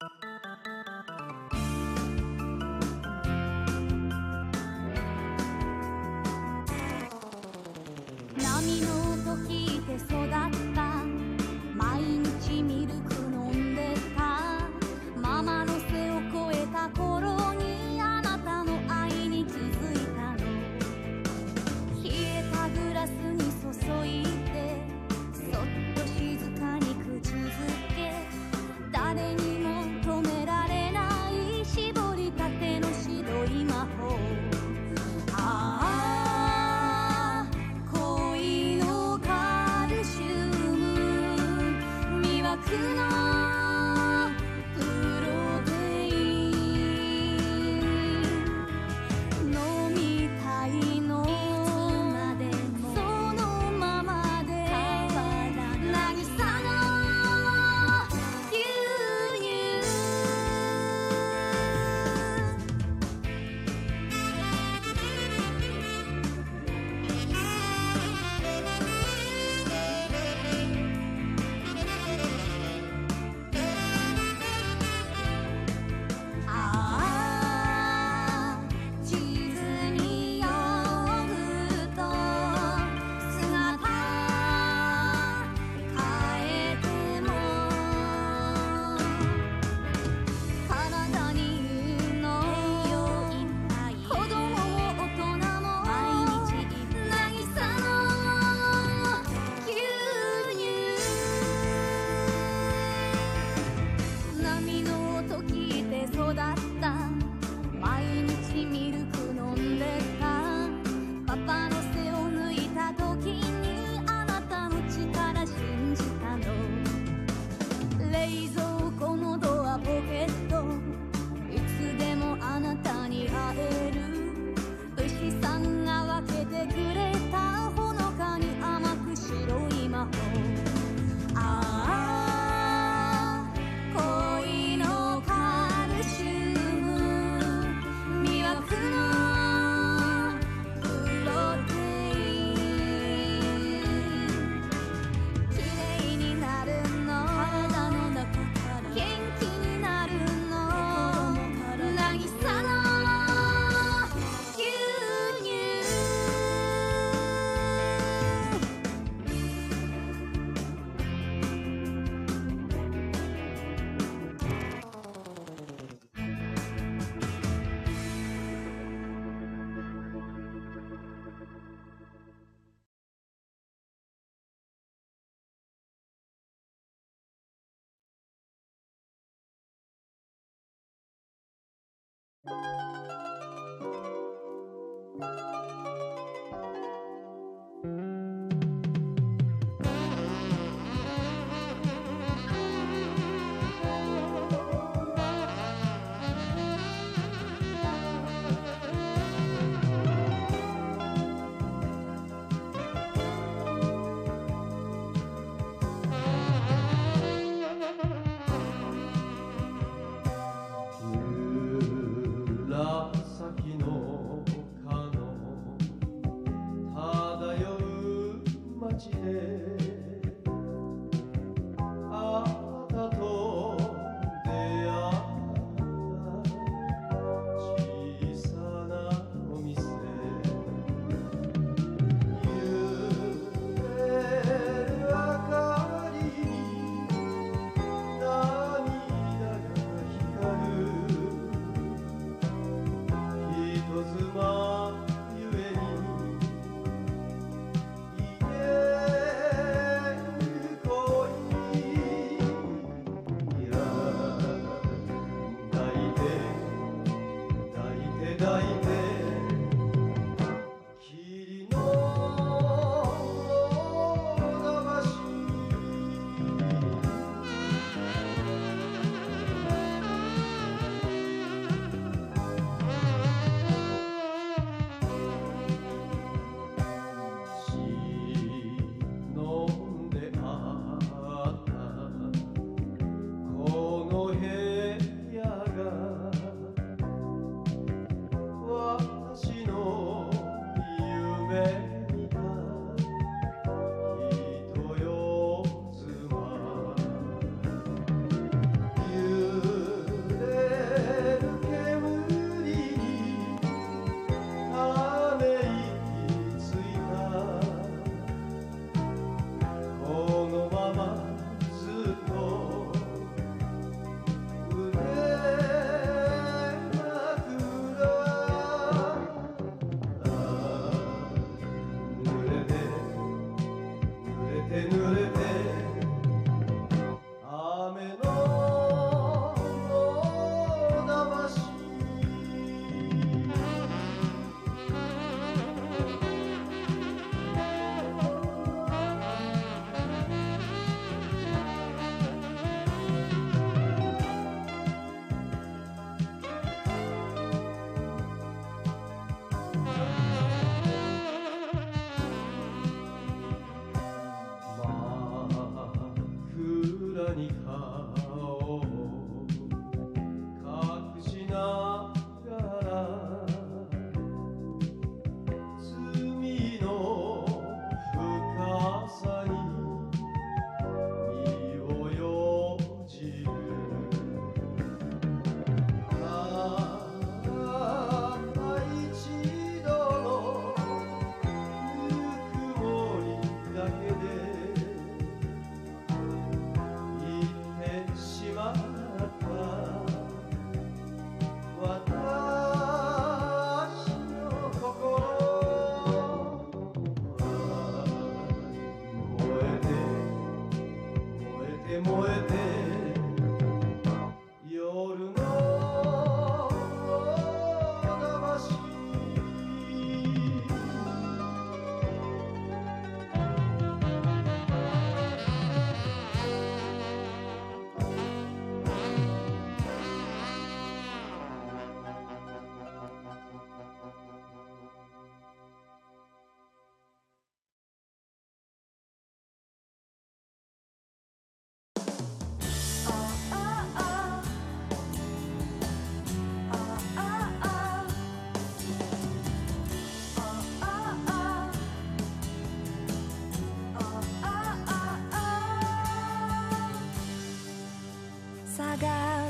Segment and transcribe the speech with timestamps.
[0.00, 0.08] 波
[8.80, 10.30] の音聞いて育っ
[10.74, 10.89] た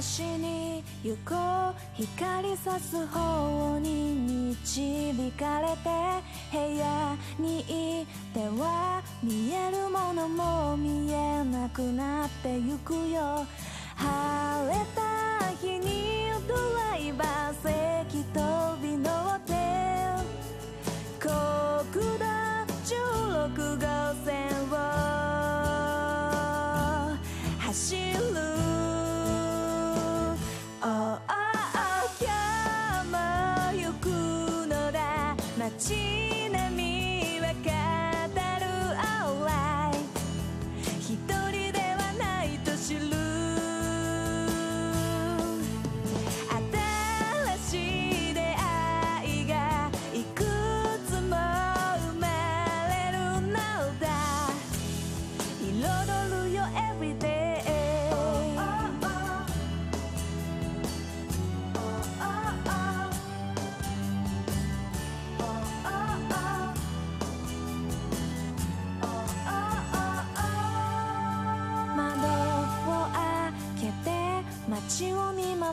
[0.00, 1.34] 探しに行こ
[1.70, 5.90] う光さす方に導かれて
[6.50, 13.46] 部屋にいては見えるものも見えなくなってゆくよ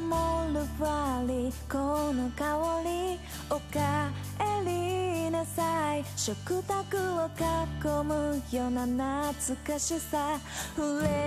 [0.08, 4.10] 守るバリこの香りおか
[4.40, 6.06] えりなさい。
[6.16, 10.40] 食卓を囲むような懐かしさ。
[10.78, 11.27] 触れ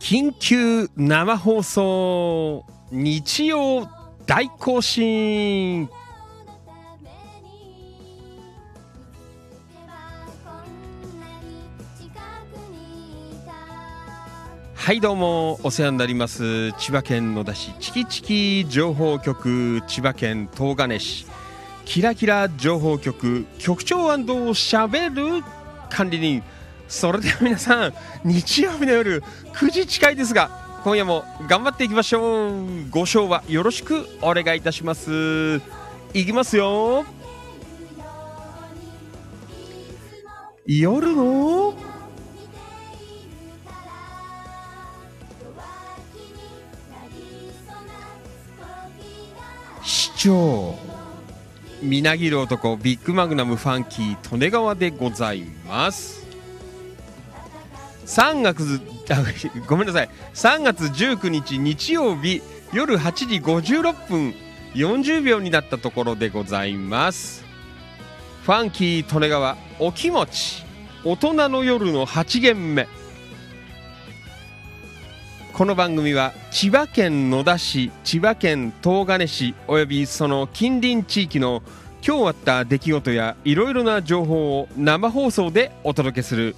[0.00, 3.86] 緊急生放送日曜
[4.26, 5.88] 大行進
[14.74, 16.72] はいどうもお世話になります。
[16.72, 21.26] 千葉県野田市チキチキ情報局千葉県東金市。
[21.84, 25.44] キラキラ情報局局長しゃべる
[25.90, 26.42] 管理人
[26.90, 27.94] それでは皆さん
[28.24, 29.22] 日曜日の夜
[29.54, 30.50] 9時近いですが
[30.82, 32.90] 今夜も頑張っていきましょう。
[32.90, 35.60] ご賞はよろしくお願いいたします。
[36.12, 37.04] いきますよ。
[40.66, 41.74] 夜の？
[49.82, 50.78] 市長
[51.82, 56.19] みなぎる男ビッグマグナムファンキー利根川でございます。
[58.10, 59.22] 3月あ
[59.68, 60.08] ごめんなさい。
[60.34, 64.34] 3月19日日曜日夜8時56分
[64.74, 67.44] 40秒になったところでございます。
[68.42, 70.64] ファンキー利根川お気持ち
[71.04, 72.88] 大人の夜の8限目。
[75.52, 81.62] この番組は千葉県野田市千葉県東金市およびその近隣地域の
[82.04, 86.56] 今日あった出来事やいろいろな情報を生放送でお届けする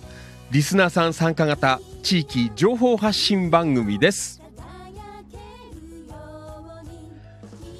[0.52, 4.42] リスナーさん参加型地域情報発信番組です。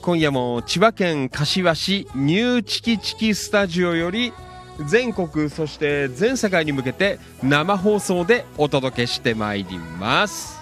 [0.00, 4.32] 今夜も千葉県柏市ニューチキチキスタジオより
[4.88, 10.61] 全国そして全世界に向けて生放送でお届けしてまいります。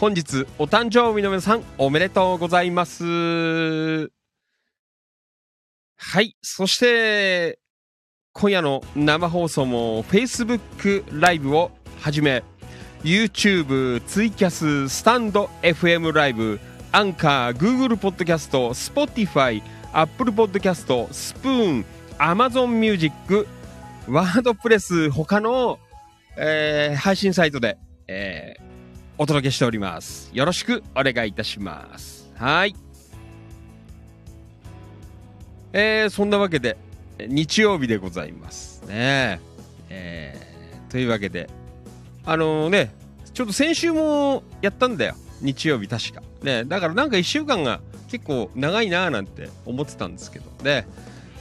[0.00, 4.10] 本日お誕生日の皆さんおめでとうございます。
[5.94, 6.34] はい。
[6.40, 7.58] そして
[8.32, 12.42] 今夜の生放送も Facebook ライブをはじめ
[13.02, 16.58] YouTube、ツイキャス、スタンド FM ライブ、
[16.92, 21.84] アンカー、Google ポッドキャスト、Spotify、Apple ポッドキャスト、スプーン、
[22.16, 23.46] Amazon Music、
[24.08, 25.78] ワードプレス、他の、
[26.38, 27.76] えー配信サイトで、
[28.08, 28.69] えー
[29.22, 30.30] お届けしております。
[30.32, 32.32] よろしくお願いいたします。
[32.36, 32.74] はい。
[35.74, 36.78] えーそんなわけで、
[37.28, 39.38] 日曜日でございますね。
[39.90, 41.50] えーというわけで、
[42.24, 42.94] あのね、
[43.34, 45.14] ちょっと先週もやったんだよ。
[45.42, 46.22] 日曜日確か。
[46.42, 50.86] ね、だからなんか1週間が結構長いなーなんて思ってたんですけどね。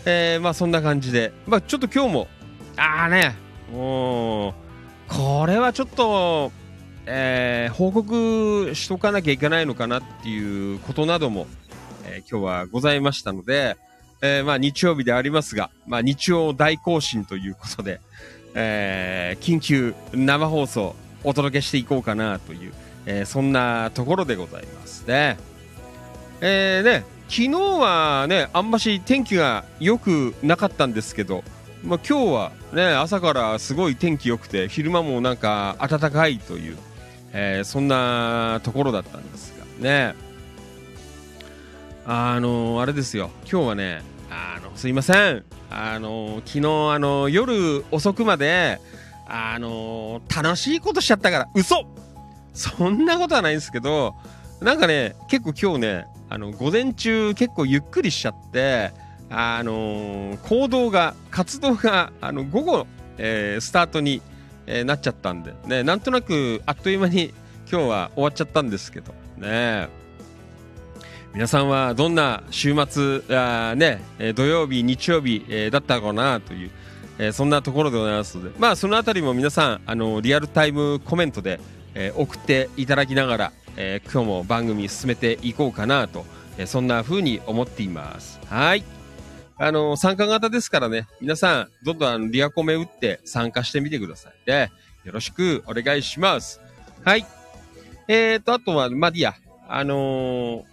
[0.04, 2.28] えーまあそんな感じで、まあちょっと今日も、
[2.76, 3.36] あーね、
[3.72, 4.54] もう、
[5.08, 6.52] これはちょっと、
[7.12, 11.48] えー報告しとかなきゃいけないのかなっていうことなども、
[12.06, 13.78] えー今日はございましたので、
[14.22, 18.00] えーまあ日曜日でありますが、まあ日曜大行進ということで、
[18.54, 22.74] えー緊急生放送お届けしていこうかなという、
[23.08, 25.38] えーそんなところでございますね。
[26.42, 31.44] えーね、昨日はね、あんまし天気が良くなかったんですけど、
[31.84, 36.78] まあ、今日はね、朝からすごい天気良くて、昼間もなんか暖かいという、
[37.34, 40.16] えーそんなところだったんですがね。
[42.06, 45.44] あのあれですよ、今日はね、あの、すいません。
[45.70, 48.80] あの昨日、あの夜遅くまで、
[49.28, 51.86] あの楽しいことしちゃったから、嘘
[52.54, 54.16] そんなことはないんですけど、
[54.60, 58.92] なんかね、結構今日ね、あの、午前中結構ゆっくりしちゃって、
[59.30, 62.88] あの行動が、活動が、あの、午後、
[63.20, 64.24] えースタートに、
[64.72, 67.34] えーなっちゃったんで、ね、なんとなくあっという間に
[67.70, 69.90] 今日は終わっちゃったんですけど、ね。
[71.34, 74.02] 皆さんはどんな週末、あね、
[74.36, 76.72] 土曜日、日曜日、えーだったかなという、
[77.18, 81.60] えーそんなところでございますので、まあ、そのあたりも皆さん、あのリアルタイムコメントで、
[81.96, 86.26] えー送っていただきながら、えー今日も番組進めていこうかなと、
[86.58, 88.40] えーそんな風に思っています。
[88.48, 88.84] はい。
[89.62, 94.34] あの参加型ですからね、皆さん、どんどんあのリアコメ打って参加してみてください。
[94.46, 94.72] で、
[95.04, 96.62] よろしくお願いします。
[97.04, 97.26] はい。
[98.08, 99.36] えーと、あとは、まあ、いいや、
[99.68, 100.64] あのー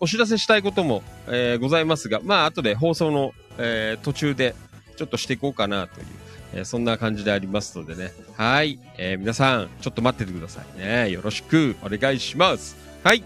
[0.00, 4.54] お知らせしたいことも、えーございますが、まあ、後で放送の、えー途中で
[4.96, 6.06] ちょっとしていこうかなという、
[6.54, 8.12] えーそんな感じでありますのでね。
[8.36, 8.80] はい。
[8.96, 11.10] えー皆さん、ちょっと待っててくださいね。
[11.10, 12.76] よろしくお願いします。
[13.04, 13.22] はい。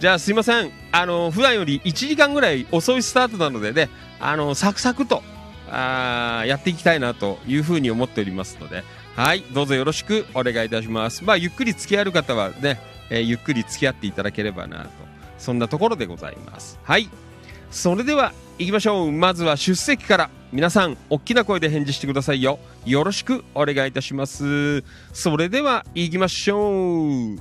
[0.00, 0.70] じゃあ、すいません。
[0.92, 3.88] あの普段より1時間ぐらい遅いスタートなのでね、
[4.20, 5.22] あのサクサクと、
[5.70, 8.84] あやっていきたいなというふうに思っておりますので、
[9.16, 9.42] はい。
[9.52, 11.24] どうぞよろしくお願いいたします。
[11.24, 14.90] まあ、ゆっくり付き合える方はね、えーゆっくり付き合っていただければなと。
[15.38, 16.78] そんなところでございます。
[16.82, 17.08] はい。
[17.70, 19.12] それでは行きましょう。
[19.12, 22.58] まずは出席から皆さん大きな声で返事してくださいよ。
[22.84, 24.82] よろしくお願いいたします。
[25.12, 27.38] それでは行きましょう。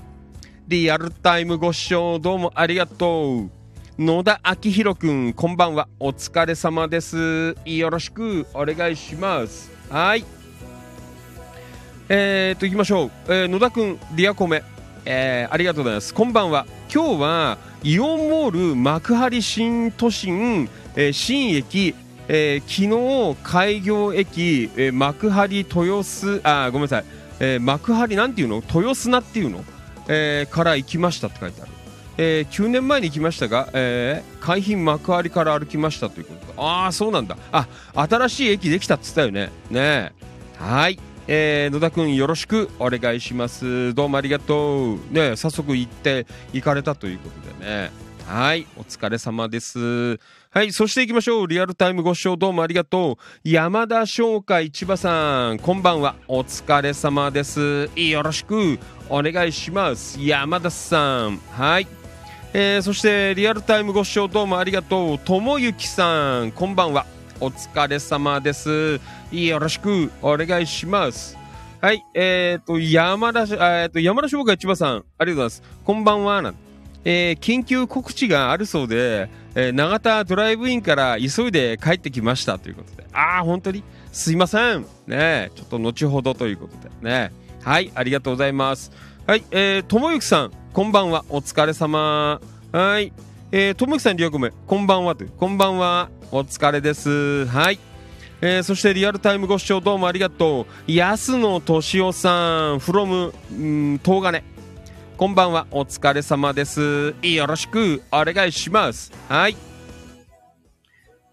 [0.68, 3.62] リアルタイムご視聴どうもありがとう。
[4.00, 5.88] 野田明宏くん、こんばんは。
[6.00, 7.56] お疲れ様です。
[7.64, 9.72] よろしくお願いします。
[9.88, 10.26] はい。
[12.10, 13.12] えー、と、行きましょう。
[13.28, 14.64] えー野田くん、リアコメ。
[15.06, 16.12] えーありがとうございます。
[16.12, 16.66] こんばんは。
[16.92, 21.94] 今日は、イオンモール幕張新都心、えー新駅、
[22.28, 27.06] えー昨日開業駅、えー幕張豊洲、あ、ごめんなさい。
[27.40, 28.56] えー幕張なんていうの？
[28.56, 29.64] 豊洲なっていうの、
[30.08, 31.72] えーから行きましたって書いてある。
[32.17, 36.47] えー9年前に行きましたが、えー海浜幕張から歩きましたということ。
[36.47, 37.38] でああそうなんだ。
[37.52, 39.52] あ新しい駅できたっつったよね。
[39.69, 40.12] ねえ。
[40.60, 43.93] はい、えー野田くんよろしくお願いします。
[43.93, 44.99] どうもありがとう。
[45.12, 47.91] ね早速行って行かれたということでね。
[48.28, 48.67] はい。
[48.78, 50.19] お疲れ様です。
[50.49, 51.47] はいそして行きましょう。
[51.47, 53.49] リアルタイムご視聴どうもありがとう。
[53.49, 56.15] 山田商会千葉さんこんばんは。
[56.28, 57.89] お疲れ様です。
[57.95, 58.78] よろしく
[59.10, 60.21] お願いします。
[60.21, 61.38] 山田さん。
[61.52, 61.88] はい。
[62.56, 65.18] えーそしてリアルタイムご視聴どうもありがとう。
[65.20, 67.08] ともゆきさんこんばんは。
[67.39, 69.02] お疲れ様です。
[69.32, 71.36] よろしくお願いします。
[71.82, 75.63] はいえっ、と山田えー、と山田商会千葉さんありがとうございます。
[75.84, 76.56] こんばんはなん
[77.06, 83.08] えー緊急告知があるそうで、えー永田ドライブインから急いで帰ってきましたということで。
[83.13, 83.84] ああ本当に？
[84.12, 84.86] すいません。
[85.08, 86.92] ねちょっと後ほどということで。
[87.02, 87.34] ね。
[87.63, 88.92] はいありがとうございます。
[89.26, 92.42] はい、えー、ともゆきさん、こんばんは、お疲れ様。
[92.72, 93.14] はい、
[93.52, 97.46] えー、ともきさん、リアコメ、こんばんはと、こんばんは、お疲れです。
[97.46, 97.78] はい。
[98.42, 100.92] えーそしてリアルタイムご視聴どうもありがとう。
[100.92, 104.44] 安野敏夫さん、from、うん、東金。
[105.16, 107.14] こんばんは、お疲れ様です。
[107.22, 109.12] よろしくお願いします。
[109.30, 109.56] はい。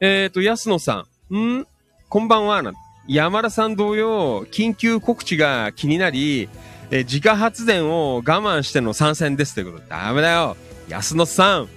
[0.00, 1.66] えっ、ー、と、安野さん、ん？
[2.10, 2.62] こんばんは、
[3.08, 6.50] 山田さん同様、緊急告知が気になり、
[6.90, 10.56] えー自家発電を我慢しての参戦ですということで、ダメだよ。
[10.88, 11.68] 安野さん。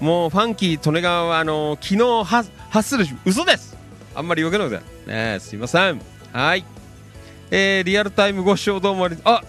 [0.00, 3.76] もう、ファンキー利根川は、あのー昨日発するし、嘘です
[4.14, 5.12] あんまり余計なことだ。
[5.34, 6.00] ねすいません。
[6.32, 6.64] はい。
[7.50, 9.42] えーリアルタイムご視聴どうもあり、あ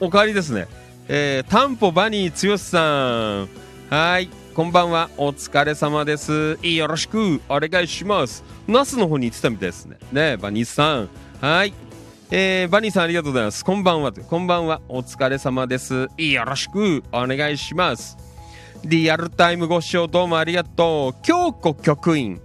[0.00, 0.66] おかわりですね。
[1.08, 3.48] えー、タンポバニー剛さん。
[3.90, 4.28] はい。
[4.54, 5.10] こんばんは。
[5.16, 6.58] お疲れ様です。
[6.62, 8.42] よろしくお願いします。
[8.66, 9.98] ナスの方に行ってたみたいですね。
[10.12, 11.08] ねバニーさん。
[11.40, 11.72] はい。
[12.30, 13.64] えーバニーさんありがとうございます。
[13.64, 14.12] こんばんは。
[14.12, 14.80] こんばんは。
[14.88, 16.08] お疲れ様です。
[16.18, 18.16] よろしくお願いします。
[18.84, 21.22] リアルタイムご視聴どうもありがとう。
[21.22, 22.40] 京子局員。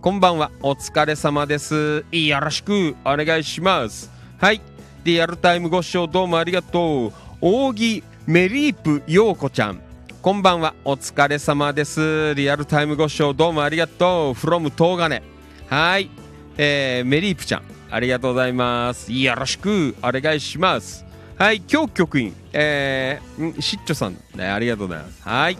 [0.00, 0.52] こんばんは。
[0.62, 2.04] お疲れ様です。
[2.12, 4.08] よろしくお願いします。
[4.38, 4.60] はい。
[5.02, 7.12] リアルタイムご視聴どうもありがとう。
[7.40, 9.80] 扇メリープ陽子ちゃん。
[10.22, 10.74] こんばんは。
[10.84, 12.36] お疲れ様です。
[12.36, 14.32] リアルタイムご視聴どうもありがとう。
[14.34, 15.22] from 東金。
[15.66, 16.08] はい。
[16.56, 17.77] えー、メリープちゃん。
[17.90, 19.12] ありがとうございます。
[19.12, 21.04] よろしくお願いします。
[21.36, 21.62] はい。
[21.70, 22.34] 今日局員。
[22.52, 24.16] えー、しっちょさん。
[24.34, 25.22] ね、ありがとうございます。
[25.22, 25.58] はい。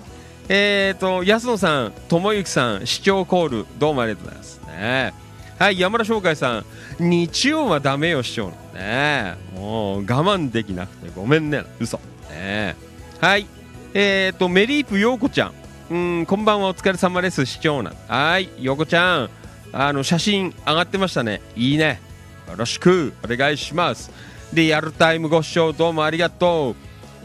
[0.51, 4.61] えーと、安野さん、ともゆきさん、視聴コール、どうもありがとうございます。
[4.67, 5.15] ね。
[5.59, 6.65] はい、山田翔海さん、
[7.01, 8.53] 日曜はダメよ、視聴の。
[8.75, 11.65] ねもう我慢できなくてごめんね。
[11.81, 11.99] 嘘。
[12.31, 12.77] ね
[13.21, 13.47] はい。
[13.93, 15.53] えーと、メリープ陽子ちゃん。
[15.91, 17.93] うん、こんばんは、お疲れ様です、視聴な。
[18.07, 19.31] はい、陽子ちゃん。
[19.73, 21.41] あの、写真上がってましたね。
[21.57, 22.08] いいね。
[22.49, 23.13] よろしく。
[23.23, 24.11] お願いします。
[24.53, 26.77] リアルタイムご視聴どうもありがとう。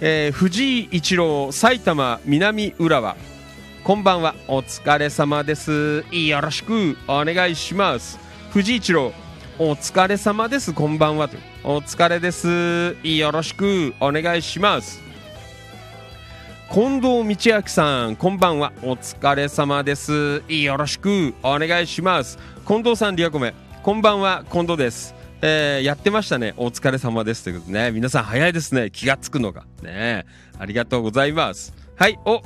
[0.01, 3.15] えー藤井一郎埼玉南浦和。
[3.83, 4.35] こんばんは。
[4.47, 6.03] お疲れ様です。
[6.11, 6.97] よろしく。
[7.07, 8.19] お願いします。
[8.51, 9.13] 藤井一郎
[9.57, 10.73] お疲れ様です。
[10.73, 11.37] こんばんはと。
[11.63, 12.97] お疲れです。
[13.07, 13.93] よろしく。
[14.01, 15.01] お願いします。
[16.73, 18.73] 近藤道明さんこんばんは。
[18.81, 20.43] お疲れ様です。
[20.49, 21.33] よろしく。
[21.43, 22.37] お願いします。
[22.67, 23.62] 近藤さんリアコメ。
[23.83, 25.13] こんばんは近藤です。
[25.41, 26.53] えーやってましたね。
[26.55, 27.91] お疲れ様ですということでね。
[27.91, 28.91] 皆さん早いですね。
[28.91, 29.65] 気がつくのが。
[29.81, 30.25] ね。
[30.57, 31.73] ありがとうございます。
[31.97, 32.41] はいお。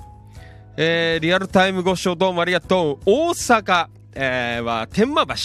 [0.78, 3.00] えーリアルタイムご視聴どうもありがとう。
[3.06, 5.36] 大阪、えーは天満橋。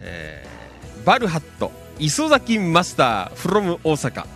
[0.00, 4.26] えーバルハット磯崎マスター from 大阪、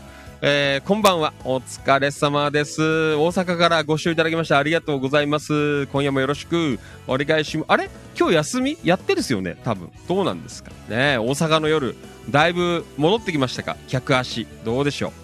[0.47, 1.33] えーこんばんは。
[1.43, 2.83] お疲れ様です。
[3.15, 5.87] 大阪からご視聴いただきましてありがとうございます。
[5.87, 7.67] 今夜もよろしくお願いします。
[7.71, 7.89] あれ？
[8.15, 8.77] 今日休み？
[8.85, 9.57] やってですよね？
[9.65, 9.91] 多分。
[10.07, 10.71] どうなんですか？
[10.91, 11.97] ね大阪の夜
[12.29, 13.79] だいぶ戻ってきましたか？
[13.89, 14.47] 客足。
[14.67, 15.15] どうでしょ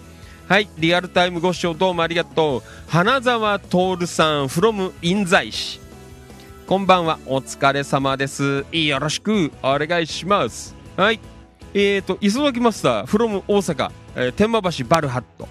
[0.49, 0.51] う？
[0.51, 2.89] はいリアルタイムご視聴どうもありがとう。
[2.89, 5.79] 花沢徹さん from 印西市
[6.65, 8.65] こんばんは、お疲れ様です。
[8.71, 10.75] よろしくお願いします。
[10.97, 11.19] はい。
[11.73, 15.47] えーと、磯崎マスター、from 大阪、えー天満橋バルハット。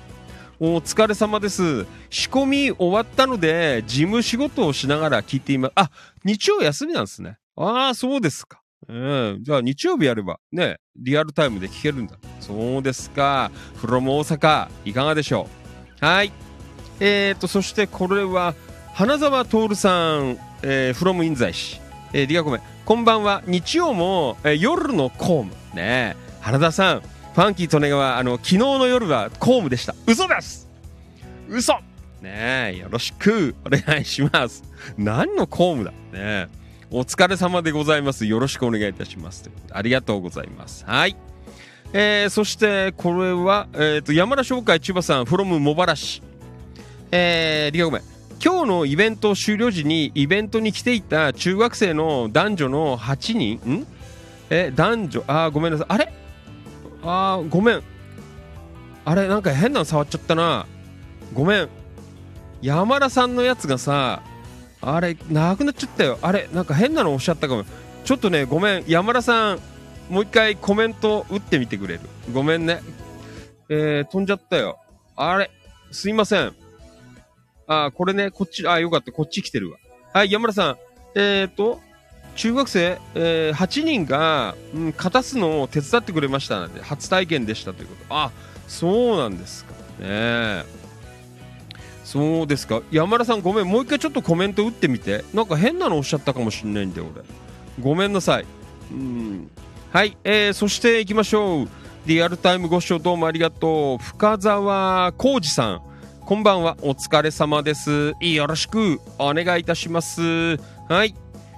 [0.58, 1.86] お疲れ様です。
[2.10, 5.72] 仕込み終わったので、事務仕事をしながら聞いています。
[5.74, 5.90] あ、
[6.24, 7.38] 日曜休みなんですね。
[7.56, 8.60] ああ、そうですか。
[8.86, 9.38] うん。
[9.40, 12.16] じゃあ、日曜日やれば、ね、リアルタイムで聞けるんだ。
[12.40, 13.50] そうですか。
[13.76, 15.48] from 大阪、いかがでしょ
[16.02, 16.04] う？
[16.04, 16.32] はい。
[17.00, 18.54] えーと、そしてこれは、
[18.92, 21.80] 花沢徹さん、えー、from 印西市、
[22.12, 27.02] えー、リアコメこんばんは日曜も、えー夜の公務ね花田さん
[27.34, 29.94] ファンキー利根川あの昨日の夜は公務でした。
[30.06, 30.68] 嘘です！
[31.48, 31.74] 嘘！
[32.20, 34.64] ねえよろしくお願いします。
[34.98, 35.90] 何の公務だ？
[35.90, 36.48] ねえ
[36.90, 38.26] お疲れ様でございます。
[38.26, 39.48] よろしくお願いいたします。
[39.70, 40.84] ありがとうございます。
[40.84, 41.14] はい。
[41.92, 46.22] えー、そしてこれは、えー、と山田商会千葉さん from 茂原市。
[47.12, 48.02] えー、リアコメ
[48.44, 53.54] 今日のイベント終了時にイベントに来ていた中学生の男女の8人？
[53.70, 53.86] ん？
[54.50, 55.24] え男女？
[55.28, 55.86] あごめんなさい。
[55.90, 56.12] あれ？
[57.02, 57.82] あーごめん。
[59.04, 60.66] あれなんか変なの触っちゃったな。
[61.32, 61.68] ごめん。
[62.62, 64.22] 山田さんのやつがさ
[64.82, 66.18] あれなくなっちゃったよ。
[66.22, 67.64] あれなんか変なのおっしゃったかも。
[68.04, 68.84] ちょっとねごめん。
[68.86, 69.58] 山田さん
[70.08, 72.00] もう一回コメント打ってみてくれる。
[72.32, 72.82] ごめんね。
[73.68, 74.78] えー、飛んじゃったよ。
[75.16, 75.50] あれ
[75.92, 76.54] すいません。
[77.66, 79.78] あー、これね、こっち、あー、よかった、こっち来てるわ。
[80.12, 80.76] はい、山田さん。
[81.14, 81.80] えっ、ー、と、
[82.36, 88.04] 中学生、えー、8人が、うん、片すのを手伝ってくれましたので、初体験でしたということ。
[88.14, 88.30] あ、
[88.66, 89.74] そうなんですか。
[90.00, 90.64] ね
[92.04, 92.82] そうですか。
[92.90, 95.24] 山田さん、ごめん、もう一回ちょっとコメント打ってみて。
[95.32, 97.22] なんか変なのおっしゃったかもしれないんだよ、俺。
[97.80, 98.46] ごめんなさい。
[98.90, 99.50] うん。
[99.92, 101.68] はい、えー、そして行きましょう。
[102.06, 104.04] リアルタイムご視聴どうもありがとう。
[104.04, 105.82] 深澤浩二さん。
[106.20, 108.14] こんばんは、お疲れ様です。
[108.20, 110.56] よろしくお願いいたします。
[110.88, 111.14] はい。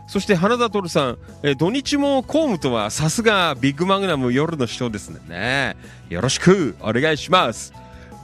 [0.06, 5.20] そして花田徹さん、え土日も公務とはさすがビッグマグナム夜の人ですね。
[5.28, 5.76] ね
[6.10, 7.72] よろしくお願いします。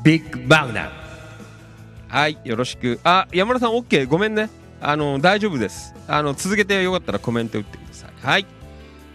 [0.02, 0.90] ビッグマグナム。
[2.08, 3.00] はい、よろしく。
[3.04, 4.06] あ、山田さん、OK。
[4.06, 4.48] ごめんね。
[4.80, 5.94] あの、大丈夫です。
[6.06, 8.10] あの、続けてよかったらコメント打ってください。
[8.22, 8.46] はい。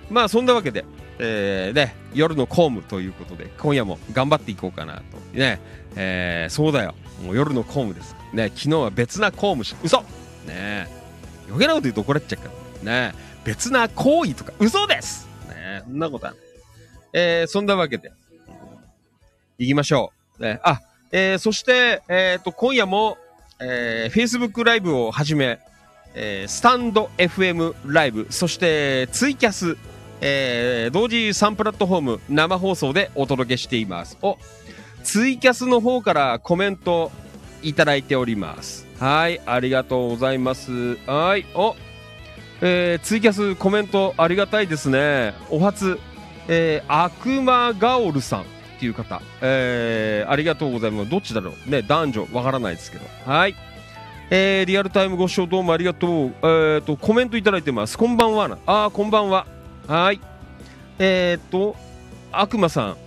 [0.09, 0.85] まあ、そんなわけで、
[1.19, 5.01] えー、ね、夜の公務ということで、今夜も頑張っていこうかなと。
[5.33, 5.59] ね、
[5.95, 6.93] えー、そうだよ。
[7.23, 8.15] もう夜の公務です。
[8.33, 10.03] ね、昨日は別な公務し、嘘
[10.45, 11.02] ね
[11.47, 12.49] 余計なこと言うと怒られちゃうか
[12.83, 13.09] ら。
[13.09, 16.41] ね別な行為とか、嘘ですねそんなことはない。
[17.13, 18.11] えー、そんなわけで、
[19.57, 20.43] 行きましょう。
[20.43, 23.17] ね、あ、えー、そして、えっ、と、今夜も、
[23.59, 25.59] えー、Facebook ライブをはじめ、
[26.15, 29.77] えー、スタンド FM ライブ、そしてツイキャス、
[30.21, 34.17] えー、同時3プラットフォーム生放送でお届けしています。
[34.21, 34.37] お、
[35.03, 37.11] ツイキャスの方からコメント
[37.61, 38.87] いただいております。
[39.03, 40.95] はい、ありがとうございます。
[41.07, 41.75] はい、お、
[42.61, 45.33] えー、ツイキャスコメントありがたいですね。
[45.49, 45.99] お初、
[46.47, 48.45] えー、悪魔ガオルさんっ
[48.79, 51.09] ていう方、えー、ありがとうございます。
[51.09, 53.05] どっちだろうね、男女わからないですけど。
[53.25, 53.55] はい。
[54.29, 56.09] えー、リアルタイムご視聴どうもありがとう。
[56.09, 57.97] えー、と、コメントいただいてます。
[57.97, 58.57] こんばんはな。
[58.65, 59.45] あー、こんばんは。
[59.85, 60.21] はい。
[60.99, 61.75] えー、と、
[62.31, 62.97] 悪魔さん、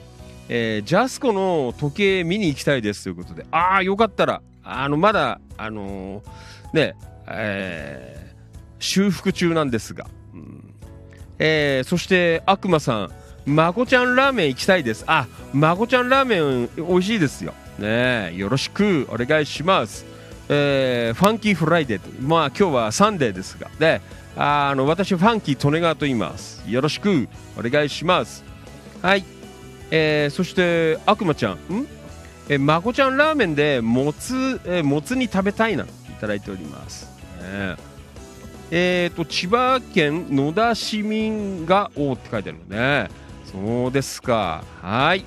[0.50, 3.46] えー、ジャスコの時計見に行きたいですということで。
[3.50, 6.22] あー、よかったら、あの、まだ、あのー
[6.72, 6.96] ね、
[7.28, 10.06] えー、修復中なんですが。
[10.34, 10.74] うん
[11.38, 13.10] えー、そして、悪魔さん、
[13.46, 15.04] まこちゃんラーメン行きたいです。
[15.06, 17.54] あ、まこちゃんラーメン美味しいですよ。
[17.78, 20.04] ねよろしくお願いします。
[20.48, 24.00] えーファンキーフライデーと、まあ今日はサンデーですが、で、
[24.36, 26.62] ああの私ファンキー利根川と言います。
[26.68, 28.44] よろしくお願いします。
[29.02, 29.24] はい。
[29.90, 31.86] えーそして悪魔ちゃん、ん？
[32.48, 37.06] えまこちゃんラーメンでもつ、えもつ煮食べたいなといただいております。
[37.40, 37.76] ね
[38.70, 43.08] えーと千葉県野田市民が王って書いてあるのね。
[43.44, 45.24] そうですかはい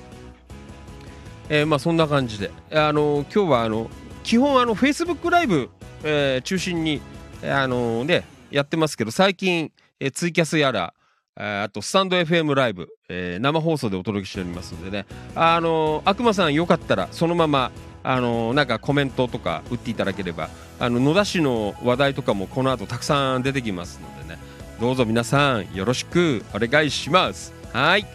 [1.48, 3.90] えー、まあそんな感じであの今日はあの
[4.22, 5.70] 基本あの Facebook ライブ、
[6.04, 7.00] え、中心に
[7.42, 10.94] あのねやってますけど最近、え、ツイキャスやら
[11.36, 15.06] あとスタンド FM ライブ、えー、生放送でお届けしておりますのでね。
[15.34, 17.70] あの悪魔さんよかったらそのまま
[18.02, 24.38] あのなんかコメントとか打っていただければあの野田市の話題とかもこの後たくさん出てきますのでね。
[24.80, 27.52] どうぞ皆さんよろしくお願いします。
[27.72, 28.06] はい。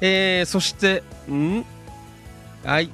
[0.00, 1.64] えー、そしてん？
[2.64, 2.90] はい。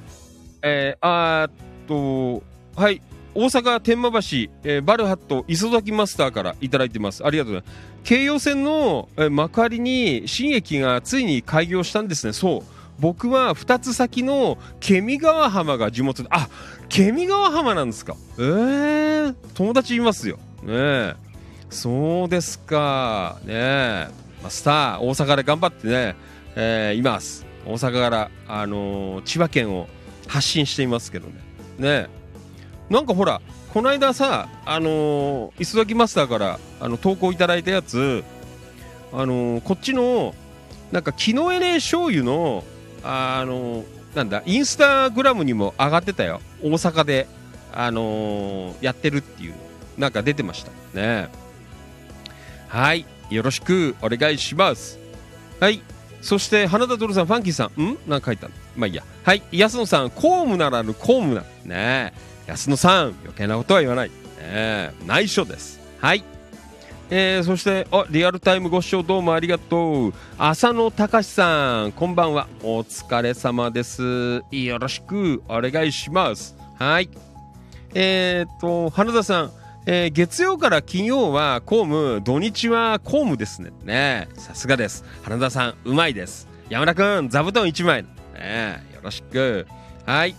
[0.62, 1.50] えー、あっ
[1.88, 2.42] と
[2.76, 3.02] はい。
[3.40, 4.18] 大阪天満橋、
[4.64, 7.24] えー、バルハット磯崎マスターからいただいてます。
[7.24, 8.04] ありがとうございます。
[8.04, 12.34] 京葉線の、えー、幕張に新駅がついに開業したんですね。
[12.34, 12.62] そう。
[12.98, 16.50] 僕は2つ先のケミ川浜が地元であ
[16.90, 18.14] ケミ川浜なんですか。
[18.36, 20.38] えー、友達いますよ。
[20.62, 21.14] ね
[21.70, 23.38] そうですか。
[23.46, 24.08] ね
[24.42, 26.14] マスター大阪で頑張ってね、
[26.56, 27.46] えー、います。
[27.64, 29.88] 大阪から、あのー、千葉県を
[30.28, 31.34] 発信していますけどね。
[31.78, 32.19] ね
[32.90, 33.40] なんかほら
[33.72, 38.24] この間さあのー、磯崎マスターからあの投稿いただいたやつ
[39.12, 40.34] あのー、こっちの
[40.92, 42.64] なんか木のエレ醤油の
[43.02, 46.40] あのなんだインスタグラムにも上がってたよ。
[46.62, 47.28] 大阪で、
[47.72, 49.54] あの、やってるっていう
[49.96, 50.72] なんか出てました。
[51.00, 51.28] ね。
[52.66, 53.06] はい。
[53.30, 54.98] よろしくお願いします。
[55.60, 55.80] はい。
[56.22, 57.98] そして花田徹さんファンキーさんん？
[58.08, 59.04] なんか書いたまあいいや。
[59.22, 59.42] はい。
[59.52, 61.44] 安野さん公務ならぬ公務な。
[61.64, 62.12] ね。
[62.50, 64.10] 安野さん余計なことは言わない。
[64.40, 65.80] ね内緒です。
[66.00, 66.24] はい。
[67.12, 70.12] えー、そしてあリアルタイムご視聴どうもありがとう。
[70.36, 72.48] 浅野隆さんこんばんは。
[72.62, 74.42] お疲れ様です。
[74.50, 76.56] よろしくお願いします。
[76.76, 77.08] はい。
[77.94, 79.52] えー、っと花田さん、
[79.86, 83.70] えー、月曜から金曜は公務土日は公務ですね。
[83.84, 85.04] ねさすがです。
[85.22, 86.48] 花田さんうまいです。
[86.68, 88.02] 山田君座布団1枚。
[88.34, 89.66] ねよろしく。
[90.04, 90.34] はい。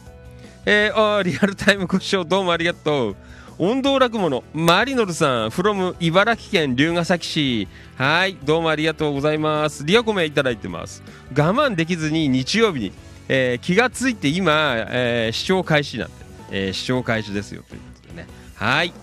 [0.63, 3.15] えー、リアルタイムご視聴どうもありがとう。
[3.57, 7.67] 音頭落語のマリノルさん from 茨城県龍ケ崎市。
[7.97, 9.83] はいどうもありがとうございます。
[9.83, 11.01] リアコメいただいてます。
[11.35, 12.93] 我慢できずに日曜日に、
[13.27, 16.13] えー、気がついて今、えー、視聴開始なんで、
[16.51, 18.27] えー、視聴開始ですよということでね。
[18.53, 18.93] はい。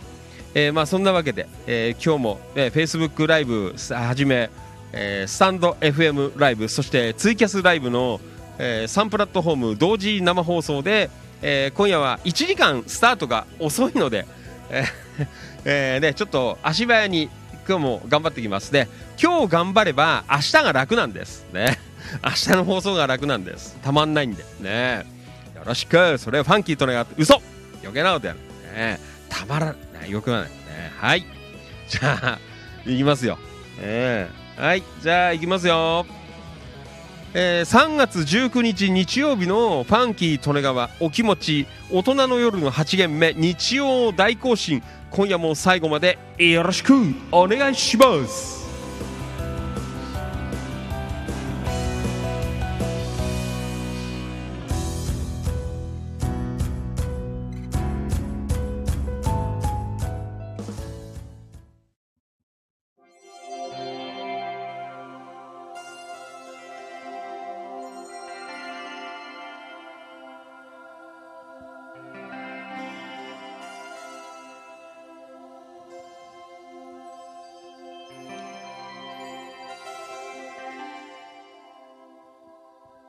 [0.55, 4.49] えー、まあそんなわけで、えー、今日も、えー、Facebook ライブはじめ、
[4.93, 8.21] えー、スタンド FM ライブそしてツイキャスライブの、
[8.59, 11.11] えー、3プラットフォーム同時生放送で、
[11.43, 14.27] えー、今夜は1時間スタートが遅いので、
[14.71, 15.09] えー
[15.65, 17.31] えー、ね、ちょっと足早に
[17.69, 18.73] 今日も頑張っていきます。
[18.73, 18.89] ね
[19.21, 21.47] 今日頑張れば明日が楽なんです。
[21.53, 21.79] ね。
[22.25, 23.77] 明日の放送が楽なんです。
[23.83, 24.45] たまんないんで。
[24.61, 25.05] ね。
[25.55, 26.19] よろしく。
[26.19, 27.43] それはファンキーと願って嘘。
[27.83, 28.39] 余計なことやる。
[28.75, 29.01] ね。
[29.29, 30.11] たまらない。
[30.11, 30.49] よくはない。
[30.49, 30.93] ね。
[30.99, 31.27] はい。
[31.89, 32.39] じゃあ
[32.87, 33.39] いきますよ、
[33.81, 34.83] えー、はい。
[35.03, 36.07] じゃあいきますよ。
[37.35, 44.83] えー、3月19日日曜日のファンキー利根川お気持ち大人の夜の8限目日曜大行進。
[45.11, 46.95] 今夜も最後までよろしく
[47.33, 48.58] お願いします。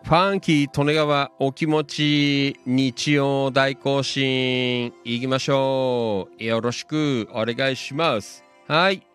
[0.10, 6.44] ファンキー利根川お気持ち日曜大行進行きましょう。
[6.44, 8.44] よろしくお願いします。
[8.68, 9.06] はい。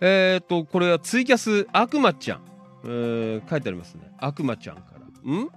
[0.00, 2.42] えっ、ー、と、これはツイキャス悪魔ちゃん。
[2.84, 4.12] えー、書いてありますね。
[4.16, 5.32] 悪魔ちゃんから。
[5.32, 5.48] ん？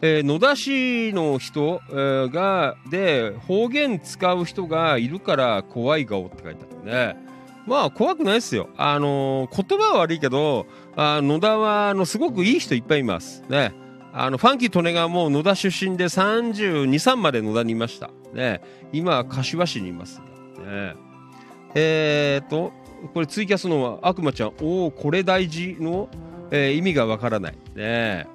[0.00, 7.16] えー、野田市の人、えー、が、で、方言使う人がいるから怖い顔って書いてあるね。
[7.66, 8.70] まあ怖くないですよ。
[8.78, 10.64] あのー、言葉は悪いけど、
[10.96, 13.44] あ野田はあのすごくいい人いっぱいいます。
[13.50, 13.86] ね。
[14.12, 18.10] あのファンキー利根川も野田出身で32、3まで野田にいました。
[18.32, 18.60] ね、
[18.92, 20.20] 今は柏市にいます、
[20.58, 20.94] ね。
[21.74, 22.72] えー、っと、
[23.14, 26.08] これツイキャスの悪魔ちゃん、おお、これ大事の、
[26.50, 27.54] えー、意味がわからない。
[27.74, 28.26] ね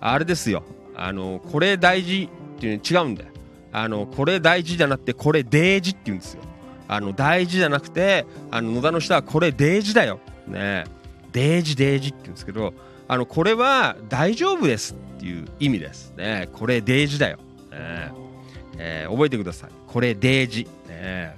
[0.00, 0.62] あれですよ。
[0.94, 3.30] あの、これ大事っていうの違うんだよ。
[3.72, 6.42] あの、これ大事じゃなくて、これデージって言うんですよ。
[6.88, 10.20] あの、大事じゃなくて、あの、野田の人はこれデージだよ。
[10.46, 10.84] ね
[11.32, 12.72] デージデージって言うんですけど、
[13.08, 16.48] あの、これは大丈夫ですっていう意味ですね。
[16.52, 17.38] これデージだよ。
[17.70, 18.12] ね
[18.78, 19.70] えー、覚えてください。
[19.86, 20.68] これデージ。
[20.88, 21.36] ね、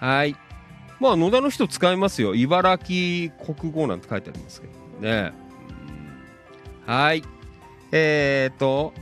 [0.00, 0.36] はい。
[1.00, 2.34] まあ、野田の人使いますよ。
[2.34, 5.32] 茨城国語なんて書いてありますけどね。
[6.84, 7.22] はい。
[7.92, 8.92] えーと、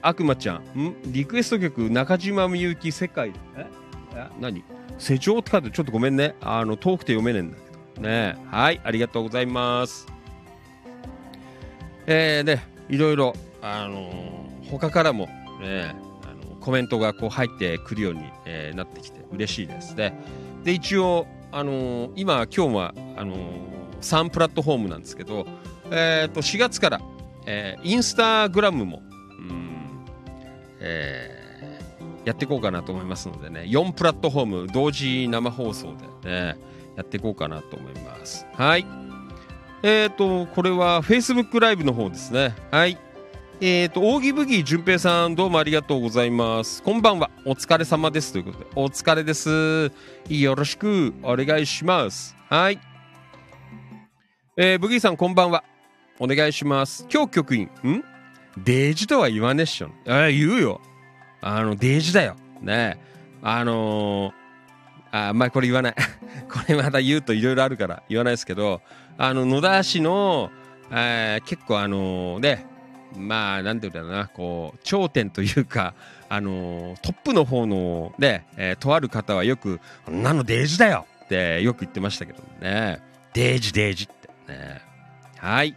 [0.00, 0.96] 悪魔ちゃん、ん？
[1.12, 3.32] リクエスト曲、中島みゆき世界。
[3.56, 3.66] え？
[4.16, 4.26] え？
[4.40, 4.64] 何？
[4.98, 6.34] 施錠って書いてちょっとごめんね。
[6.40, 8.08] あの、遠くて読めねえんだけど。
[8.08, 10.06] ねはい、ありがとうございます。
[12.06, 15.26] えー、ね、いろいろ、あのー他からも、
[15.60, 20.18] ね、あのコメントがこう入ってくるように、えなってきて嬉しいですね。
[20.64, 23.38] で、一応、あのー今、今日は、あのー
[24.00, 25.46] 3プラットフォームなんですけど、
[25.90, 27.00] えー、と4月から、
[27.46, 29.02] えーインスタグラムも、
[29.38, 30.04] うん
[30.80, 31.42] えー
[32.24, 36.56] やっていこうかなと思いますのでね、4プラットフォーム同時生放送でね、
[36.96, 38.46] やっていこうかなと思います。
[38.54, 38.86] はい。
[39.82, 42.54] えっ、と、これは Facebook ライブの方ですね。
[42.70, 42.96] はい。
[43.60, 46.80] えっ、と、オーギブギー淳平さん、どうもありがとうございます。
[46.84, 47.30] こんばんは。
[47.44, 48.32] お疲れ様です。
[48.32, 49.90] ということで、お疲れです。
[50.28, 52.36] よろしくお願いします。
[52.48, 52.78] はい。
[54.56, 55.64] えー、ブギーさん、こんばんは。
[56.20, 57.04] お願いします。
[57.12, 58.04] 今日局員、ん？
[58.58, 59.90] デージとは言わねっしょ。
[60.06, 60.80] あ言うよ。
[61.40, 62.36] あの、デージだよ。
[62.60, 63.00] ね
[63.42, 65.94] あのー、あ、まあこれ言わない。
[66.48, 68.80] これまた言うといろいろあるから言わないですけど、
[69.18, 70.50] あの、野田市の、
[70.90, 72.66] えー結構あのね、
[73.16, 75.94] まあ、なんていうんだろうな、こう、頂点というか、
[76.28, 83.00] あのトップの方のね、えーとある方はよく、こんなのデージだよってよく言ってましたけどね。
[83.34, 84.82] デージデージってね。
[85.38, 85.74] はい。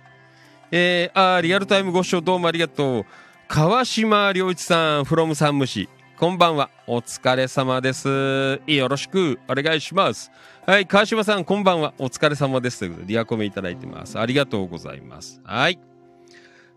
[0.71, 3.05] えー、あリアルタイムご視聴どうもありがとう。
[3.47, 5.89] 川島良一さん、from 山武市。
[6.17, 6.69] こんばんは。
[6.87, 8.61] お疲れ様です。
[8.67, 10.31] よろしくお願いします。
[10.67, 11.93] はい、川島さん、こんばんは。
[11.99, 12.79] お疲れ様です。
[12.79, 14.17] ということで、リアコメいただいてます。
[14.17, 15.39] ありがとうございます。
[15.43, 15.77] はい。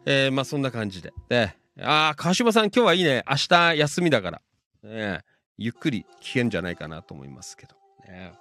[0.05, 1.15] えー、まあ、そんな感じで。
[1.31, 3.25] で、あー、川島さん、今日はいいね。
[3.27, 4.43] 明日休みだから。
[4.83, 5.21] ね、
[5.57, 7.77] ゆっくり聞けんじゃないかなと思いますけど。
[8.07, 8.35] ね、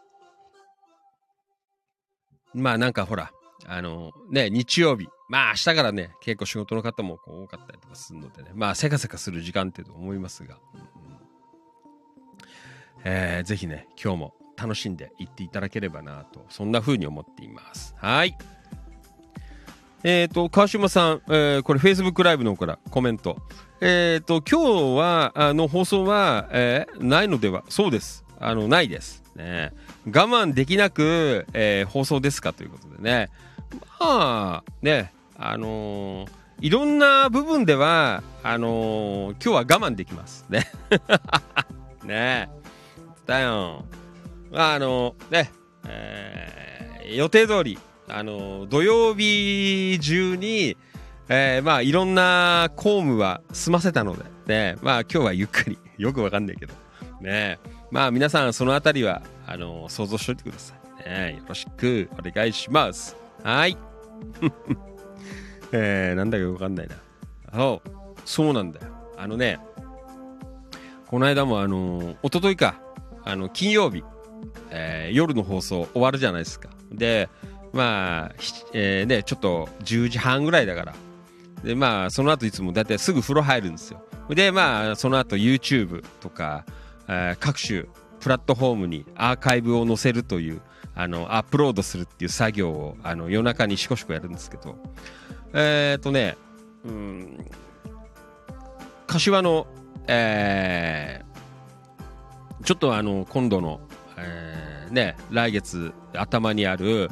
[2.54, 3.32] まあ、なんかほら、
[3.68, 5.08] あのね、日曜日。
[5.30, 10.58] まあ明日からね、結構仕事の方もこう多かったりとかするのでね、まあせかせかする時間っていうと思いますが、
[13.06, 17.96] えーぜひね、今日も楽しんでいっていただければなと、そんな風に思っています。
[17.98, 18.36] はい。
[20.04, 23.38] えっ、と、川島さん、えーこれ Facebook ライブの方からコメント。
[23.82, 28.26] えっ、と、今日は、あの、放送は、えーないのではそうです。
[28.40, 29.24] あの、ないです。
[29.36, 29.74] ね。
[30.06, 33.30] 我慢できなく、えー放送ですかということでね。
[34.00, 36.30] まあ、ね、あのー
[36.60, 40.46] いろんな部分では、あのー今日は我慢できます。
[40.50, 40.66] ね。
[42.04, 42.50] ね
[43.26, 43.86] だよ。
[44.52, 45.52] まあ、あのね、
[45.88, 46.68] えー
[47.16, 47.80] 予定通り、
[48.10, 50.78] あの土曜日中に、
[51.30, 56.74] えーまあ、いろんな公務は済ませたので、ね、まあ、今日はゆっくり、よくわかんないけど、
[57.22, 57.60] ね、
[57.92, 60.74] まあ、皆さん、そのあたりは、あの想像しておいてくださ
[61.06, 61.10] い。
[61.10, 63.16] ね、よろしくお願いします。
[63.44, 63.78] はい。
[65.72, 66.96] えー、なんだかわかんないな。
[67.54, 67.90] そう、
[68.26, 68.88] そうなんだよ。
[69.18, 69.60] あのね、
[71.08, 72.82] この間も、あのー、一昨日か、
[73.24, 74.04] あの、金曜日、
[74.70, 76.70] えー夜の放送終わるじゃないですか。
[76.92, 77.30] で、
[77.74, 78.36] まあ、
[78.74, 80.96] えーね、ちょっと10時半ぐらいだから。
[81.64, 84.04] で、まあ、その後いつもだいたいすぐ風呂入るんですよ。
[84.30, 86.66] で、まあ、その後 YouTube とか、
[87.08, 87.86] えー各種
[88.20, 90.62] プラットフォームにアーカイブを載せるという、
[90.96, 94.76] あの、アップロードするっていう作業を、あの、夜中にしこしこやるんですけど、
[95.54, 96.36] えっ、とね、
[96.84, 97.46] うん、
[99.06, 99.68] 柏の、
[100.08, 101.28] えー
[102.64, 103.80] ちょっとあの、今度の、
[104.18, 107.10] えーね、来月頭にある、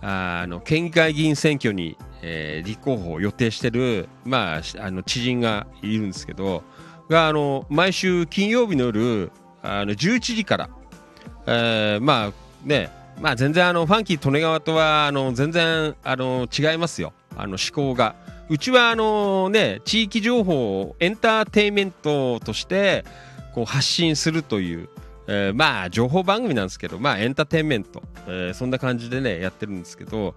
[0.00, 6.62] あの、県議会議員選挙に、えー立候補を予定してる、まあ、あの、知人がいるんですけど、
[7.08, 9.30] が、あの、毎週金曜日の夜、
[9.62, 10.70] あの、11時から、
[11.46, 12.32] えーまあ、
[12.64, 12.90] ね、
[13.20, 17.12] まあ、全然あの、ファンキー利根川とは、あの、全然、あの、違いますよ。
[17.36, 18.14] あの、思考が。
[18.48, 23.04] うちは、あの、ね、地域情報をエンターテインメントとして、
[23.54, 24.88] こう、発信するという、
[25.34, 30.34] えーまあ、情報番組なんですけど、まあ、エンターテインメント、えーそんな感じでね、やってるんですけど、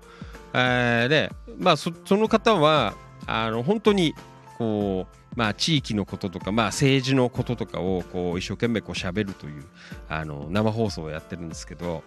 [0.53, 2.93] えーで、まあ、そその方は、
[3.27, 4.15] あの、本当に、
[4.57, 9.65] こう、まあ、地域のこととか、まあ、政治のこととかを、こう、一生懸命こう喋るという、
[10.07, 12.01] あの、生放送をやってるんですけど、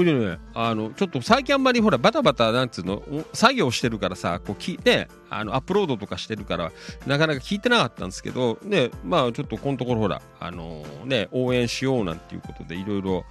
[0.00, 3.02] これね、あの、ちょっと最近あんまりほら、バタバタ、なんつうの、
[3.34, 6.72] 作業してるからさ、こう、きね、あの、アップロードとかしてるから、
[7.06, 13.26] なかなか聞いてなかったんですけど、ね、まあ、ちょっとこのところほら、あのね、応援しようなんていうことで、いろいろ、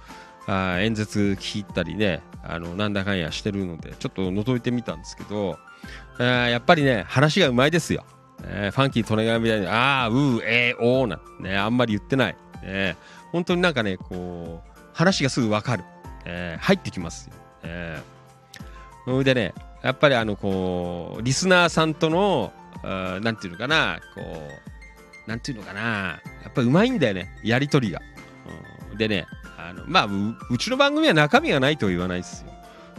[0.78, 5.58] 演説聞いたりね、あの、なんだかんやしてるので、ちょっと覗いてみたんですけど、
[6.18, 8.04] あーやっぱりね、話がうまいですよ。
[8.44, 12.36] えーファンキー利根川みたいに、ああ、うー、えー、おーなんてね、あんまり言ってない。
[12.62, 12.96] ね、
[13.32, 15.84] 本当になんかね、こう、話がすぐわかる。
[16.24, 17.34] えー入ってきますよ。
[17.62, 18.20] えー
[19.06, 22.52] それでね、やっぱりあのこうリスナーさんとの
[22.82, 24.20] なんていうのかなこ
[25.26, 28.00] うなんていうのかなやっぱうまいんだよねやり取りが、
[28.90, 28.98] うん。
[28.98, 29.26] でね
[29.58, 30.10] あのまあう
[30.50, 32.52] うちの番組は中身がないとは言わないですよ。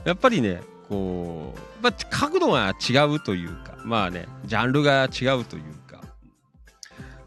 [0.05, 6.01] やっぱりねこう、まあ、角度が違うというかまあねジャンルが違うというか、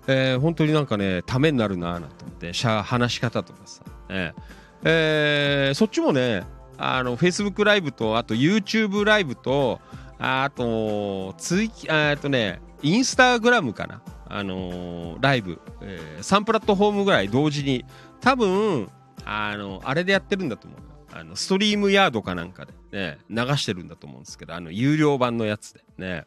[0.09, 6.45] えー本当になんかねためになるなぁなんて思ってしゃ話し方とかさ、えーえーそっちもね
[6.77, 9.81] あの Facebook ライブとあと YouTube ライブと
[10.19, 14.03] あとツイあーっとねインスタグラムかな。
[14.27, 17.85] あのーライブ、え3プラットフォームぐらい同時に。
[18.21, 18.91] 多分
[19.27, 20.81] あのあれでやってるんだと思う
[21.13, 25.85] あのストリームヤードかなんかでね流してるんだと思うんですけどあの有料版のやつで。
[25.99, 26.25] ね。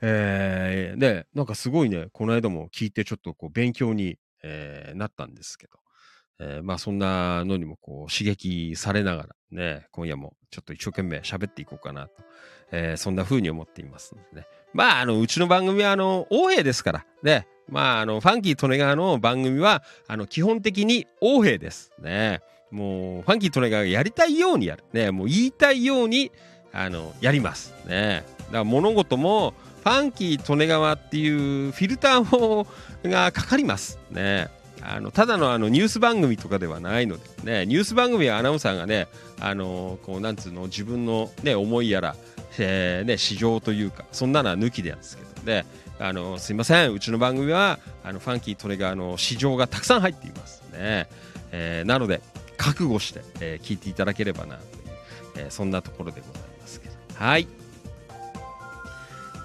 [0.00, 5.78] えー、でなんかすごいねこの間も聞いてちょっとこう勉強に、えーなったんですけど、
[6.38, 12.10] えーまあそんなのにもこう刺激されながらね今夜もちょっと一生懸命喋っていこうかなと、
[12.72, 14.46] えーそんな風に思っていますのでね。
[14.72, 17.46] まああのうちの番組はあの横柄ですからね。
[17.68, 22.40] まああのファンキー利根川の番組はあの基本的に横柄ですね。
[22.70, 24.84] もうファンキー利根川がやりたいようにやる。
[24.92, 26.32] ねもう言いたいように
[26.72, 28.24] あのやりますね。
[28.38, 29.54] だから物事も
[29.84, 32.66] ファンキー利根川っていうフィルターを
[33.04, 34.48] がかかりますね。
[34.86, 39.08] あのただのあのニュース番組とかではないのでねニュース番組はアナウンサーがね
[39.40, 42.16] あのこうなんつうの自分のね思いやら、
[42.58, 45.64] えーね市場というかそんなのは抜きでやんですけどね。
[46.00, 46.92] あのすいません。
[46.92, 51.08] うちの番組はあのファンキー利根川の市場がたくさん入っていますね、
[51.52, 52.20] えーなので
[52.56, 54.64] 覚悟して、えー聞いていただければなという、
[55.36, 56.94] えーそんなところでございますけど。
[57.14, 57.46] はい。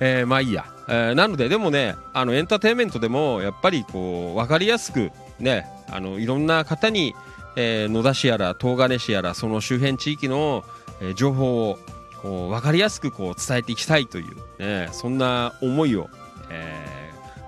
[0.01, 7.15] えーまあいいや、えーなのででもねあのエンターテインメントでもやっぱりこう分かりやすくねあのいろんな方に、
[7.55, 10.63] えー野田市やら東金市やらその周辺地域の、
[11.01, 11.79] えー情報を
[12.21, 16.09] こう分かりやすくこう伝えていきたいという、ね、そんな思いを、
[16.51, 16.85] え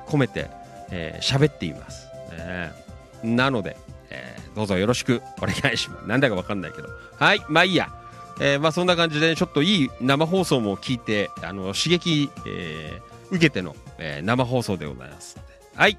[0.08, 0.50] ー込めて
[0.90, 2.74] 喋、えーっています、ね、
[3.24, 3.78] なので、
[4.10, 6.08] えーどうぞよろしくお願いします。
[6.08, 6.90] なんだか分かんないけど。
[7.16, 7.90] はいまあいいや。
[8.42, 15.38] えーまあそんな感じでちょっといい生放送も聞いてあの刺激、えー受けての、えー生放送でございます
[15.76, 15.98] はい、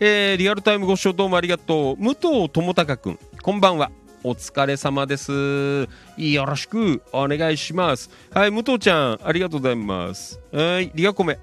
[0.00, 1.96] えーリアルタイムご視聴どうもありがとう。
[1.96, 3.90] 武藤智隆くんこんばんは。
[4.22, 5.88] お疲れ様です。
[6.16, 8.08] よろしくお願いします。
[8.32, 10.38] はい武藤ちゃんありがとうございます。
[10.52, 11.40] はいリアコメ。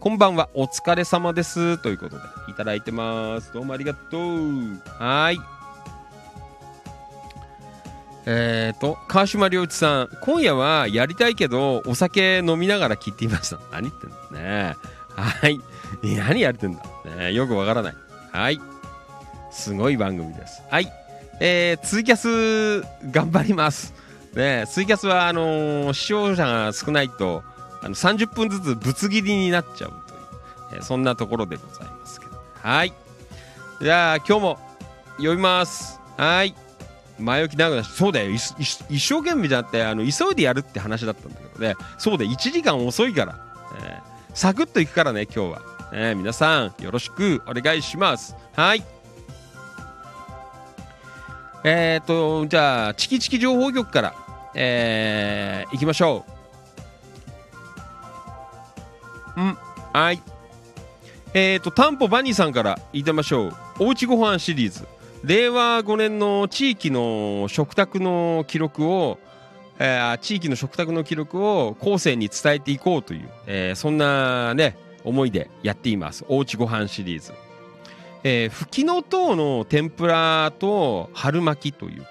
[0.00, 0.50] こんばんは。
[0.52, 1.78] お疲れ様です。
[1.78, 3.54] ということでいただいてます。
[3.54, 4.82] どうもありがとう。
[4.98, 5.38] はい。
[8.26, 13.58] えーと、川島良一さん、今夜はやりたいけど、お酒飲みながら聞いていました。
[13.72, 14.74] 何言ってんのね。
[15.16, 15.58] はい。
[16.02, 16.82] 何やってんだ、
[17.16, 17.94] ね、よくわからない。
[18.32, 18.60] はい。
[19.50, 20.62] すごい番組です。
[20.70, 20.92] はい。
[21.40, 23.94] えー、ツイキャス、頑張ります。
[24.34, 27.42] ねツイキャスは、あのー視聴者が少ないと、
[27.82, 32.32] あの30分ずつぶつ切りになっちゃうという、えーそんなところでございますけど。
[32.60, 32.92] はい。
[33.80, 34.58] じゃあ、今日も
[35.16, 36.00] 読みます。
[36.16, 36.54] はい。
[37.18, 38.42] 前置き長くなしそうだよ一
[38.98, 43.38] 生懸命じゃなくてあの急いでやるって話だったんだけどねそうだよ1時間遅いから、
[43.84, 45.62] えーサクッといくからね今日は、
[45.96, 48.34] えー皆さんよろしくお願いします。
[48.56, 48.82] はい。
[51.62, 54.14] えーとじゃあチキチキ情報局から
[54.56, 56.24] えー、行きましょ
[59.36, 59.40] う。
[59.40, 59.58] うん
[59.92, 60.20] はい。
[61.32, 63.52] えーとタンポバニーさんから言ってみましょう。
[63.78, 64.86] おうちご飯シリーズ。
[65.22, 69.18] 令和5年の地域の食卓の記録を、
[69.78, 77.32] えー地域の食卓の記録を後世に伝えていこうという、えーそんなね思いでやっていますおうちご飯シリーズ、
[78.24, 82.08] えー、ふきのとうの天ぷらと春巻きというこ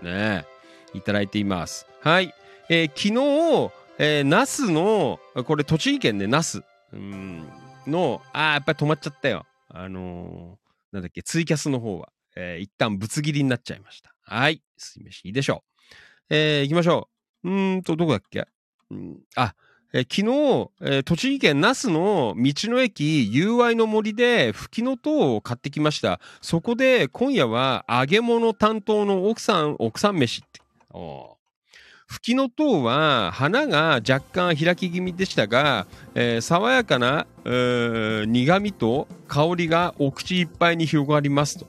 [0.00, 0.44] とでね
[0.92, 2.32] いただいていますはい、
[2.68, 7.48] えー昨日、えー、那須のこれ栃木県で那須うん
[7.86, 14.14] のあーやっぱり止まっちゃったよあのーなんだっけツイキャスの方はえー一旦ぶつ切りになっちゃいました。
[14.22, 14.62] はい。
[14.76, 15.28] すいません。
[15.28, 15.64] いいでしょ
[16.30, 16.34] う。
[16.34, 17.08] えー行きましょ
[17.42, 17.50] う。
[17.50, 18.46] うんと、どこだっけ？
[18.90, 19.54] うんあ、
[19.94, 26.18] えー昨日、えー栃木県那須の道の駅友愛の森でふきのとうを買ってきました。
[26.42, 30.60] そこで今夜は揚げ物担当の奥さん、奥さん飯って。
[30.90, 31.34] おー
[32.06, 35.86] ふきのとうは花が若干開き気味でしたが、
[36.16, 41.66] えー爽やかな、えー苦味と香りがお口いっぱいに広がりますと。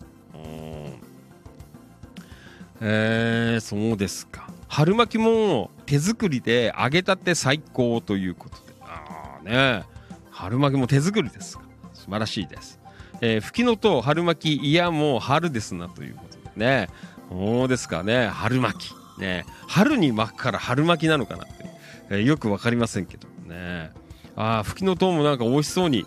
[2.81, 8.73] えー、そうですか春巻きも手作りで揚げたて最高ということで。
[8.81, 9.83] ああね。
[10.31, 11.57] 春巻きも手作りです。
[11.57, 11.63] か
[11.93, 12.79] 素晴らしいです、
[13.21, 16.89] えー、ふきのとう春巻きいやもう春ですなということでね。
[17.29, 18.27] そうですかね。
[18.27, 19.19] 春巻き。
[19.19, 19.45] ね。
[19.67, 21.65] 春に巻くから春巻きなのかなって。
[22.09, 23.91] えーよくわかりませんけどね。
[24.35, 26.05] ああ、吹きの塔もなんか美味しそうに、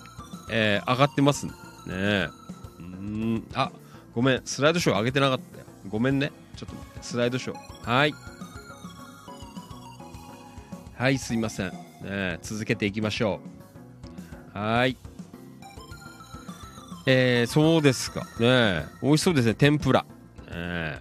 [0.50, 1.52] えー上がってますね。
[1.86, 2.28] ね。
[2.78, 3.72] うん、あ、
[4.14, 5.64] ごめん、スライドショー上げてなかったよ。
[5.88, 6.30] ごめんね。
[6.56, 7.90] ちょっと待って、スライドショー。
[7.90, 8.14] はい。
[10.98, 11.70] はい、すいません。
[12.02, 13.38] ね、続けていきましょ
[14.52, 14.58] う。
[14.58, 14.96] はい。
[17.06, 18.26] えー、そうですか。
[18.40, 20.04] ね美味しそうですね、天ぷら。
[20.50, 21.00] ね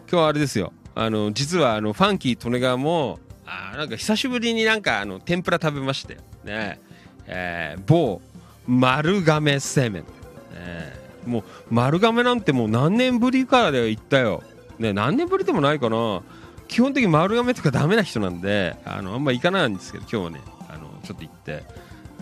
[0.00, 0.72] 今日はあれですよ。
[0.96, 6.80] あの、実は、あの、ファンキー利根川も、あなんか久しぶりになんか、あの、天ぷら食べまして、ね
[7.28, 8.20] えー某、
[8.66, 10.02] 丸亀製麺。
[10.02, 10.92] ね
[11.24, 14.42] もう、丸亀なんてもう何年ぶりからで行ったよ。
[14.80, 16.22] ね何年ぶりでもないかな。
[16.68, 21.64] 基本的に丸亀とかダメな人なんで、あの、あんま行かないんですけど、今日はね、あの、ちょっと行って、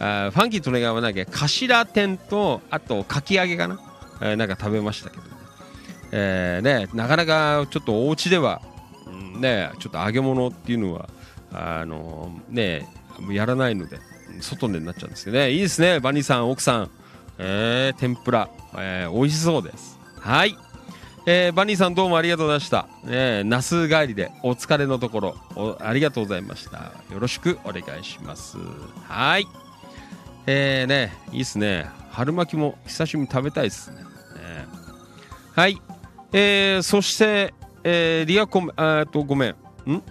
[0.00, 3.78] あファンキー利根川はなんか、頭天と、あと、かき揚げかな？
[4.20, 5.28] えーなんか食べましたけどね。
[6.12, 8.60] えーね、なかなかちょっとお家では、
[9.06, 11.08] うんね、ちょっと揚げ物っていうのは、
[11.52, 12.88] あのね、
[13.30, 13.98] やらないので、
[14.40, 15.50] 外でになっちゃうんですけどね。
[15.50, 16.90] いいですね、バニーさん、奥さん。
[17.38, 19.98] えー、天ぷら、えー美味しそうです。
[20.20, 20.56] はい。
[21.24, 22.88] えーバニーさんどうもありがとうございました。
[23.04, 26.92] ね、那須帰りでお疲れのところおありがとうございました。
[27.12, 28.58] よろしくお願いします。
[29.06, 29.46] はい。
[30.48, 31.86] えー、ね、いいっすね。
[32.10, 33.98] 春巻きも久しぶりに食べたいですね。
[33.98, 34.02] ね
[35.54, 35.80] はい。
[36.32, 37.54] えー、そして、
[37.84, 39.50] えー、リアコメ、あーっと、ごめん。
[39.50, 40.02] ん？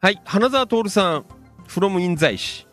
[0.00, 0.22] はい。
[0.24, 1.24] 花澤徹さん、
[1.66, 2.66] from 印西市。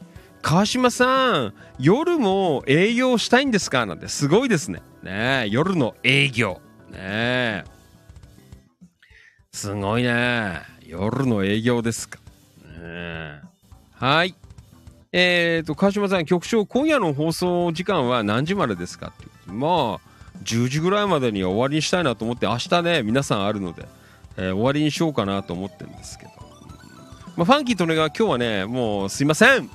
[0.44, 3.88] 川島さん、夜も営業したいんですか？
[3.88, 4.84] なんて、すごいですね。
[5.02, 6.62] ね夜の営業。
[6.92, 7.64] ねえ
[9.52, 10.62] すごいね。
[10.86, 12.20] 夜の営業ですか。
[12.80, 13.42] ね
[13.94, 14.36] はい。
[15.14, 20.00] えーと、川島さん、局長、今夜の放送時間は何時までですかってまあ、
[20.44, 23.88] 10時ぐらいまでには終わりにしたいなと思って、明日ね、皆さんあるので、
[24.38, 26.32] えー終わりにしようかなと思ってるんですけど。
[27.36, 29.70] まあ、ファンキーとねが今日はね、もうすいません。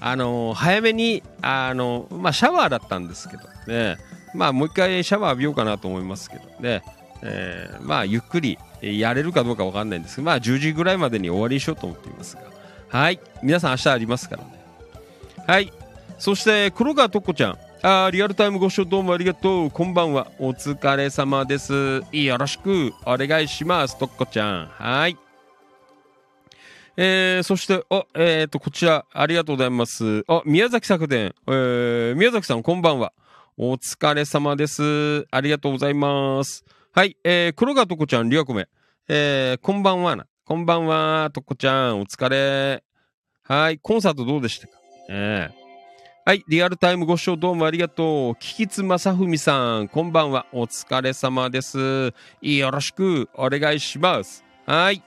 [0.00, 3.96] あのー早めに、あのーまあ、シャワーだったんですけどね、
[4.34, 6.82] まあ、もう一回シャワー浴びようかなと思いますけどね、
[7.22, 12.42] えーまあ、ゆっくりやれるかどうかわかんないんですけど、まあ、10時ぐらいまでに終わりにしようと思っていますが、
[12.88, 13.20] はい。
[13.42, 14.60] 皆さん明日ありますからね。
[15.46, 15.72] はい。
[16.18, 17.58] そして、黒川とっこちゃん。
[17.82, 19.70] あーリアルタイムご視聴どうもありがとう。
[19.70, 20.26] こんばんは。
[20.38, 22.02] お疲れ様です。
[22.12, 23.96] よろしくお願いします。
[23.96, 24.66] とっこちゃん。
[24.66, 25.16] はい。
[26.96, 30.24] えー、そして、あ、えーと、こちら、ありがとうございます。
[30.28, 31.34] あ、宮崎作伝。
[31.46, 33.12] えー、宮崎さん、こんばんは。
[33.62, 35.26] お疲れ様です。
[35.30, 36.64] ありがとうございます。
[36.94, 37.18] はい。
[37.22, 38.68] えー、黒川とこちゃん、リアコメ。
[39.06, 40.24] えー、こんばんはな。
[40.46, 42.00] こんばんは、とこちゃん。
[42.00, 42.82] お疲れ。
[43.42, 43.78] はい。
[43.78, 44.78] コンサートどうでしたか？
[45.10, 45.54] ええ
[46.24, 46.42] はい。
[46.48, 48.36] リアルタイムご視聴どうもありがとう。
[48.36, 50.46] キキツ正文さん、こんばんは。
[50.52, 52.14] お疲れ様です。
[52.40, 54.42] よろしくお願いします。
[54.64, 55.02] はい。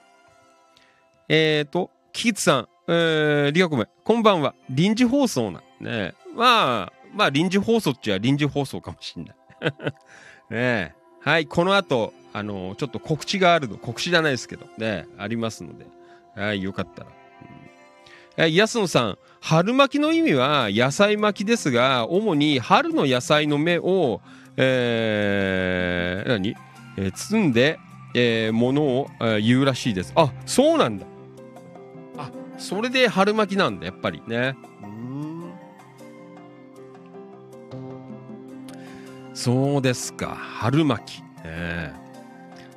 [1.27, 4.53] えーと、キキツさん、えー、リアコメ、こんばんは。
[4.69, 5.63] 臨時放送な。
[5.79, 9.35] ねまあ、まあ臨時放送っちゃ臨時放送かもしんない。
[10.49, 10.91] ねえ
[11.21, 11.45] はい。
[11.45, 13.77] この後、あのちょっと告知があるの。
[13.77, 15.85] 告知じゃないですけど、ねありますので。
[16.35, 16.61] はい。
[16.63, 17.09] よかったら。
[18.35, 24.21] えー安野さん、春巻きの意味は野菜巻きですが、主に春の野菜の芽を、
[24.57, 26.55] えー、何、
[26.97, 27.79] えー包んで、
[28.15, 30.13] えーものを、えー言うらしいです。
[30.15, 31.05] あ、そうなんだ。
[32.17, 34.55] あ、それで春巻きなんだ、やっぱりね。
[39.33, 41.23] そうですか、春巻き。
[41.43, 42.03] えー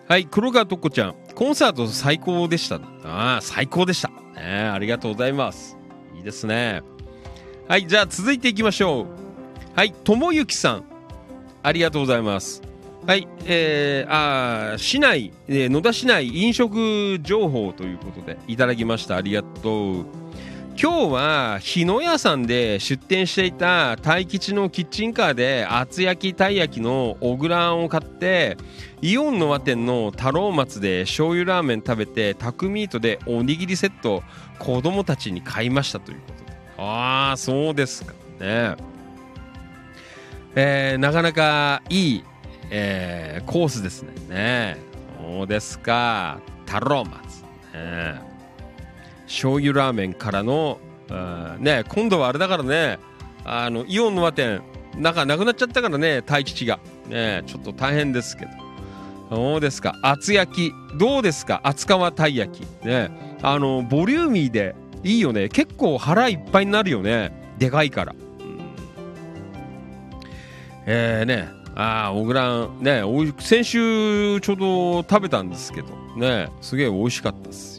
[0.08, 2.76] はい、黒川とっこちゃん、コンサート最高でした。
[3.04, 4.08] ああ、最高でした。
[4.08, 5.76] ねえ、ありがとうございます。
[6.16, 6.82] いいですね。
[7.66, 9.06] はい、じゃあ続いていきましょう。
[9.74, 10.84] はい、ともゆきさん、
[11.64, 12.62] ありがとうございます。
[13.04, 19.16] はい、えー、あ市内、えー野田市内飲食情報ということでいただきました。
[19.16, 20.06] ありがとう。
[20.78, 28.58] 今日は日野屋さんで出店していた大吉のキッチンカーで厚焼きたい焼きの小倉あんを買って
[29.00, 34.22] イオンの和店の太郎松で醤油ラーメン食べてタクミートでおにぎりセット
[34.58, 36.44] 子供たちに買いましたということ。
[36.44, 38.76] でああそうですかね。
[40.56, 42.24] えーなかなかいい、
[42.70, 44.12] えーコースですね。
[44.28, 44.76] ね。
[45.22, 46.38] そうですか。
[46.66, 48.35] 太郎松ね。
[49.26, 50.78] 醤油ラーメンからの
[51.58, 52.98] ね今度はあれだからね
[53.44, 54.62] あのイオンの和店
[54.96, 56.78] なんかなくなっちゃったからね大吉が。
[57.08, 58.50] ねちょっと大変ですけど。
[59.28, 59.94] そうですか？
[60.02, 61.60] 厚焼きどうですか？
[61.64, 62.86] 厚皮たい焼き。
[62.86, 63.10] ね
[63.42, 64.74] あのボリューミーで
[65.04, 65.48] いいよね。
[65.48, 67.32] 結構腹いっぱいになるよね。
[67.58, 68.60] でかいから、うん。
[70.86, 75.88] えー、ねああ小倉ねお先週ちょうど食べたんですけど。
[76.16, 77.75] ねすげえ美味しかったです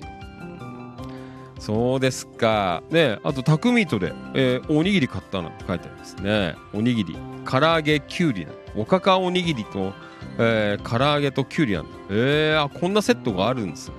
[1.67, 2.81] そうですか。
[2.91, 6.55] ねあとタクミートで、えーおにぎり買ったなんて書いてありますね。
[6.73, 7.17] おにぎり。
[7.45, 9.91] 唐揚げきゅうりなおかかおにぎりと、
[10.39, 11.89] えー、唐揚げときゅうりなんだ。
[12.09, 13.95] えー、あこんなセットがあるんですね。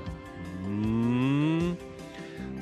[0.64, 0.70] うー
[1.72, 1.78] ん。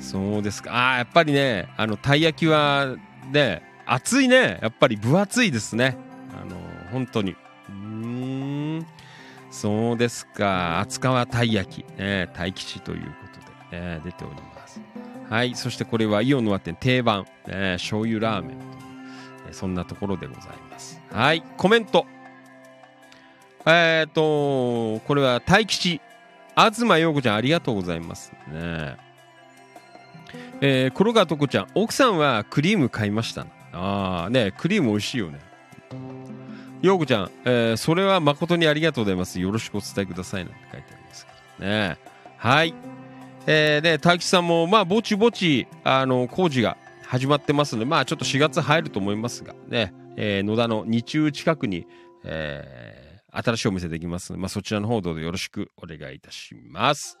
[0.01, 0.95] そうですか。
[0.95, 2.97] あやっぱりねあのたい焼きは
[3.31, 4.59] ね熱いね。
[4.61, 5.95] やっぱり分厚いですね。
[6.33, 6.57] あの
[6.91, 7.37] 本当に。
[7.69, 8.85] うん。
[9.51, 10.81] そうですか。
[10.81, 11.97] 厚川たい焼き。
[11.97, 13.09] ね大吉というこ
[13.69, 14.46] とで、ね、出ております。
[15.29, 18.77] はいそしてこれはイオンの和店定番、ね、醤油ラーメンという
[19.49, 21.01] えそんなところでございます。
[21.11, 22.05] はいコメント。
[23.65, 26.01] えっ、とこれは大吉。
[26.55, 28.97] 東陽子ちゃんありがとうございますね。
[30.59, 35.39] えー、黒川とこちゃん奥さんはクリーム買いましたああねクリーム美味しいよね。
[36.81, 39.39] 陽子ちゃん、えーそれは誠にありがとうございます。
[39.39, 41.97] よろしくお伝えくださいなんて書いてありますけどね。
[42.37, 42.73] はい。
[43.47, 51.87] えー、で大吉さんもまあぼちぼちあの工事が始まってますのでまあちょっと4月入ると思いますがね、えー野田の日中近くに、
[52.23, 52.97] えー
[53.29, 57.19] 新しいお店できますので、まあ、そちらの方どうぞよろしくお願いいたします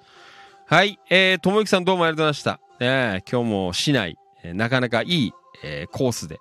[0.65, 2.83] はい、えー、ともゆきさんどうもありがとうございました。
[2.83, 6.39] ね、今日も市内、えーなかなかいい、えーコースで、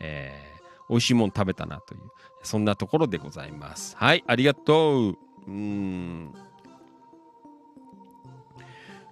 [0.00, 0.48] えー
[0.88, 2.00] 美味しいもの食べたなという、
[2.42, 3.94] そんなところでございます。
[3.96, 5.18] はい、ありがとう。
[5.46, 6.32] うん。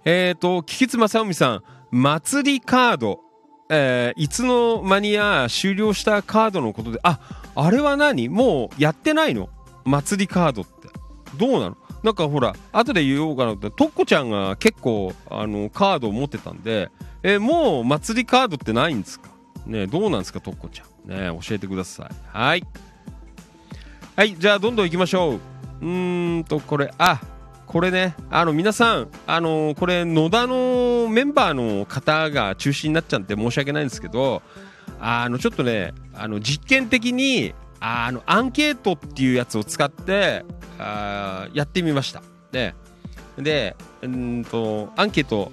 [0.09, 3.19] えっ、ー、と、菊津正臣さん、祭りカード、
[3.69, 7.19] えーいつの間にや終了したカードのことで、あ、
[7.55, 8.29] あれは何？
[8.29, 9.49] もうやってないの？
[9.83, 10.87] 祭りカードって。
[11.35, 11.77] どうなの？
[12.03, 16.89] なんかほら、後で言おうかなって、とっこちゃんが結構、あの、カードを持ってたんで、
[17.21, 19.27] えーもう祭りカードってないんですか？
[19.65, 21.09] ねどうなんですか、とっこちゃん？
[21.09, 22.09] ね教えてください。
[22.29, 22.63] はい。
[24.15, 25.39] はい、じゃあどんどん行きましょう。
[25.81, 27.19] うーんと、これ、あ、
[27.67, 34.41] これね、あの、皆さん、あのこれ、野田のメンバーの方が中心になっちゃって申し訳ないんですけど、
[35.01, 40.45] あの、ちょっとね、あの、実験的に、あの、アンケートっていうやつを使って、
[40.79, 42.23] あーやってみました。
[42.51, 42.73] で、
[43.37, 45.51] で、うんと、アンケート、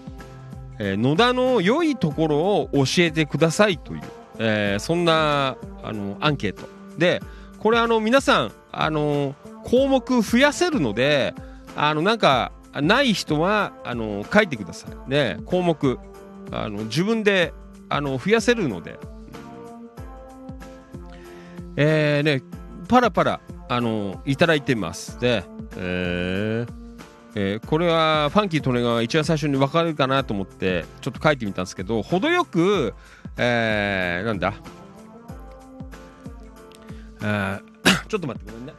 [0.78, 4.00] えー野田の良いところを教えてくださいという、
[4.38, 6.68] えーそんな、あの、アンケート。
[6.96, 7.20] で、
[7.58, 9.34] これあの、皆さん、あの、
[9.64, 11.34] 項目増やせるので、
[11.76, 15.10] あの、なんか、ない人は、あの、書いてください。
[15.10, 15.98] ね、項目、
[16.50, 17.54] あの、自分で、
[17.88, 18.98] あの、増やせるので、
[21.76, 22.42] えー、ね、
[22.88, 25.18] パラパラ、あの、いただいてます。
[25.20, 25.44] で、
[25.76, 26.84] えー
[27.36, 32.94] えーこれはファンキー・トネガーが一番最初に分かるかなと思ってちょっと書いてみたんですけど程よく、
[33.36, 34.54] えーなんだ、
[37.22, 37.60] えー
[38.06, 38.72] ちょっと待ってごめんね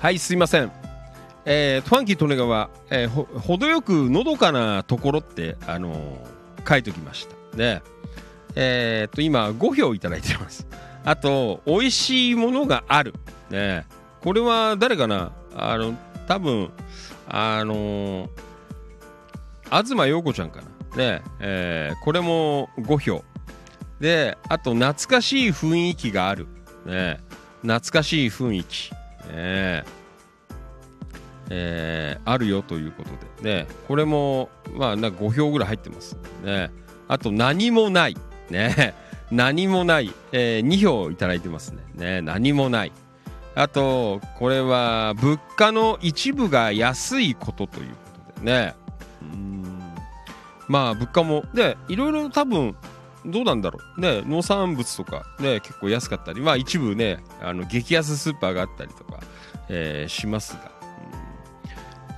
[0.00, 0.72] はいすいません。
[1.44, 7.56] えー、ファンキー・トネガは、えーほ程よくのどかなところって、あのー書いておきました。
[7.58, 7.82] で
[8.54, 10.66] えーっと今5票いただいてます。
[11.04, 13.12] あと美味しいものがある。
[13.50, 13.84] ね。
[14.22, 15.32] これは誰かな？
[15.54, 15.94] あの
[16.26, 16.70] 多分
[17.28, 18.28] あのー
[19.70, 20.96] 東陽子ちゃんかな。
[20.96, 21.22] ね。
[21.40, 23.22] えーこれも5票。
[24.00, 26.46] であと懐かしい雰囲気がある。
[26.86, 27.20] ね。
[27.60, 28.92] 懐かしい雰囲気。
[29.28, 29.84] ね
[31.50, 32.16] え。
[32.18, 33.64] ーあるよということで。
[33.64, 36.16] ねこれもまあな5票ぐらい入ってます。
[36.42, 36.70] ね
[37.08, 38.16] あと何もない。
[38.50, 38.94] ね
[39.30, 41.82] 何もない、え2票いただいてますね。
[41.94, 42.92] ね何もない。
[43.54, 47.96] あとこれは物価の一部が安いことというこ
[48.34, 48.46] とで。
[48.46, 48.74] ね
[49.22, 49.80] うん。
[50.68, 52.76] まあ物価もでいろいろ多分
[53.26, 54.00] どうなんだろう。
[54.00, 56.40] ね農産物とかね結構安かったり。
[56.40, 59.20] まあ一部ねあの激安スーパーがあったりとか、
[59.68, 60.70] えーしますが、うん。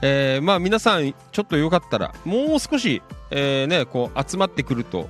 [0.03, 5.09] えーまあ皆さんちょっとよかったらもう少し、えーねこう集まってくると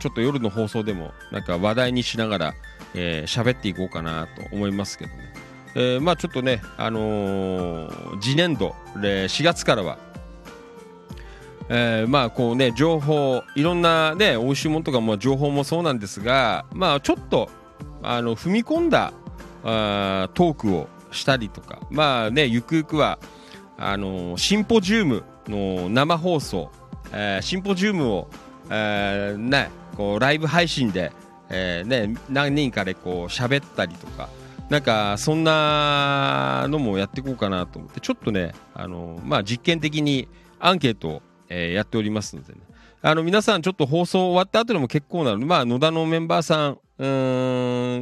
[0.00, 2.54] ちょっと夜の放送でもなんか話題にしながら
[2.94, 5.32] えー喋、っていこうかなと思いますけどね、
[5.76, 7.88] えーまあちょっとねあの
[8.20, 9.96] 次年度えー4月からは
[11.72, 17.48] えーまあこうね情報いろんなね美味しいものとかも情報もそうなんですがまあちょっと
[18.02, 19.12] あの踏み込んだ
[19.62, 23.20] あートークをしたりとかまあねゆくゆくは
[23.78, 26.70] あのシンポジウムの生放送、
[27.12, 28.28] えーシンポジウムを、
[28.68, 31.12] えーねこうライブ配信で、
[31.50, 34.28] えーね何人かでこう喋ったりとか、
[34.68, 42.60] なんかそんなのもやっていこうかなと思ってちょっとねあのまあ実験的にアンケートを、えーやっておりますのでね。
[43.02, 47.06] あの皆さんちょっと放送終わった後でも結構なのでまあ野田のメンバーさんう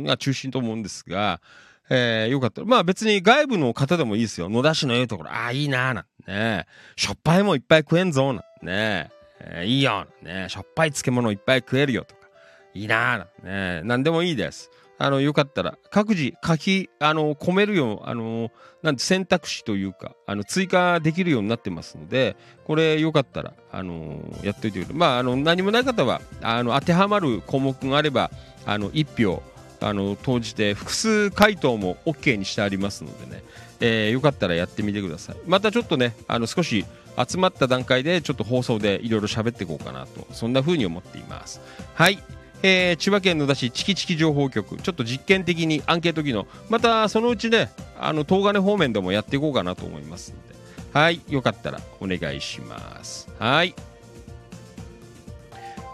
[0.00, 1.40] んが中心と思うんですが、
[1.88, 4.48] えーよかったらまあ別に外部の方でもいいですよ。
[4.48, 6.30] 野田市の言うところああいいなーなんて。
[6.32, 8.44] ねしょっぱいもんいっぱい食えんぞなんて。
[8.66, 9.62] ね、え。
[9.64, 10.06] ーいいよ。
[10.22, 12.28] ねしょっぱい漬物いっぱい食えるよとか。
[12.74, 13.42] いいなーなんて。
[13.42, 14.70] ね何でもいいです。
[14.98, 18.50] あの、よかったら、各自書き、あの、込めるよう、あの、
[18.82, 24.94] なんて選択肢というか、あの、追加できるようになってますので、これよかったら、あの、やっといてくれ。
[24.94, 28.30] まあ、あの、何もない方は、あの、当てはまる項目があれば、
[28.66, 29.42] あの、一票、
[29.80, 33.42] あの、投じて、複数回答も OK にしてありますのでね、
[33.80, 35.36] えーよかったらやってみてください。
[35.46, 36.84] またちょっとね、あの、少し
[37.26, 41.60] 集まった段階で、ちょっと放送でいろいろ喋っていこうかなと、そんな風に思っています。
[41.94, 42.18] はい。
[42.62, 44.76] えー千葉県野田市チキチキ情報局。
[44.76, 46.46] ちょっと実験的にアンケート機能。
[46.68, 50.58] またそのうちねあの東金方面でもやっていこうかなと思いますので。
[50.98, 53.28] はいよかったらお願いします。
[53.38, 53.74] はい。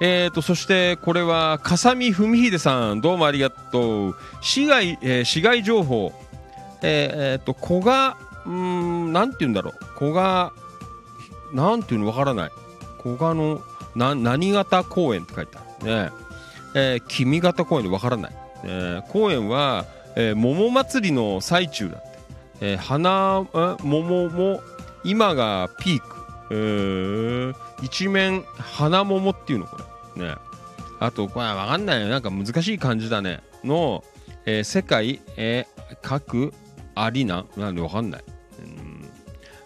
[0.00, 3.00] えーとそしてこれは笠見文秀さん。
[3.00, 4.16] どうもありがとう。
[4.40, 6.12] 市街、えー市街情報。
[6.82, 9.84] えーえーと古賀うんなんて言うんだろう。
[9.98, 10.52] 古賀
[11.52, 12.50] なんていうのわからない。
[13.02, 13.62] 古賀の
[13.94, 15.86] な何型公園って書いてある。
[15.86, 16.23] ね。
[16.74, 18.32] えー、君型公園でわからない、
[18.64, 19.84] えー公園は、
[20.16, 22.08] えー桃祭りの最中だって、
[22.60, 23.46] えー花
[23.82, 24.60] 桃も
[25.04, 26.16] 今がピーク、
[26.50, 29.76] えー一面花桃っていうのこ
[30.16, 30.26] れ。
[30.26, 30.34] ね。
[31.00, 32.08] あとこれわかんないよ。
[32.08, 33.40] なんか難しい感じだね。
[33.62, 34.04] の、
[34.46, 36.52] えー世界、えー各
[36.94, 38.24] アリーナなんでわかんない、
[38.60, 39.08] うん。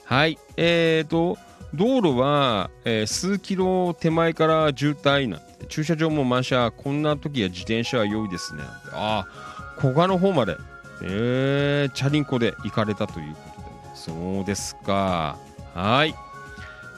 [0.04, 0.38] はい。
[0.56, 1.38] えーと
[1.74, 8.62] 道路は、えー数キロ手前から渋滞なん駐車場も満車こんな時は自転車は良いですね。
[8.92, 10.56] ああ古賀の方まで。
[11.00, 15.38] えー、チャリンコで行かれたということで、ね、そうですか。
[15.74, 16.14] はい。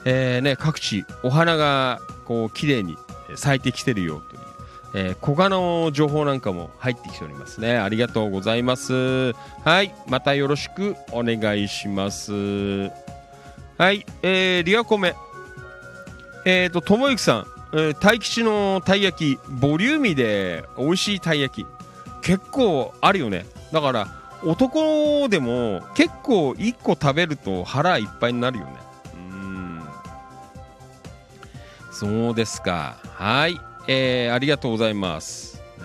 [0.06, 2.96] えーね各地お花がこう綺麗に
[3.34, 4.40] 咲いてきてるよという。
[4.92, 7.76] えー、古賀の情報なんかも入ってきておりますね。
[7.76, 9.32] ありがとうございます。
[9.64, 12.32] はい、またよろしくお願いします。
[13.78, 15.14] はい、えー、リアコメ。
[16.44, 21.66] えーと、ともゆきさん、えー、大吉のたい焼き、ボリューミーで美味しいたい焼き。
[22.22, 23.46] 結構あるよね。
[23.72, 24.08] だから、
[24.42, 28.72] 男でも結構1個食べると腹いっぱいになるよね。
[29.14, 29.82] うん。
[31.92, 32.96] そうですか。
[33.14, 33.60] はい。
[33.86, 35.56] えーありがとうございます。
[35.78, 35.84] ね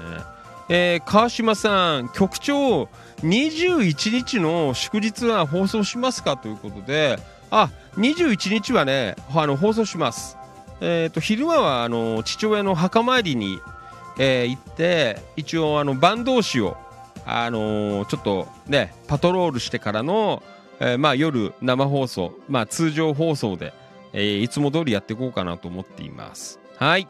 [0.70, 2.84] えー川島さん、局長、
[3.24, 6.38] 21日の祝日は放送しますか？
[6.38, 7.20] ということで、
[7.52, 10.38] あ、21日はね、あの放送します。
[10.82, 13.60] えーと、昼間はあの父親の墓参りに、
[14.20, 16.78] えー行って、一応あの坂東市を、
[17.26, 20.44] あのーちょっとね、パトロールしてからの、
[20.80, 23.74] えーまあ、夜生放送、まあ、通常放送で、
[24.14, 26.60] えーいつも通りやっていこうかなと思っています。
[26.78, 27.08] はい。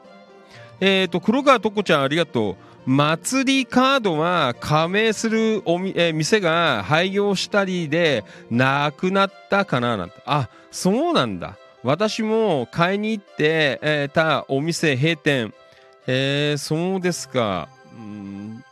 [0.80, 15.54] えー、と黒川とこちゃんありがとう祭りカードは加盟するおみ、え店が廃業したりでなくなったかななんてあそうなんだ私も買いに行って、えーたお店閉店
[16.08, 18.64] えー、そうですかうん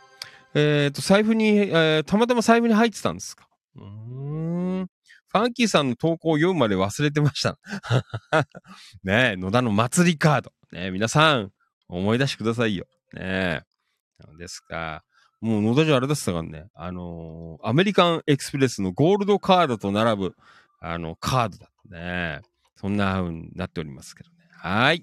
[0.54, 4.86] えー、と財布に、えーたまたま財布に入ってたんですかうん
[5.28, 7.58] ファンキーさんの投稿を読むまで忘れてました
[9.02, 11.50] ねえ野田の祭りカードねえ皆さん
[11.88, 12.86] 思い出してくださいよ。
[13.12, 13.60] ねえ。
[14.26, 15.02] なんですか。
[15.40, 16.66] もう野田城あれだったからね。
[16.74, 20.34] あのーアメリカンエクスプレスのゴールドカードと並ぶ、
[20.80, 22.42] あの、カードだったね。
[22.84, 24.36] そんな風になっておりますけどね。
[24.50, 25.02] はい。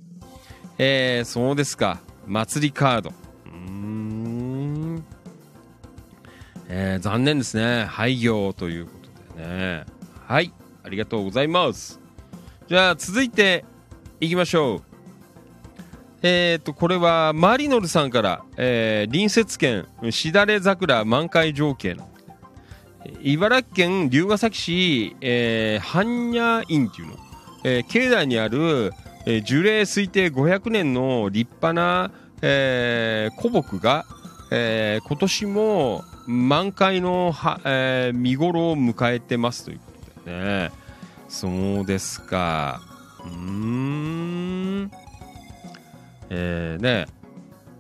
[0.78, 2.00] えー、そうですか。
[2.28, 3.12] 祭りカード。
[3.48, 5.04] うん。
[6.70, 7.86] えー、残念ですね。
[7.86, 8.92] 廃業というこ
[9.34, 9.86] とでね。
[10.28, 10.54] はい。
[10.84, 12.00] ありがとうございます。
[12.68, 13.66] じゃあ、続いて、
[14.20, 14.82] いきましょう。
[16.22, 22.08] えー、とこれはマリノルさんから、えー隣接県しだれ桜満開情景の
[23.24, 27.31] 茨城県龍ケ崎市、えー、般若院っていうの、
[27.64, 28.94] えー境内にある、
[29.26, 34.06] えー樹齢推定500年の立派な、えー古木が、
[34.52, 39.86] えー今年も満開のは、えー見頃を迎えてますというこ
[40.24, 40.72] とでね。
[41.28, 42.82] そうですか。
[43.24, 43.32] うー
[44.86, 44.92] ん。
[46.30, 47.08] えーね、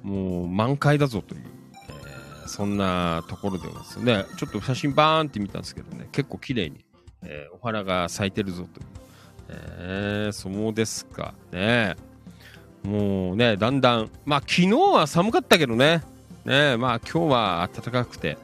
[0.04, 1.42] もう満開だぞという、
[1.90, 6.84] えーそんなところではですね、ちょっと写真バーンって見たんですけどね、結構綺麗に、
[7.24, 8.86] えーお花が咲いてるぞという、
[9.52, 11.34] えーそうですか。
[11.52, 11.96] ね。
[12.84, 16.02] もうね、だんだん、まあ昨日は寒かったけどね、
[16.46, 18.38] ね、まあ今日は暖かくて、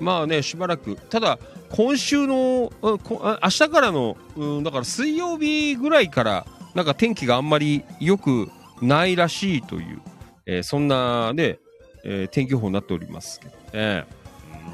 [0.00, 0.96] まあねしばらく。
[0.96, 1.38] ただ
[1.70, 8.50] 今週のうんこあ明日からの、うん、だから水曜日ぐらいからなんか天気があんまり良く
[8.82, 10.00] ないらしいという、
[10.46, 11.58] えーそんなね、
[12.04, 14.04] えー天気予報になっておりますけどね。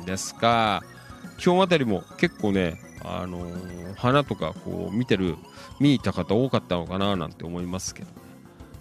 [0.03, 0.83] んですか。
[1.45, 5.37] 今日あたりも結構ね、あのー花とかこう見てる
[5.81, 8.25] 見に行った方多かったのかななんて思いますけど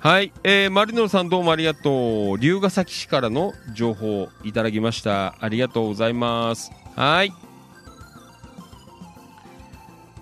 [0.03, 2.37] はい、えー、マリノさんどうもありがとう。
[2.37, 5.37] 龍ヶ崎市からの情報いただきました。
[5.39, 6.73] ありがとうございます。
[6.97, 7.31] はい。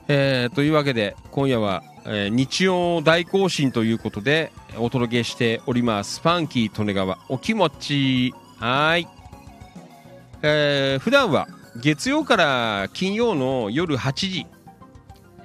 [0.08, 6.22] えー、というわけで今夜は、えー日曜大行進ということでお届けしております。
[6.22, 8.36] ファンキー利根川お気持ち。
[8.60, 9.08] はい。
[10.44, 11.48] えー普段は
[11.82, 14.46] 月曜から金曜の夜8時、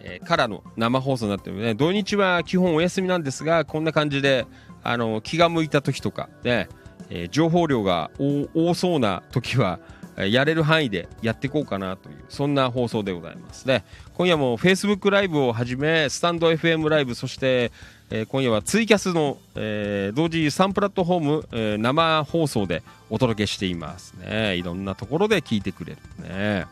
[0.09, 1.75] えからの生放送になってるね。
[1.75, 4.47] 土日は基本お休みなんですがこんな感じで
[4.83, 6.69] あの気が向いた時とかね、
[7.11, 8.11] えー情報量が
[8.55, 9.79] 多そうな時は
[10.17, 13.85] やれる範囲でやっていこうかなというそんな放送でございますね。
[14.15, 17.71] 今夜も Facebook ライブをはじめスタンド FM ライブそして、
[18.11, 24.57] えー今夜はツイキャスの、えー同時3プラットフォーム、えー生放送でお届けしていますね。
[24.57, 25.99] いろんなところで聞いてくれる
[26.29, 26.65] ね。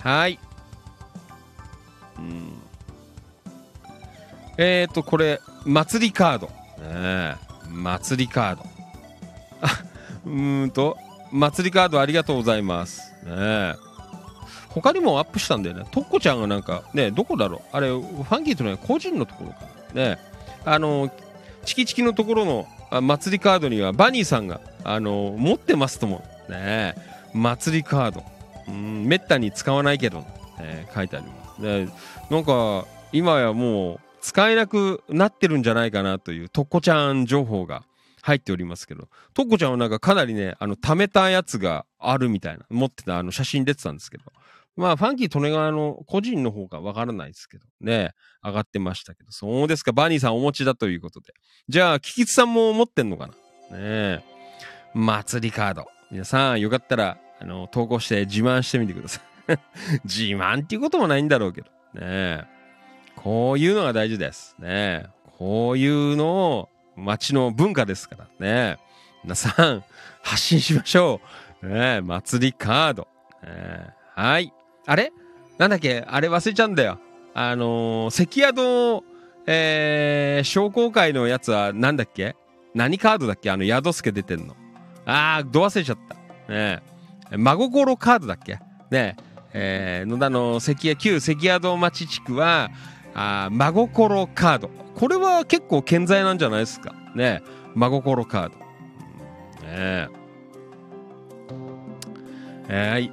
[0.00, 0.38] はい。
[2.18, 2.52] うん。
[4.58, 6.46] えっ、ー、とこれ祭りカード
[6.82, 7.36] ね
[7.68, 8.62] 祭りカード
[9.62, 9.66] あ
[10.26, 10.98] うーんと
[11.30, 13.74] 祭りカードありがとうございますね
[14.74, 15.84] 他にもアップしたんだよね。
[15.90, 17.76] とっこちゃんがなんか、ね、どこだろう？
[17.76, 20.02] あれ、ファンキーとね、個人のところかな。
[20.02, 20.18] ね、
[20.64, 21.10] あの、
[21.64, 26.24] チキチキのところのあ祭りカードには、バニーさんが、あの、持ってますとも。
[26.48, 26.94] ね、
[27.34, 28.24] 祭りカード。
[28.68, 30.20] うん、めったに使わないけど、
[30.58, 31.62] ね、書いてあります。
[31.62, 31.88] ね、
[32.30, 37.84] なんか、今やもう、使えなくなってるんじゃないかなという、とっこちゃん情報が
[38.22, 44.24] 入っておりますけど、とっこちゃんはなんかかなりね、あの、貯めたやつがあるみたいな、持ってたあの写真出てたんですけど、
[44.76, 48.12] まあ、ファンキー利根川の個人の方がわからないですけどね、
[48.42, 51.34] 上がってましたけど、そうですか、バニーさんお持ちだということで。
[51.68, 53.32] じゃあ、キキツさんも持ってんのかな？
[53.32, 53.36] ね
[53.72, 54.20] え。
[54.94, 55.88] 祭りカード。
[56.10, 59.58] 皆さん、よかったら、あの、投稿して自慢してみてください。
[60.04, 61.68] 自慢っていうこともないんだろうけど。
[61.94, 62.51] ねえ。
[63.16, 64.56] こういうのが大事です。
[64.58, 65.06] ね。
[65.38, 68.78] こういうのを、街の文化ですからね。
[69.24, 69.84] 皆さん、
[70.22, 71.20] 発信しましょ
[71.62, 71.68] う。
[71.68, 73.08] ね、祭りカード。
[73.42, 74.52] ねはい。
[74.86, 75.12] あれ？
[75.58, 76.04] なんだっけ？
[76.06, 76.98] あれ忘れちゃうんだよ。
[77.34, 79.04] あのー、関宿、
[79.46, 82.36] えー、商工会のやつはなんだっけ？
[82.74, 83.50] 何カードだっけ？
[83.50, 84.56] あの、宿助出てんの。
[85.06, 86.14] あー、ど忘れちゃった。
[86.52, 86.82] ね
[87.30, 87.36] え。
[87.36, 88.58] 真心カードだっけ？
[88.90, 89.16] ねえ。
[89.54, 92.70] えー、野田の関屋、旧関宿町地区は、
[93.14, 94.70] あ真心カード。
[94.94, 96.94] これは結構健在なんじゃないですか？
[97.14, 97.48] ねえ。
[97.74, 98.54] 真心カード。
[98.56, 100.08] ね
[102.68, 102.92] え。
[102.92, 103.12] はい。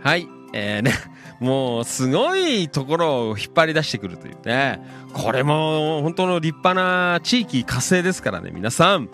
[0.00, 0.28] はい。
[0.52, 0.92] えー、ね。
[1.40, 4.80] もう、すごいところを引っ張り出してくるというね。
[5.12, 8.50] これも、本当の立派な地域活性ですからね。
[8.52, 9.10] 皆さん、よ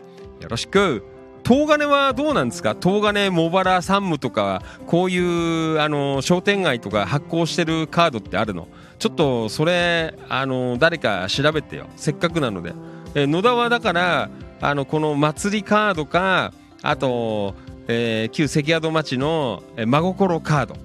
[0.49, 1.05] ろしく。
[1.47, 2.77] 東金はどうなんですか？
[2.81, 8.69] 東金、茂原、山武とか、こういう、あの、商店街とか発行してるカードってあるの？
[8.99, 11.87] ちょっと、それ、あの、誰か調べてよ。
[11.97, 12.75] せっかくなので。
[13.15, 14.29] えー野田はだから、
[14.61, 17.55] あの、この祭りカードか、あと、
[17.87, 20.77] えー旧関宿町の、えー真心カード。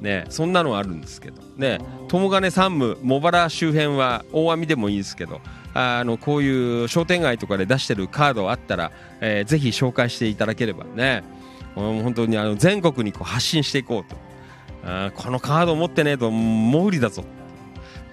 [0.00, 1.40] ね、そんなのあるんですけど。
[1.56, 5.40] ね、友金山武、茂原周辺は大網でもいいですけど、
[5.74, 11.22] あの、こういう商店街とかで出してるカードあったら、えーぜひ紹介していただければね、
[11.74, 14.16] 本当にあの全国にこう発信していこうと。
[14.84, 17.24] あこのカード持ってねえともう無理だぞ。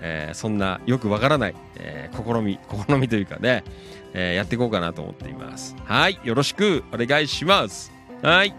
[0.01, 3.63] えーそんなよくわからない、えー試み、 試みというかね、
[4.13, 5.75] えーやっていこうかなと思っています。
[5.85, 7.91] はい、よろしくお願いします。
[8.21, 8.53] はい。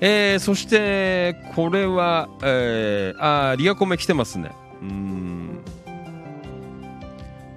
[0.00, 4.50] えー、そして、これは、えー、あリアコメ来てますね。
[4.82, 5.31] うん。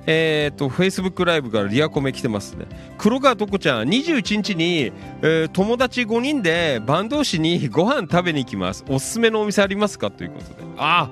[0.08, 2.66] えー、と、Facebook ライブからリアコメ来てますね。
[2.98, 4.92] 黒川とこちゃん、21日に、
[5.22, 8.86] えー友達5人で坂東市にご飯食べに行きます。
[8.88, 10.12] おすすめのお店ありますか？
[10.12, 10.56] ということで。
[10.78, 11.10] あ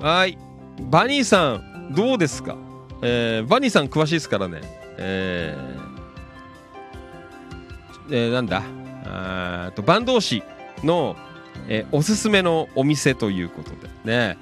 [0.00, 0.36] はい。
[0.90, 2.56] バニーさん、どうですか？
[3.02, 4.60] えーバニーさん詳しいですからね。
[4.98, 8.62] えーえーなんだ？
[9.04, 10.42] あーと坂東市
[10.84, 11.16] の、
[11.68, 14.36] えーおすすめのお店ということでね、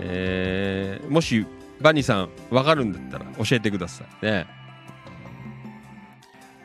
[0.00, 1.46] えーもし
[1.80, 4.26] バニーさんわかるんだったら教えてください。
[4.26, 4.46] ね。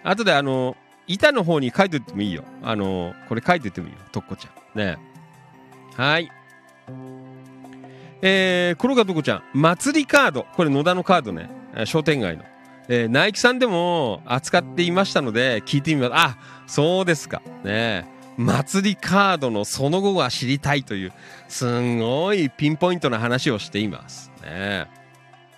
[0.03, 0.75] 後であの
[1.07, 2.43] 板の方に書いておいてもいいよ。
[2.61, 3.99] あのこれ書いておいてもいいよ。
[4.11, 4.79] とっこちゃん。
[4.79, 4.97] ね。
[5.95, 6.29] はい。
[8.21, 9.43] えー、黒川とこちゃん。
[9.53, 10.45] 祭りカード。
[10.55, 11.49] これ野田のカードね。
[11.85, 12.43] 商店街の。
[12.89, 16.11] えーナイキさんでも扱っていましたので聞いてみます。
[16.13, 16.37] あ
[16.67, 17.41] そうですか。
[17.63, 18.05] ね。
[18.37, 21.13] 祭りカードのその後が知りたいという、
[21.47, 24.31] すんごいピンポイントな話をしています。
[24.41, 24.87] ね。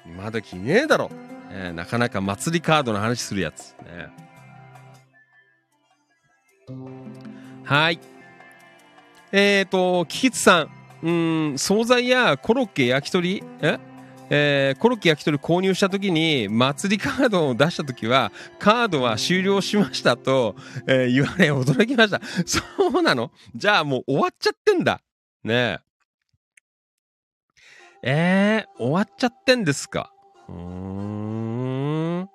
[0.06, 1.10] 今時ねえだろ。
[1.50, 3.76] ねなかなか祭りカードの話するやつ。
[3.84, 4.10] ね
[7.64, 8.00] はい。
[9.32, 10.70] えっ、ー、と、キキツさん。
[11.04, 11.12] う
[11.54, 13.78] ん、惣菜やコロッケ、焼き鳥、え？
[14.28, 20.56] えーコロッケ焼き鳥購入した時に祭りカードを出した時はカードは終了しましたと、
[20.88, 22.20] えー言われ驚きました。
[22.44, 22.64] そ
[23.00, 23.30] うなの？
[23.56, 25.02] じゃあもう終わっちゃってんだ。
[25.44, 25.80] ねえ。
[28.08, 30.14] えー、終わっちゃってんですか？
[30.48, 30.56] うー
[32.22, 32.30] ん。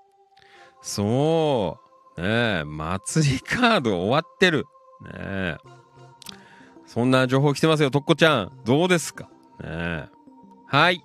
[0.83, 1.79] そ
[2.17, 2.21] う。
[2.21, 4.67] ねえ、祭りカード終わってる。
[5.05, 5.57] ねえ。
[6.87, 8.53] そんな情報来てますよ、とっこちゃん。
[8.65, 9.27] どうですか？
[9.27, 9.29] ね
[9.63, 10.09] え。
[10.67, 11.05] はい。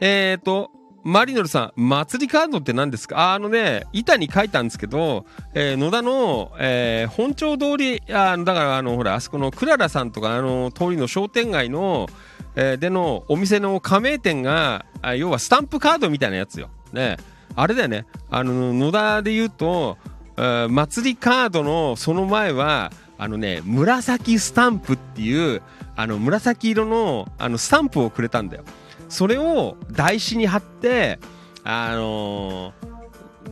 [0.00, 0.70] えーと、
[1.04, 3.34] マリノルさん、祭りカードって何ですか？
[3.34, 12.08] あのね、板に書いたんですけど、えー野田の、えー本町通り、あだからあの、ほら、あそこのクララさんとか、あの、通りの商店街の、
[12.54, 16.70] えーでのお店の加盟店が、あ要はスタンプカードみたいなやつよ。
[16.92, 17.16] ね。
[17.56, 18.06] あれだよね。
[18.30, 19.98] あの、野田で言うと、
[20.36, 25.62] えー祭りカードのその前は、あのね、紫スタンプっていう、
[25.96, 28.64] あの、紫色の、あの、スタンプをくれたんだよ。
[29.12, 31.18] それを台紙に貼って、
[31.64, 32.92] あのー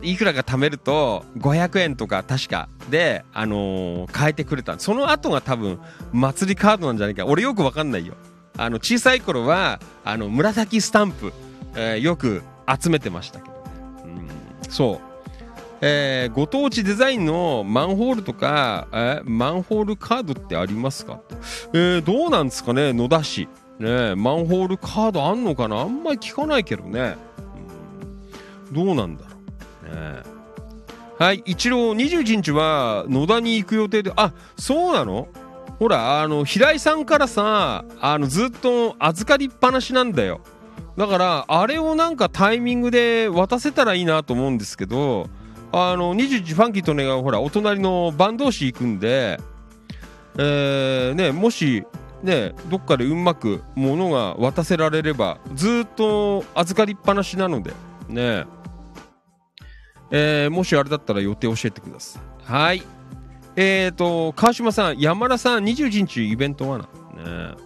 [0.02, 4.78] いくらか貯めると500円とか確かで、あのー変えてくれた。
[4.78, 5.78] その後が多分
[6.12, 7.26] 祭りカードなんじゃないか。
[7.26, 8.14] 俺よくわかんないよ。
[8.56, 11.32] あの小さい頃はあの紫スタンプ、
[11.76, 12.42] えーよく
[12.82, 13.64] 集めてましたけど、
[14.04, 14.28] うん、
[14.70, 15.00] そう。
[15.82, 21.20] えーご当地デザインのマンホールとか、えーマンホールカードってありますか、
[21.74, 23.46] えーどうなんですかね野田市。
[23.80, 25.80] ねマンホールカードあんのかな？
[25.80, 27.16] あんまり聞かないけどね、
[28.68, 28.74] うん。
[28.86, 29.94] どうなんだろう。
[29.94, 30.22] ねえ。
[31.18, 35.28] はい一郎21日は野田に行く予定であそうなの？
[35.78, 40.40] ほらあの平井さんからさあのずっと預かりっぱなしなんだよ。
[40.96, 45.28] だからあれをなんかタイミングで渡せたらいいなと思うんですけど
[45.72, 49.40] あの21ファンキーとねがほらお隣の坂東市行くんで
[50.36, 51.84] えーねもし
[52.22, 57.72] ねどっかでうまく物が渡せられればずっと預かりっぱなしなので
[58.08, 58.46] ね
[60.10, 60.48] え。
[60.48, 62.22] ーもしあれだったら予定教えてください。
[62.44, 62.82] はい。
[63.56, 66.84] えーと川島さん山田さん21日イベントはな。
[66.84, 66.88] ね
[67.24, 67.56] うん。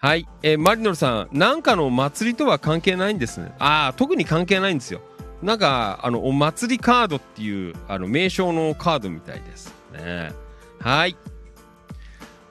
[0.00, 3.52] はい、えーマリノルさんなんかの祭りとは関係ないんですね。
[3.58, 5.00] ああ特に関係ないんですよ。
[5.42, 9.74] なんかあのお祭りカードっていうあの名称のカードみたいです。
[9.92, 10.32] ね
[10.80, 11.16] はい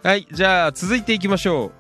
[0.07, 1.71] はい、じゃあ続いていきましょう。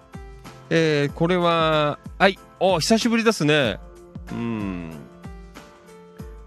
[0.69, 3.79] えー、これは、はい、お久しぶりですね。
[4.33, 4.91] うん。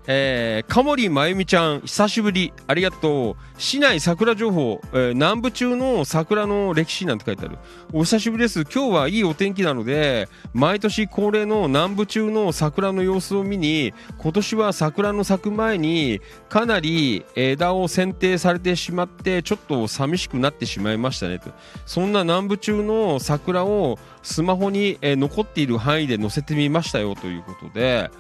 [0.07, 3.37] えー、かもりまゆみちゃん、久しぶり、ありがとう。
[3.59, 7.59] 市内桜情報、えー南部中の桜の歴史なんて書いてある。
[7.93, 8.63] お久しぶりです。
[8.63, 21.51] 今日はいいお天気なので、毎年恒例の南部中の桜の様子を見に、今年は桜の咲く前に、かなり枝を剪定されてしまって、ちょっと寂しくなってしまいましたねと。
[21.85, 28.11] そんな南部中の桜をスマホに、えー残っている範囲で載せてみましたよということで、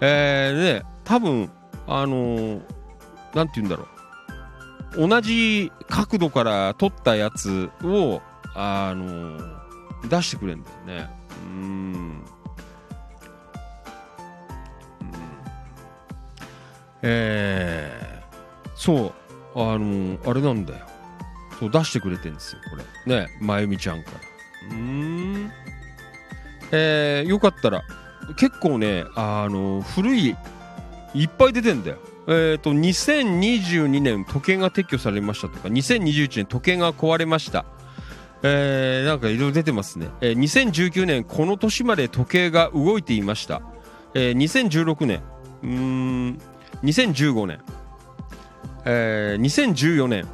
[0.00, 1.50] えーね、多分、
[1.86, 3.86] あのーて言うんだろ
[4.94, 5.08] う。
[5.08, 8.20] 同じ角度から撮ったやつを、
[8.54, 9.58] あのー
[10.10, 11.10] 出してくれるんだよね。
[11.42, 11.52] うん。
[11.52, 12.24] うん
[17.02, 19.12] えー、そう、
[19.54, 20.84] あのーあれなんだよ。
[21.58, 23.20] そう、出してくれてんですよ、これ。
[23.20, 24.10] ね、まゆみちゃんか
[24.70, 24.76] ら。
[24.76, 25.50] うん。
[26.70, 27.82] えー、よかったら、
[28.36, 30.36] 結構ね、あの古い、
[31.14, 31.98] いっぱい出てんだよ。
[32.28, 37.64] えっ、と、2022年時計が撤去されましたとか、2021年時計が壊れました。
[38.42, 40.08] えー、なんかいろいろ出てますね。
[40.20, 43.62] えー2019年この年まで時計が動いていました。
[44.14, 45.22] えー2016年、
[45.62, 46.38] うん、
[46.84, 47.60] 2015年、
[48.84, 50.28] えー2014年、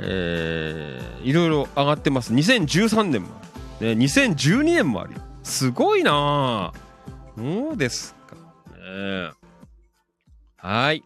[0.00, 2.34] えーいろいろ上がってます。
[2.34, 3.28] 2013年も、
[3.80, 5.14] ね、2012年もある。
[5.42, 6.72] すごいなあ
[7.36, 8.19] そうです。
[10.56, 11.04] はい。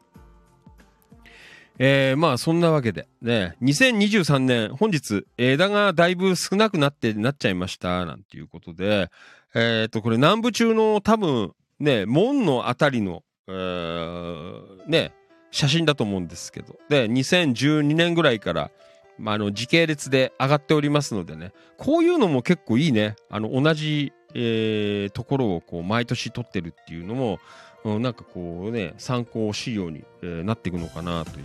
[1.78, 3.09] えー、まあそんなわけで。
[3.20, 9.11] ね2023年本日枝がだいぶ少なくなってなっちゃいましたなんていうことで。
[9.57, 15.12] えっ、とこれ南部中の多分ね門のあたりの、えーね
[15.53, 16.76] 写真だと思うんですけど。
[16.89, 18.70] で2012年ぐらいから、
[19.18, 21.53] まあ、あの時系列で上がっておりますのでね。
[21.78, 23.14] こういうのも結構いいね。
[23.30, 27.39] あの同じ、えーところをこう毎年撮ってるっていうのも
[27.85, 31.45] うんなんかこうね、参考資料に、えーなっていくのかなという、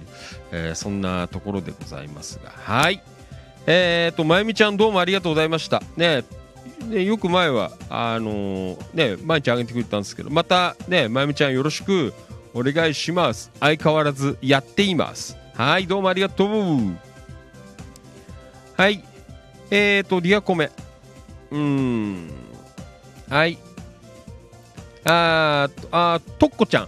[0.52, 2.52] えーそんなところでございますが。
[2.52, 3.02] はい。
[3.68, 5.84] えっ、と、まゆみちゃんどうもありがとうございました。
[5.98, 6.24] ね、
[6.88, 12.14] ねよく前は、あのね、毎日あげてくれたんですけど、またね、まゆみちゃんよろしく
[12.54, 13.52] お願いします。
[13.60, 15.38] 相変わらずやっています。
[15.56, 16.50] はい、どうもありがとう。
[18.78, 19.04] はい。
[19.72, 20.72] えっ、と、リアコメ。
[21.52, 22.30] うーん。
[23.30, 23.58] はい。
[25.10, 26.88] あーあー、とっこちゃん。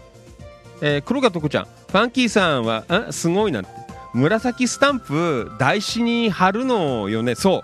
[0.81, 1.65] えー、黒川とっこちゃん。
[1.65, 3.69] ファンキーさんは、んすごいなって。
[4.13, 7.35] 紫スタンプ、台紙に貼るのよね。
[7.35, 7.63] そう。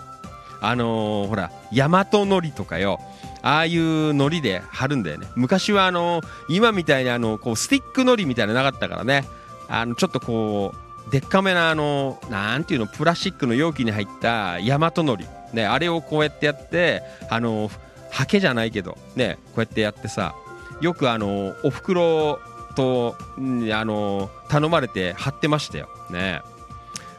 [0.62, 3.00] あのーほら、大和のりとかよ。
[3.44, 5.28] ああいうのりで貼るんだよね。
[5.36, 9.26] 昔はあのー今みたいにあのこうスティックのりみたいなのなかったからね。
[9.70, 10.74] あの、ちょっとこ
[11.08, 15.26] う、でっかめなあの、なんていうの、プラスチックの容器に入った大和のり。
[15.54, 17.70] ね、あれをこうやってやって、あの、
[18.12, 20.34] ハケじゃないけど、ね、こうやってやってさ、
[20.82, 22.40] よくあの、お袋
[22.76, 25.90] と、んあの、頼まれて貼ってましたよ。
[26.10, 26.42] ね。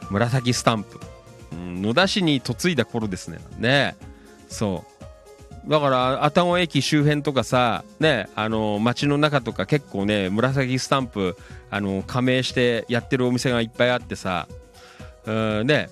[0.09, 0.99] 紫スタンプ。
[1.51, 3.39] うん野田市に嫁いだ頃ですね。
[3.57, 3.95] ね。
[4.47, 4.85] そ
[5.67, 5.69] う。
[5.69, 11.37] だから、愛宕駅周辺とかさ、ね、あの、街の中とか結構ね、紫スタンプ、
[11.69, 14.47] あの、加盟してやってるお店がいっぱいあってさ、
[15.25, 15.89] うん、ね、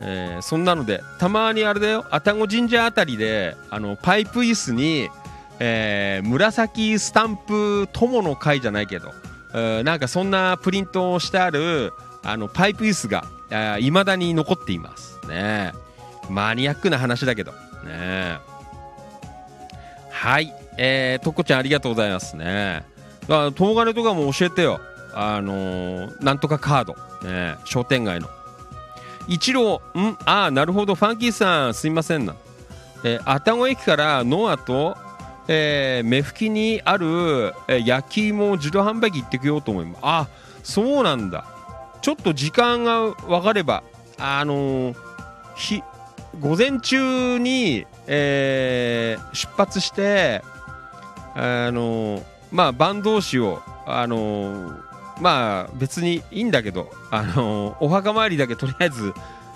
[0.00, 5.08] えーそんなので、たまにあれだよ、愛宕神社あたりで、あの、パイプ椅子に、
[5.58, 9.12] えー紫スタンプ友の会じゃないけど、
[9.54, 11.92] えーなんかそんなプリントをしてある、
[12.22, 13.24] あの、パイプ椅子が、
[13.78, 15.18] いまだに残っています。
[15.28, 15.72] ね
[16.28, 17.52] マニアックな話だけど、
[17.84, 18.38] ね
[20.10, 22.84] はい、えー、とこちゃんありがとうございますね。
[23.22, 24.80] だから、東金とかも教えてよ。
[25.14, 26.96] あのーなんとかカード、
[27.26, 28.28] ね商店街の。
[29.28, 30.16] 一郎、ん？
[30.24, 32.34] ああ、なるほど、ファンキーさん、すいませんな。
[33.04, 34.96] えー、愛宕駅からノアと、
[35.48, 39.98] えー、目吹きにある、え焼き芋を自動販売機行ってきようと思います。
[40.02, 40.28] あ、
[40.62, 41.44] そうなんだ。
[42.02, 43.82] ちょっと時間が分かれば、
[44.18, 44.96] あのー
[45.56, 45.82] ひ
[46.38, 50.42] 午前中に、えー出発して、
[51.34, 54.72] あのーまあ、晩同士を、あの
[55.20, 59.14] まあ、別にいいんだけど、あのお墓参りだけとりあえず、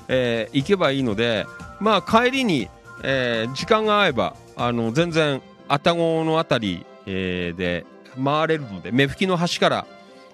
[0.08, 1.46] え行けばいいので、
[1.80, 2.68] まあ、帰りに、
[3.02, 7.86] え時間が合えば、あの全然、愛宕のあたり、で
[8.22, 9.86] 回れるので、目吹きの端から、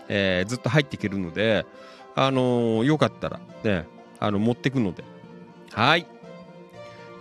[0.09, 1.67] ずっと入っていけるので、
[2.15, 3.87] あのよかったら、ね、
[4.19, 5.05] あの持ってくので。
[5.73, 6.07] はい。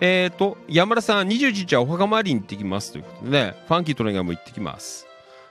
[0.02, 5.08] えっ、と、山田さん、21日はお墓参りに行ってきますということでね、ファンキートレーナーも行ってきます。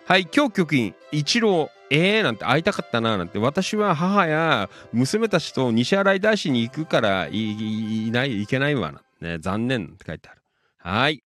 [0.07, 9.03] はい、今日局員、一郎、えーなんて会いたかったななんて、私は母や娘たちと西新井大師に行くからいない、いけないわな。
[9.21, 10.43] ね、残念って書いてある。
[10.79, 11.24] はい。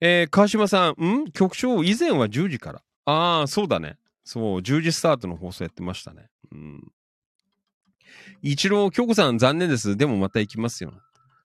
[0.00, 1.30] えー川島さん、ん？
[1.32, 2.82] 局長、以前は10時から。
[3.06, 3.96] ああ、そうだね。
[4.24, 6.28] そう、10時スタートの放送やってましたね。
[6.52, 6.92] うん。
[8.42, 9.96] 一郎、京子さん、残念です。
[9.96, 10.92] でもまた行きますよ。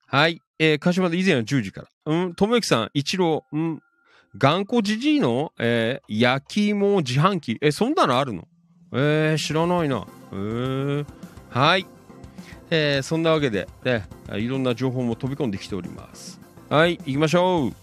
[0.08, 0.42] はい。
[0.60, 1.88] えー、川島で以前は10時から。
[2.06, 3.82] うん、ともゆきさん、一郎、うん、
[4.38, 7.58] 頑固じじいの、えー焼き芋自販機。
[7.62, 8.48] え、そんなのあるの？
[8.94, 10.06] えー、知らないな。
[10.32, 11.06] えー、
[11.50, 11.86] はい。
[12.70, 16.40] えー、そんなわけで、ね、いろんな情報も飛び込んできております。
[16.70, 17.81] はい、行きましょう。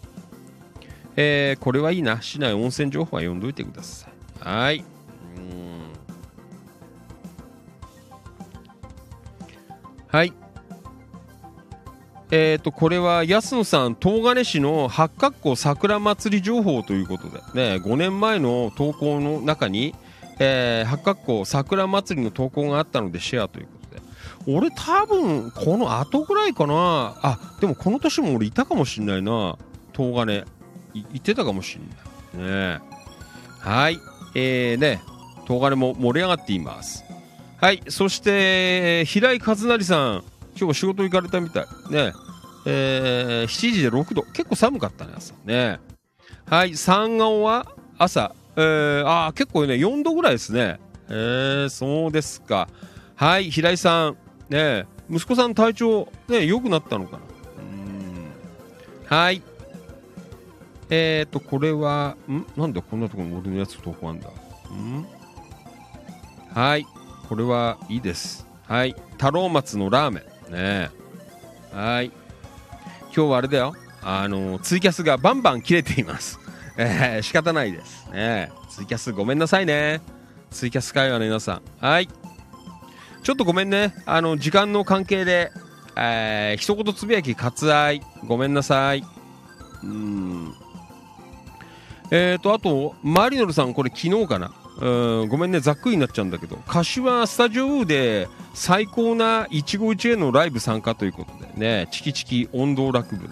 [1.20, 2.22] えー、これはいいな。
[2.22, 4.12] 市内温泉情報は読んどいてください。
[4.38, 4.84] はい。
[10.06, 10.32] はい。
[12.30, 19.96] えっ、と、これは安野さん、東金市の八角湖桜祭り情報ということで、ね、5年前の投稿の中に、
[20.38, 29.58] えー八角湖桜祭りの投稿があったのでシェアということで、俺多分、この後ぐらいかな、あ、でもこの年も俺いたかもしんないな、
[29.92, 30.44] 東金、
[30.98, 31.88] いいてたかもしん
[32.36, 32.46] ない。
[32.46, 32.80] ね
[33.60, 33.98] はい。
[34.34, 35.00] えー、ね、
[35.46, 37.04] 東金も盛り上がっています。
[37.60, 37.82] はい。
[37.88, 40.24] そして、平井和成さん、
[40.58, 41.64] 今日仕事行かれたみたい。
[41.90, 42.12] ね。
[42.66, 44.22] えー、7時で6度。
[44.32, 45.34] 結構寒かったね、朝。
[45.44, 45.80] ね。
[46.46, 46.76] はい。
[46.76, 47.66] 三顔は
[47.96, 48.34] 朝。
[48.56, 50.78] えー、あー結構ね、4度ぐらいですね。
[51.08, 52.68] えー、そうですか。
[53.16, 53.50] はい。
[53.50, 54.16] 平井さん。
[54.50, 54.86] ね。
[55.10, 57.18] 息子さん体調、ね、良くなったのかな。
[57.58, 58.28] うん。
[59.06, 59.42] はい。
[60.90, 62.46] えーと、これは、ん？
[62.56, 64.28] なんでこんなとこに俺のやつ投稿あんだ？
[64.28, 65.06] ん？
[66.54, 66.86] はい。
[67.28, 68.46] これはいいです。
[68.66, 68.96] はい。
[69.12, 70.52] 太郎松のラーメン。
[70.52, 70.90] ね
[71.72, 72.06] はい。
[73.14, 73.74] 今日はあれだよ。
[74.02, 76.38] あの、ツイキャスがバンバン切れています。
[76.78, 78.08] えー、仕方ないです。
[78.10, 80.00] ねツイキャスごめんなさいね。
[80.50, 81.62] ツイキャス会話の皆さん。
[81.84, 82.08] はい。
[83.22, 83.94] ちょっとごめんね。
[84.06, 85.50] あの、時間の関係で、
[85.96, 88.00] えー、一言つぶやき割愛。
[88.26, 89.04] ごめんなさい。
[89.82, 90.54] うん。
[92.10, 94.52] えっ、と、あと、マリノルさん、これ昨日かな？
[94.80, 103.28] うんごめんね、ざっくりになっちゃうんだけど、柏スタジオで最高な一期一会のライブ参加ということでね、チキチキ音頭楽部。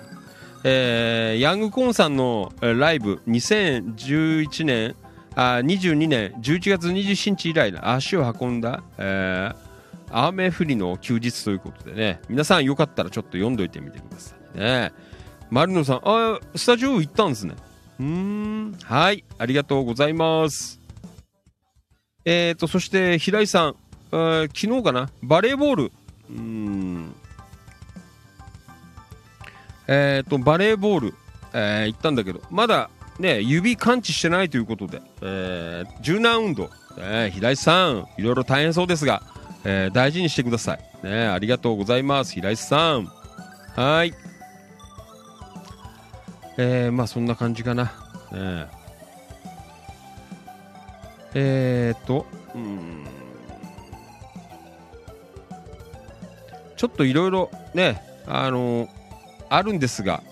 [0.64, 4.96] えーヤングコーンさんのライブ、2011年、
[5.36, 9.66] あ22年11月27日以来足を運んだ、えー
[10.10, 14.92] 雨降りの休日ということでね、皆さんよかったらちょっと読んどいてみてくださいね。
[15.50, 17.54] マリノさん、あ、スタジオ行ったんですね。
[17.98, 20.80] うん、はい、ありがとうございます。
[22.24, 23.76] えーと、そして平井さん、
[24.12, 25.92] えー昨日かな、バレーボール、
[26.28, 27.14] うん、
[29.86, 31.14] えーと、バレーボール、
[31.54, 36.68] えー行ったんだけど、まだね、指感知してないということで、えー柔軟運動、
[36.98, 39.22] えー平井さん、いろいろ大変そうですが、
[39.64, 40.80] えー大事にしてください。
[41.06, 43.06] ね、ありがとうございます、平井さん。
[43.76, 44.12] はい。
[46.58, 47.84] えー、まあそんな感じかな。
[48.32, 48.66] ね
[51.34, 53.04] えー、と、うん
[56.76, 58.88] ちょっといろいろね、あの
[59.48, 60.22] あるんですが、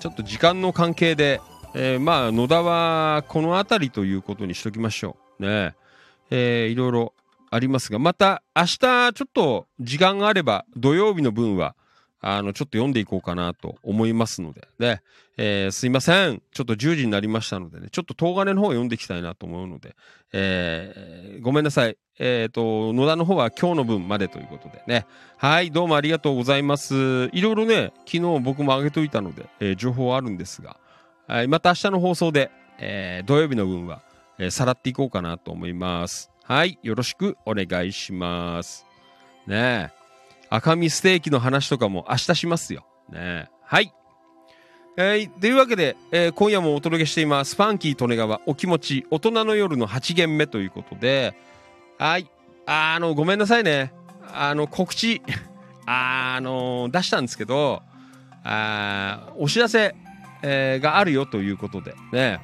[0.00, 1.40] ちょっと時間の関係で、
[1.74, 5.42] えーまあ野田はこの辺りということにしときましょう。
[5.42, 5.74] ね
[6.30, 7.14] えーいろいろ
[7.50, 11.74] ありますが、また明日ちょっと時間があれば土曜日の分は、
[12.26, 15.02] あの、ちょっと読んでいこうかなと思いますので、ね、
[15.36, 16.40] えーすいません。
[16.52, 19.94] ちょっと10時になりましたのでね、ちょっと東金の方を読んでいきたいなと思うので、
[20.32, 21.98] えーごめんなさい。
[22.18, 25.04] えっ、と、野田の方は今日の分までということでね。
[25.36, 27.28] はい、どうもありがとうございます。
[27.32, 30.78] いろいろね、昨日僕も上げといたので、えー情報はあるんですが、
[31.26, 34.00] はい、また明日の放送で、えー土曜日の分は、
[34.38, 36.30] えーさらっていこうかなと思います。
[36.44, 38.86] はい、よろしくお願いします。
[39.46, 40.03] ねえ。
[40.54, 42.86] 赤身ステーキの話とかも明日しますよ。
[43.10, 43.50] ね。
[43.64, 43.92] はい。
[44.96, 47.56] えーというわけで、えー今夜もお届けしています。
[47.56, 51.34] ファンキー利根川お気持ち大人の夜の8限目ということで、
[51.98, 52.30] はい。
[52.66, 53.92] あの、ごめんなさいね。
[54.32, 55.22] あの、告知、
[55.86, 57.82] あの、出したんですけど、
[58.44, 59.96] あお知らせ、
[60.42, 62.38] えーがあるよということで、ね。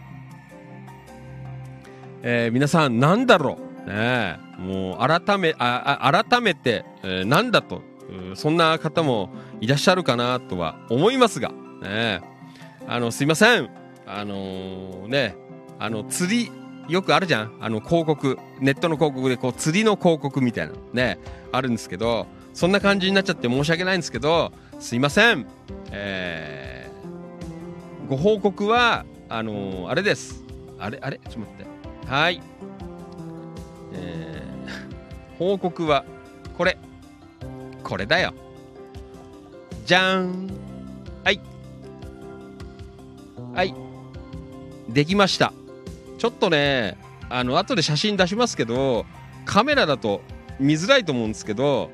[2.25, 3.57] えー皆さん、なんだろ
[3.87, 3.89] う。
[3.89, 7.89] ねもう、改め、あ、あ改めて、えーなんだと、
[8.35, 9.31] そんな方も
[9.61, 12.21] いらっしゃるかなとは思いますが、ね
[12.87, 13.71] あの、すいません。
[14.07, 15.37] あのーね、
[15.79, 16.53] あの、釣り、
[16.89, 18.39] よくあるじゃんあの、広告。
[18.59, 21.19] ネットの広告で、こう、釣りの広告みたいな、ね、
[21.53, 24.51] あるんですけど、そんな感じになっちゃって申し訳ないんですけど、
[24.81, 25.47] すいません。
[25.93, 26.81] えー
[28.09, 30.43] ご報告は、あのーあれです。
[30.81, 31.19] あれあれ？
[31.19, 32.11] ちょっと待って。
[32.13, 32.43] はい。
[33.93, 36.05] えー報告は、
[36.59, 36.77] これ。
[37.83, 38.33] これだよ。
[39.85, 40.49] じゃん。
[41.25, 41.41] はい。
[43.55, 43.75] はい。
[44.89, 45.53] できました。
[46.19, 46.97] ちょっとね、
[47.29, 49.07] あの、後で写真出しますけど、
[49.45, 50.21] カメラだと
[50.59, 51.91] 見づらいと思うんですけど、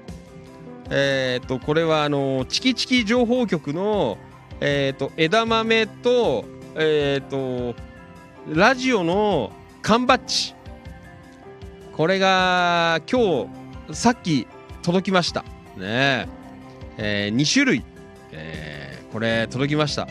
[0.91, 4.19] えっ、と、これは、あの、チキチキ情報局の、
[4.61, 6.45] えっ、と、枝豆と、
[6.75, 7.75] えっ、と、
[8.49, 9.53] ラジオの
[9.83, 10.55] 缶バッジ。
[11.97, 13.49] これが、今
[13.89, 14.47] 日、さっき
[14.83, 15.45] 届きました。
[15.77, 16.27] ね
[16.99, 17.29] え。
[17.29, 17.85] え2種類、
[18.33, 20.07] えーこれ届きました。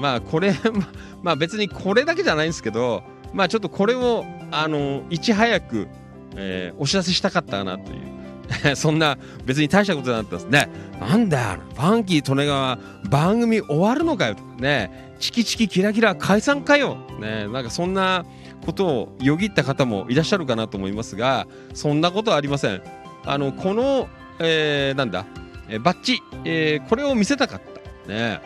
[0.00, 0.54] まあ、これ、
[1.22, 3.02] まあ別にこれだけじゃないんですけど、
[3.34, 5.88] まあちょっとこれを、あの、いち早く、
[6.36, 8.18] えーお知らせしたかったなという。
[8.76, 10.68] そんな別に大したことじゃなかったですね。
[11.00, 12.78] なんだよ、ファンキー利根川
[13.10, 16.96] 番組終わるのかよとかね、チキチキキラキラ解散かよ。
[17.20, 18.24] ね、なんかそんな
[18.64, 22.82] ことをよぎった方もいらっしゃるかなと思いますが、そんなことはありません。
[23.26, 24.08] あの、この、
[24.40, 25.24] えーなんだ、
[25.68, 27.60] えーバッジ、えーこれを見せたかっ
[28.06, 28.08] た。
[28.12, 28.40] ね。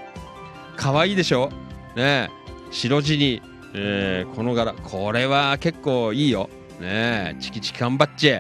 [0.77, 1.51] 可愛いでしょ？
[1.97, 2.31] ね。
[2.71, 3.43] 白地に、
[3.75, 6.49] えーこの柄、これは結構いいよ。
[6.81, 7.37] ね。
[7.41, 8.39] チキチキ缶バッジ。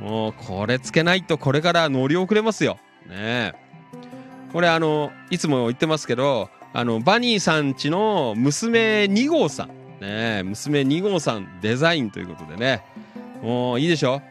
[0.00, 2.78] もうこれつけないとこれから乗り遅れますよ。
[3.08, 3.52] ね。
[4.52, 9.68] これあのいつも言ってますけどあのバニーさんちの娘2号さん。
[10.00, 10.42] ね。
[10.42, 12.82] 娘2号さんデザインということでね。
[13.42, 14.22] もういいでしょ？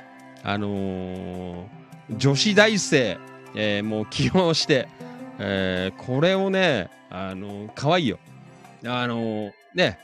[0.44, 1.79] あのー
[2.18, 3.18] 女子大生、
[3.56, 4.88] えーもう起用して、
[5.38, 8.20] えーこれをねあのー可愛いよ。
[8.86, 10.00] あのーね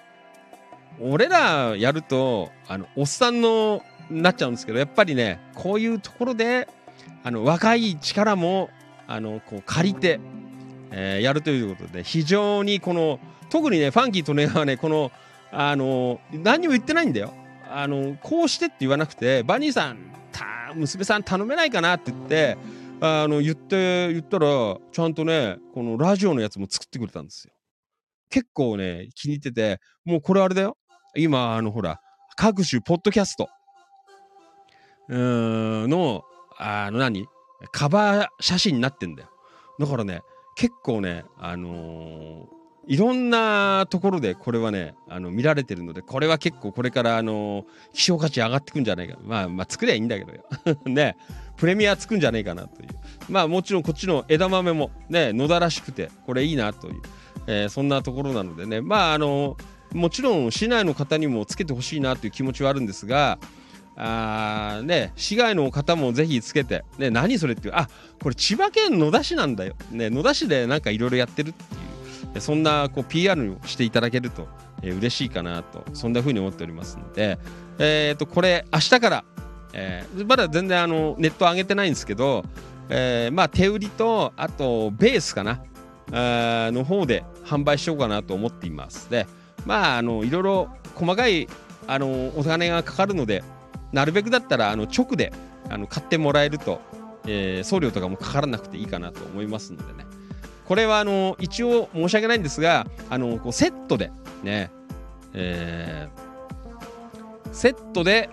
[1.02, 6.70] 俺らやるとあのおっさんのなっちゃうんですけどやっぱりねこういうところで
[7.24, 8.70] あの若い力も
[9.08, 10.20] あのこう借りて、
[10.92, 13.20] えーやるということで非常にこの
[13.50, 15.12] 特にねファンキーとねはねこの
[15.52, 17.34] あの何も言ってないんだよ。
[17.70, 19.98] あのこうしてって言わなくてバニーさん
[20.38, 22.58] た娘さん頼めないかなって言って
[23.02, 27.54] あの言って言ったらちゃんとねこのラジオのやつも作ってくれたんですよ
[28.30, 30.78] 結構ね、気に入ってて、もうこれあれだよ。
[31.16, 32.02] 今、あの、ほら、
[32.36, 33.48] 各種ポッドキャスト、
[35.08, 36.24] うーん、の、
[36.58, 37.28] あの何、
[37.72, 39.30] カバー写真になってんだよ。
[39.80, 40.22] だからね、
[40.58, 49.18] 結構ね、あのーいろんなところでこれはね、あの見られてるので、これは結構これから、あの希少価値上がってくんじゃないか。
[49.24, 50.44] まあ、まあ、作りゃいいんだけどよ。
[50.86, 51.18] ね、
[51.58, 52.90] プレミアつくんじゃないかなという。
[53.30, 57.02] まあ、もちろんこっちの枝豆もね、野田らしくて、これいいなという、
[57.48, 59.58] えーそんなところなのでね、まあ、あの
[59.94, 63.40] もちろん市内の方にもつけてほしいなという気持ちはあるんですが、
[63.96, 67.88] あーね、市外の方もぜひつけて、ね、何それっていう、あ
[68.22, 71.85] これ千葉県野田市なんだよ、ね、野田市でなんかいろいろやってるっていう、
[72.40, 74.48] そんなこう PR をしていただけると、
[74.82, 77.38] えー嬉しいかなと、そんな風に思っておりますので、
[77.80, 79.26] えー、とこれ、明日から、
[79.74, 82.44] えーまだ全然あのネット上げてないんですけど、
[82.90, 85.64] えーまあ、手売りと、あとベースかな、
[86.12, 89.10] あーの方で販売しようかなと思っています。
[89.10, 89.28] で、
[89.66, 91.48] まあ、あのいろいろ細かい
[91.88, 93.44] あのお金がかかるので、
[93.92, 95.34] なるべくだったらあの直で
[95.70, 96.82] あの買ってもらえると、
[97.28, 100.06] えー送料とかもかからなくていいかなと思いますのでね。
[100.66, 104.12] これはあの一応申し訳ないんですが、あのこうセットで
[104.44, 104.72] ね、
[105.34, 108.30] えーセットで、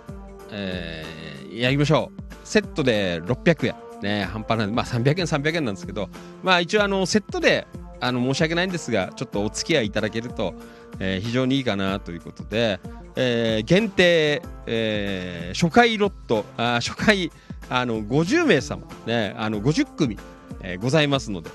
[0.50, 2.22] えーやりましょう。
[2.44, 3.74] セットで600円。
[4.02, 4.66] ね、半端ない。
[4.68, 6.08] まあ300円、300円なんですけど、
[6.42, 7.66] まあ一応あのセットで
[8.00, 10.54] あの申し訳ないんですが、ちょっとお付き合いいただけると、
[10.98, 12.80] えー非常にいいかなということで、
[13.14, 17.30] えー限定、えー初回ロット、あ初回
[17.68, 20.18] あの50名様、ね、あの50組、
[20.62, 21.50] えーございますので、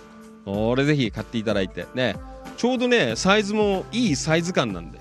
[0.48, 2.16] これぜひ買っていただいて、ね、
[2.56, 5.00] ちょうどね、サイズもいいサイズ感なんで、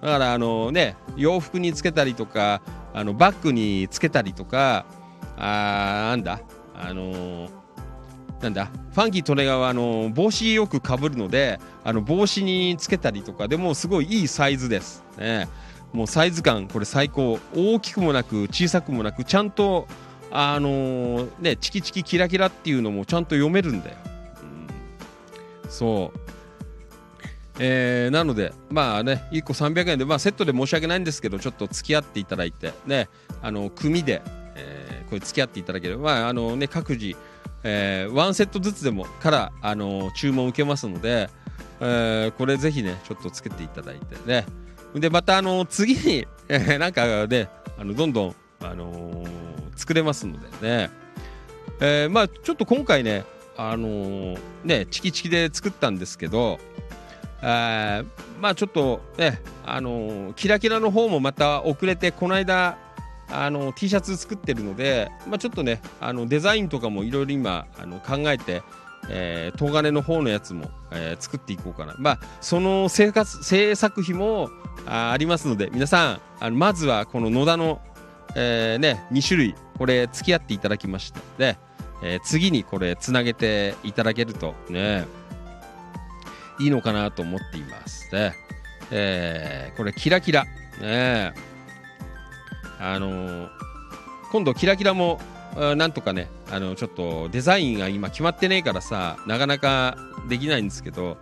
[0.00, 2.62] だからあのね、洋服につけたりとか、
[2.92, 4.86] あのバッグにつけたりとか、
[5.36, 6.40] あーなんだ、
[6.74, 7.50] あのー
[8.40, 8.66] なんだ？
[8.92, 15.48] ファンキートレガーはあの帽子よくかぶるのであの帽子につけたりとかでもすごいいいサイズです、ね、
[15.92, 17.38] もうサイズ感これ最高。
[17.56, 19.88] 大きくもなく小さくもなくちゃんと
[20.30, 23.96] あのーねチキチキキラキラっていうのもちゃんと読めるんだよ、
[25.74, 26.20] そう。
[27.58, 33.08] えーなのでまあね1個300円で、まあ、セットで申し訳ないんですけどちょっと付き合っていただいてね
[33.42, 34.22] あの組で、
[34.56, 37.14] えーこれ付き合っていただければ、まああのね、各自、
[37.62, 41.28] えーワンセットずつでもから、あの注文受けますので、
[41.80, 44.46] えーこれぜひねちょっとつけていただいてね。
[44.94, 47.48] でまたあの次に、えーなんかね
[47.78, 49.28] あのどんどん、あのー
[49.76, 50.90] 作れますのでね、
[51.80, 53.24] えーまあちょっと今回ね
[53.56, 56.58] あのーねチキチキで作ったんですけど
[57.42, 58.02] あ
[58.40, 62.78] まあちょっとねあのーキラキラの方もまた遅れてこの間
[63.30, 68.62] あの T シャツ作ってるので、まあ、ちょっとねあのデザインとかもいろいろ今あの考えて、
[69.08, 71.94] えー、東金の方のやつも、えー作っていこうかな。
[71.98, 74.50] まあその生活制作費も
[74.86, 77.80] あありますので皆さんあのまずはこの野田の、
[78.36, 81.56] えーね、2種類これ付き合っていただきましたで、
[82.02, 85.06] えー次にこれつなげていただけるとね
[86.60, 88.10] いいのかなと思っています。
[88.10, 88.32] で、
[88.90, 90.44] えーこれキラキラ。
[90.80, 91.34] ね。
[92.78, 93.48] あのー
[94.32, 95.20] 今度キラキラも
[95.76, 99.96] なんとかねあのちょっとデザインが今決まってねえからさなかなか
[100.28, 101.16] できないんですけど、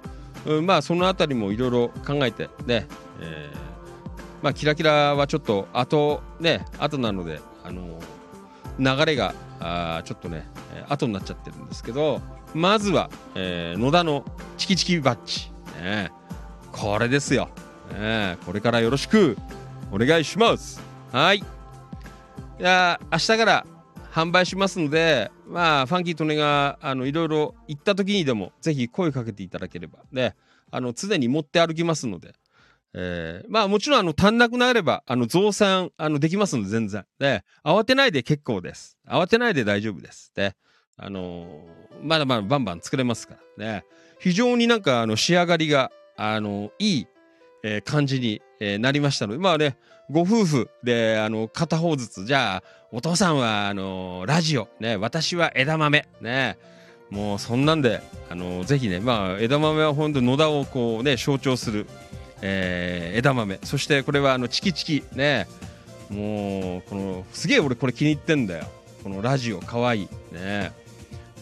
[0.47, 2.86] うん、まあそのあたりもいろいろ考えてね、
[3.20, 3.51] え
[4.40, 8.01] まあキラキラはちょっと後ね後なのであの
[8.78, 10.44] 流れがあちょっとね
[10.74, 12.20] え後になっちゃってるんですけど
[12.55, 14.24] まずは、えー野田の
[14.59, 16.10] チキチキバッジ、ね、
[16.72, 17.48] これですよ、
[17.93, 19.36] ね、これからよろしく
[19.90, 20.80] お願いします。
[21.12, 21.39] はい。
[21.39, 21.43] い
[22.59, 23.66] や明日から
[24.12, 30.01] 販売しますのでまあファンキートネがあのいろいろ行った時にでもぜひ声かけていただければ。
[30.10, 30.34] ね。
[30.70, 32.34] あの常に持って歩きますので、
[32.94, 37.05] えーまあもちろんあの足んなくなればあの増産あのできますので全然。
[37.18, 38.97] で慌てないで結構です。
[39.09, 40.55] 慌てないで大丈夫ですで
[40.97, 43.85] あのーまだまだバンバン作れますからね。
[44.19, 47.07] 非常になんかあの仕上がりがあのいい、
[47.62, 49.39] えー感じに、えーなりましたので。
[49.39, 49.77] まあね
[50.11, 56.59] ご夫婦であの片方ずつじゃあお父さんはあのラジオね私は枝豆ね。
[57.09, 61.87] もうそんなんであのぜひねまあ枝豆は本当野田をこうね象徴する、
[62.41, 63.61] えー枝豆。
[63.62, 65.47] そしてこれはあのチキチキね。
[66.11, 68.66] もうこのすげえ俺これ気に入ってんだよ。
[69.03, 70.03] このラジオかわい。
[70.03, 70.73] いね。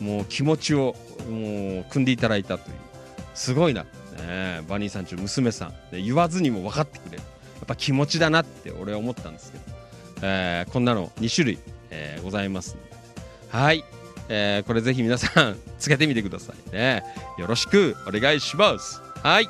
[0.01, 0.95] もう気持ちを
[1.29, 2.77] もう組んでいただいたという。
[3.35, 5.75] すごいな、ね、バニーさんちの娘さん。
[5.91, 7.19] で言わずにも分かってくれる。
[7.19, 7.23] や
[7.65, 9.65] っぱ気持ちだなって俺は思ったんですけど、
[10.23, 11.59] えーこんなの2種類、
[11.91, 12.77] えーございます
[13.51, 13.85] はい、
[14.31, 16.73] えーこれぜひ皆さんつけてみてください。
[16.73, 17.03] ね。
[17.39, 19.01] よろしくお願いします。
[19.23, 19.49] はい。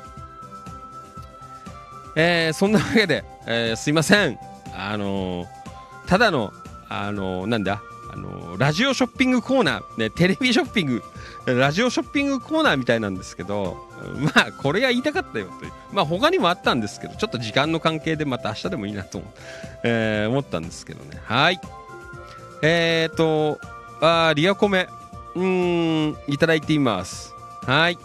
[2.17, 4.37] えーそんなわけで、えーすいません。
[4.75, 5.47] あのー
[6.07, 6.51] ただの
[6.89, 7.81] あのーなんだ？
[8.61, 11.03] ラジオショッピングコーナー、ね、テレビショッピング
[11.47, 13.89] ラジオショッピングコーナーみたいなんですけど
[14.35, 15.71] まあこれが言いたかったよという。
[15.91, 19.33] まあ他にもあったんですけどちょっと時間の関係でまた明日でもいいなと思,、
[19.83, 21.19] えー思ったんですけどね。
[21.25, 21.59] はい。
[22.61, 23.59] えーと
[23.99, 24.87] あリアコメ。
[25.33, 27.33] うんいただいています。
[27.65, 27.97] はい。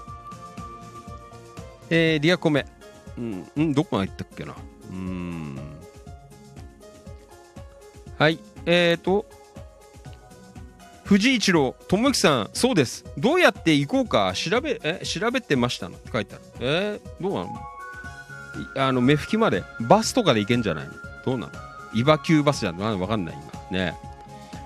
[1.91, 2.65] えー、リアコメ。
[3.19, 4.55] うん、うん、どこまで行ったっけな。
[4.91, 5.59] うん。
[8.17, 8.39] はい。
[8.65, 9.27] えーと
[11.07, 13.05] 藤井一郎智之さんそうです。
[13.17, 15.97] どうやって行こうか調べえ調べてましたの？
[15.97, 16.45] って書いてある。
[16.61, 17.57] えー、どうなの？
[18.77, 20.93] あの目吹きまでバスとかで行けんじゃないの？
[21.25, 21.53] どうなの？
[21.95, 23.39] イバキューバスじゃなわかんない
[23.71, 23.79] 今。
[23.79, 23.97] ね。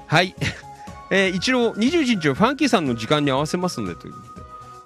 [0.06, 0.34] はい。
[1.12, 4.14] えー、一郎21日をファンキーさんの時間に合わせますのでという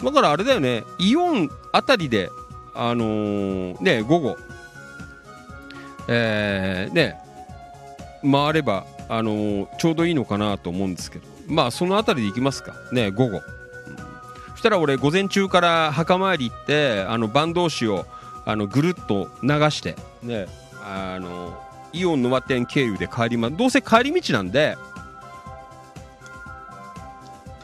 [0.02, 0.82] だからあれだよね。
[0.98, 2.30] イオンあたりで
[2.74, 4.36] あのーね午後。
[6.08, 7.16] えー、ね。
[8.22, 11.33] 回れば、あのーちょうどいいのかなと思うんですけど。
[11.46, 12.74] まあそのあたりで行きますか。
[12.92, 13.42] ね午後、うん。
[14.52, 18.06] そしたら俺午前中から墓参り行ってあの坂東市を
[18.44, 20.46] あのぐるっと流してね
[20.82, 21.58] あの
[21.92, 24.76] イオン沼店経由で帰りますどうせ帰り道なんで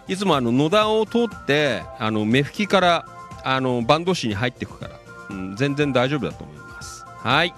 [0.09, 3.07] いつもあの野田を通ってあの目吹きから
[3.45, 4.97] あの坂東市に入っていくから、
[5.31, 7.05] うん、全然大丈夫だと思います。
[7.07, 7.55] はい。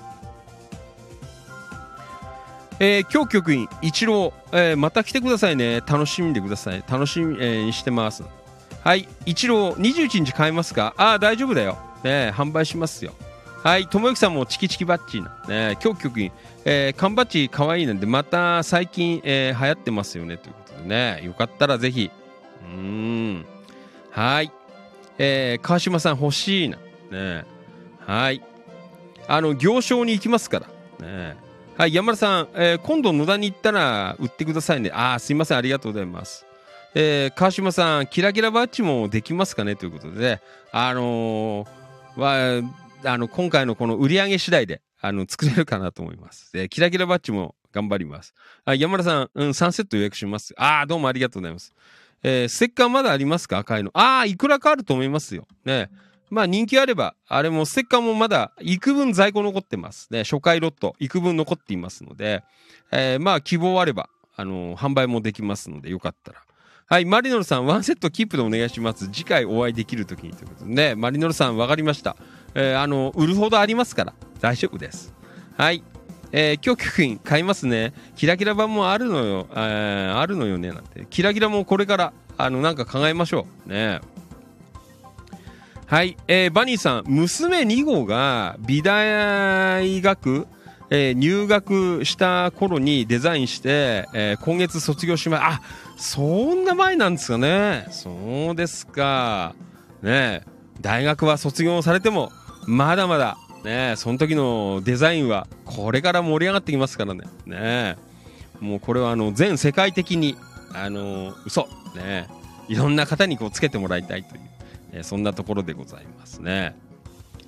[2.80, 5.80] えー、今日局員一郎、えーまた来てくださいね。
[5.86, 6.82] 楽しんでください。
[6.90, 8.24] 楽しみ、えーしてます。
[8.82, 10.94] はい一郎21日買えますか？
[10.96, 11.78] ああ大丈夫だよ。
[12.02, 13.12] ね販売しますよ。
[13.62, 15.36] はいともゆきさんもチキチキバッチーな。
[15.48, 16.32] ね今日局員、
[16.64, 20.36] えー、缶バッジ可愛いなんでまた最近、えー流行ってますよね。
[20.36, 21.22] ということでね。
[21.24, 22.10] よかったらぜひ。
[22.64, 22.78] うー
[23.38, 23.46] ん。
[24.10, 24.50] はい。
[25.18, 26.78] えー、川島さん欲しいな。
[27.12, 27.44] ね
[28.04, 28.42] はい。
[29.28, 30.60] あの行商に行きますか
[30.98, 31.06] ら。
[31.06, 31.36] ね
[31.76, 34.90] はい山田さん、えー今度野田に行ったら売ってくださいね。
[34.94, 36.46] あーすいませんありがとうございます。
[36.94, 39.74] えー川島さんキラキラバッジもできますかね？
[39.74, 40.40] ということでね。
[40.70, 42.62] あのーは
[43.04, 48.34] あの今回のこの売り上げ次第であの作れるかなと思います、えーキラキラバッジも頑張ります。
[48.66, 50.54] あ山田さん、うん、3セット予約します。
[50.58, 51.72] ああどうもありがとうございます。
[52.22, 53.58] えーステッカーまだありますか？
[53.58, 53.90] 赤いの。
[53.94, 55.48] ああいくらかあると思いますよ。
[55.64, 55.90] ね。
[56.32, 60.08] まあ人気あれば、あれもステッカーもまだ幾分在庫残ってます。
[60.10, 62.42] ね、初回ロット幾分残っていますので、
[62.90, 66.38] えーまあ希望あれば、あのー販売もできますので、よかったら。
[66.86, 69.08] はい、マリノルさん、ワンセットキープでお願いします。
[69.08, 72.16] 次回お会いできるときにということでね、マリノルさん、わかりました。
[72.54, 75.12] えーあの、売るほどありますから、大丈夫です。
[75.58, 75.84] はい。
[76.32, 77.92] えー今日局員買いますね。
[78.16, 81.06] キラキラ版もあるのよ、えーあるのよね、なんて。
[81.10, 83.68] キラキラもこれから、あの、なんか考えましょう。
[83.68, 84.00] ね。
[85.92, 90.46] はい、えーバニーさん、娘2号が美大学、
[90.88, 95.60] えー入学した頃にデザインして、えー今月卒業しまあ
[95.98, 96.22] そ
[96.54, 97.88] んな前なんですかね。
[97.90, 99.54] そうですか。
[100.00, 100.44] ね
[100.80, 102.32] 大学は卒業されても
[102.66, 107.24] まだまだねその時のデザインはこれから盛り上がってきますからね。
[107.44, 107.98] ね
[108.60, 110.38] もうこれはあの全世界的に
[110.72, 111.68] あの嘘。
[111.94, 112.28] ね
[112.68, 114.51] いろんな方にこうつけてもらいたいという。
[114.92, 116.76] えそんなところでございますね。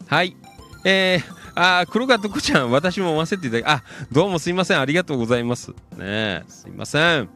[0.06, 0.36] はい。
[0.84, 5.72] えー、あー黒川とこちゃん、私も思わせていただき、あ、どうもすいません、ありがとうございます。
[5.96, 7.28] ねすいません。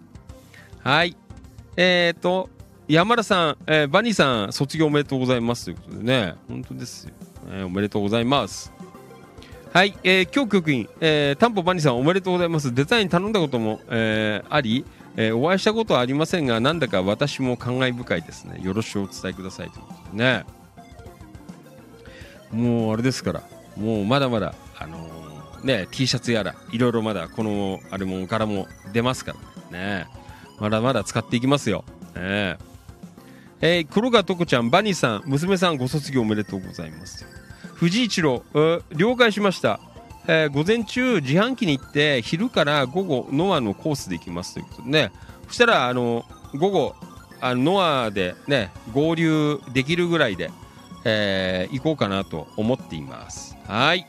[0.83, 1.17] はい。
[1.77, 2.51] えーと、
[2.89, 7.15] 山田さん、えーバニーさん、卒業おめでとうございますということでね、本当ですよ。
[7.51, 8.73] えーおめでとうございます。
[9.73, 12.75] はい、えー、今日局員、えー、タンポバニーさんおめでとうございます。
[12.75, 14.85] デザイン頼んだことも、えーあり、
[15.21, 18.61] えーお会いしたことはありませんが、なんだか私も感慨深いですね。
[18.63, 20.45] よろしくお伝えくださいということでね。
[22.53, 23.43] もうあれですから、
[23.77, 29.35] もうまだまだ、あのーね、T シャツやら、いろいろまだこの、あれも柄も出ますか
[29.73, 30.07] らね。
[30.61, 31.85] まだまだ使っていきますよ。
[32.15, 32.57] ね
[33.61, 37.27] えー、黒川とこちゃん、バニーさん、娘さんご卒業おめでとうございます。
[37.75, 39.81] 藤井一郎、え了解しました。
[40.29, 45.11] えー午前中自販機に行って昼から午後ノアのコースで行きますということでね。
[45.49, 46.25] そしたらあの
[46.55, 46.95] 午後
[47.41, 50.51] あのノアでね合流できるぐらいで、
[51.05, 53.57] えー行こうかなと思っています。
[53.67, 54.07] はい。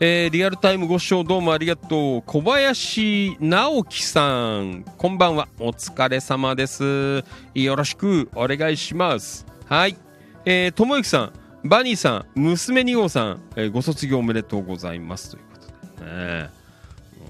[0.00, 2.22] えーリアルタイムご視聴どうもありがとう。
[2.22, 4.84] 小林直樹さん。
[4.98, 5.46] こんばんは。
[5.60, 7.22] お疲れ様です。
[7.54, 9.46] よろしくお願いします。
[9.66, 9.96] はい。
[10.44, 11.39] えーともゆきさん。
[11.64, 15.66] バニーさん、娘2号さん、えーご卒業おめでとうございますというこ
[15.98, 16.50] とでね。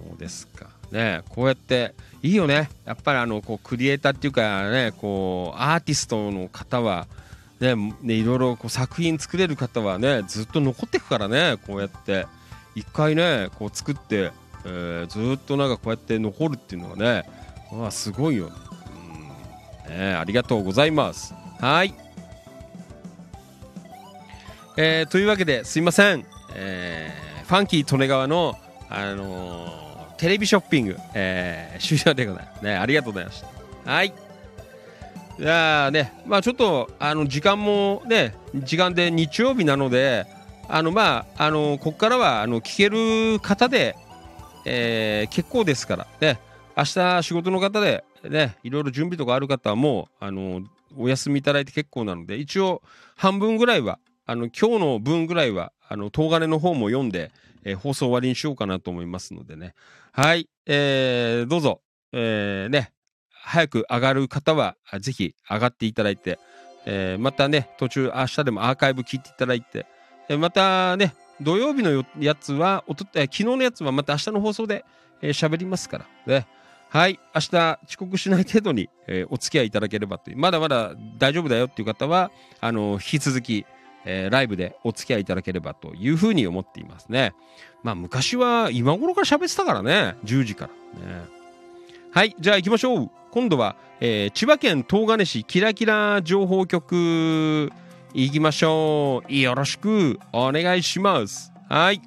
[0.08, 0.68] そうですか。
[0.92, 2.70] ねこうやって、いいよね。
[2.84, 7.08] やっぱりあの、こう、クリエイターっていうかね、こう、アーティストの方は、
[7.60, 12.26] ねねいろいろこう作品作れる方はねずっと残っていくからねこうやって
[12.74, 14.32] 一回ねこう作って、
[14.64, 17.28] えーずっとなんかこうやって残るっていうのはね
[17.70, 18.52] まあすごいよね,、
[19.88, 21.94] うん、ねありがとうございますはい
[24.76, 26.24] えーというわけですいません、
[26.54, 28.56] えーファンキー利根川の、
[28.88, 32.64] あのーテレビショッピング、えー終了でございます。
[32.64, 33.42] ねありがとうございまし
[33.84, 33.90] た。
[33.90, 34.08] はい。
[35.38, 40.26] いやーねまあちょっとあの時間もね時間で日曜日なので
[40.68, 43.96] あのまああのここからはあの聞ける方で、
[44.66, 46.38] えー結構ですからね。
[46.76, 50.62] 明日仕事の方でねいろいろ準備とかある方はもうあの
[50.96, 52.82] お休みいただいて結構なので一応
[53.16, 57.32] 半分ぐらいはあの今日の分ぐらいはあの東金の方も読んで、
[57.64, 59.74] えー放送終わりにしようかなと思いますのでね。
[60.12, 61.80] はい、えーどうぞ、
[62.12, 62.92] えーね。
[63.30, 66.38] 早く上がる方はぜひ上がっていただいて、
[66.86, 69.86] えーまたね途中明日でもアーカイブ聞いていただいて、
[70.28, 74.84] えーまたね土曜日のやつはおと、えー昨日のやつはまた明日の放送で
[75.22, 76.46] 喋、えーりますからね。
[76.88, 77.20] はい。
[77.34, 80.38] 明日遅刻しない程度に、えーお付き合いいただければという。
[80.38, 82.30] まだまだ大丈夫だよっていう方は
[82.60, 83.64] あの引き続き、
[84.04, 87.34] えーライブでお付き合いいただければというふうに思っていますね。
[87.82, 90.16] まあ昔は今頃から喋ってたからね。
[90.24, 90.68] 10時か
[91.02, 91.06] ら。
[91.06, 91.24] ね。
[92.12, 93.10] はいじゃあ行きましょう。
[93.30, 97.70] 今度は、えー千葉県東金市キラキラ情報局
[98.14, 99.32] 行きましょう。
[99.34, 100.18] よろしく。
[100.32, 101.52] お願いします。
[101.68, 102.00] はい。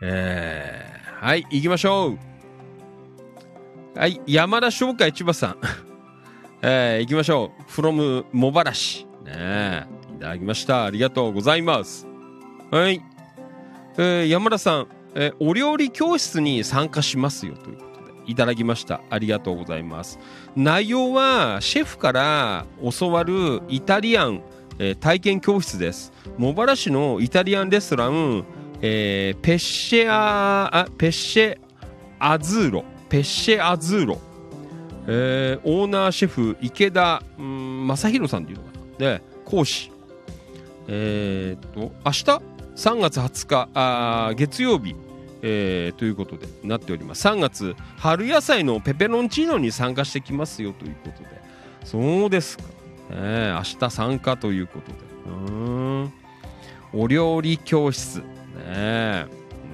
[0.00, 2.16] えー、はい行きましょ
[3.96, 3.98] う。
[3.98, 5.87] はい山田商会千葉さん。
[6.62, 7.62] えー、行きましょう。
[7.70, 9.86] from 茂原市ねえ。
[10.16, 10.84] いただきました。
[10.86, 12.06] ありがとうございます。
[12.70, 13.02] はい、
[13.96, 18.12] えー山田さん、えーお料理教室に参加しますよということで。
[18.26, 19.00] いただきました。
[19.08, 20.18] ありがとうございます。
[20.56, 22.66] 内容はシェフから
[22.98, 24.42] 教わるイタリアン、
[24.80, 26.12] えー体験教室です。
[26.38, 28.44] 茂原市のイタリアンレストラン、
[28.82, 31.58] えーペッシェアあペッシェ
[32.18, 34.20] アズーロペッシェアズーロ
[35.10, 38.98] えーオーナーシェフ池田正弘さんっていうのかな。
[38.98, 39.90] で講師。
[40.86, 42.24] えーっと明日
[42.76, 43.68] ？3月20日。
[43.72, 44.94] あ月曜日、
[45.40, 47.26] えーということでなっております。
[47.26, 51.28] 3月春野菜のペペロンチーノに参加してきますよということで。
[51.84, 52.64] そうですか、
[53.10, 54.98] ね、明日参加ということで。
[55.26, 56.12] うん。
[56.92, 58.22] お料理教室。
[58.56, 59.26] ね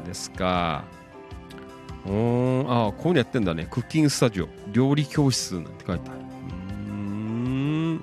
[0.07, 0.85] ですか。
[2.07, 2.61] うん。
[2.69, 3.67] あこういうのやってんだね。
[3.71, 4.49] クッキングスタジオ。
[4.73, 6.21] 料理教室なんて書いてある。
[6.89, 8.03] うん。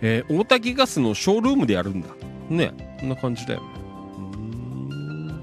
[0.00, 2.08] えー大滝ガスのショールームでやるんだ。
[2.48, 2.72] ね。
[3.00, 3.66] こんな感じだよね。
[4.16, 4.20] う
[4.94, 5.42] ん。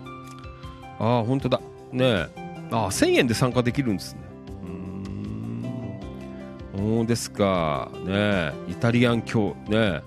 [1.00, 1.60] ああ本当だ。
[1.92, 2.06] ね。
[2.06, 2.28] え
[2.72, 4.22] あ1000円で参加できるんですね。
[6.76, 6.98] うん。
[6.98, 7.92] そうですか。
[8.06, 8.54] ね。
[8.68, 9.56] イタリアン教。
[9.68, 10.02] ね。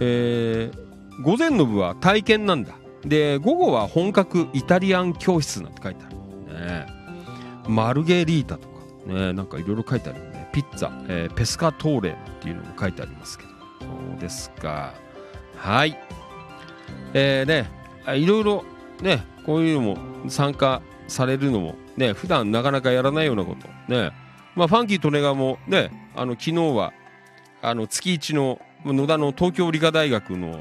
[0.00, 0.88] ええー
[1.20, 2.77] 午前の部は体験なんだ。
[3.04, 6.16] で午後は本格イタリアン教室なんて書いてある。
[6.54, 6.86] ね。
[7.68, 8.74] マルゲリータとか。
[9.06, 9.32] ね。
[9.32, 10.48] なんかいろいろ書いてあるよね。
[10.52, 13.50] ピッツァ、えーペスカトーレっていうのも書いてありますけど。
[13.80, 14.94] そうですか。
[15.56, 15.98] はい。
[17.14, 17.70] えー、ね。
[18.16, 18.64] いろいろ
[19.02, 19.24] ね。
[19.44, 19.98] こういうのも
[20.28, 22.12] 参加されるのもね。
[22.12, 23.68] 普段なかなかやらないようなこと。
[23.92, 24.10] ね。
[24.54, 26.10] まあファンキー利根川もね。
[26.16, 26.92] あの昨日は
[27.62, 30.60] あの月一の野田の東京理科大学の、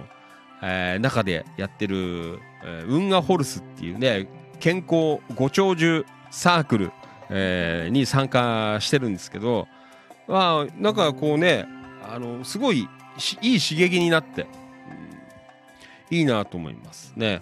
[0.62, 4.28] えー中でやってる、えー、運河ホルスっていうね
[4.60, 6.92] 健康ご長寿サークル、
[7.30, 9.68] えーに参加してるんですけど
[10.28, 11.66] まあなんかこうね
[12.04, 12.88] あのすごい
[13.42, 17.42] いい刺激になって、うんいいなと思いますね。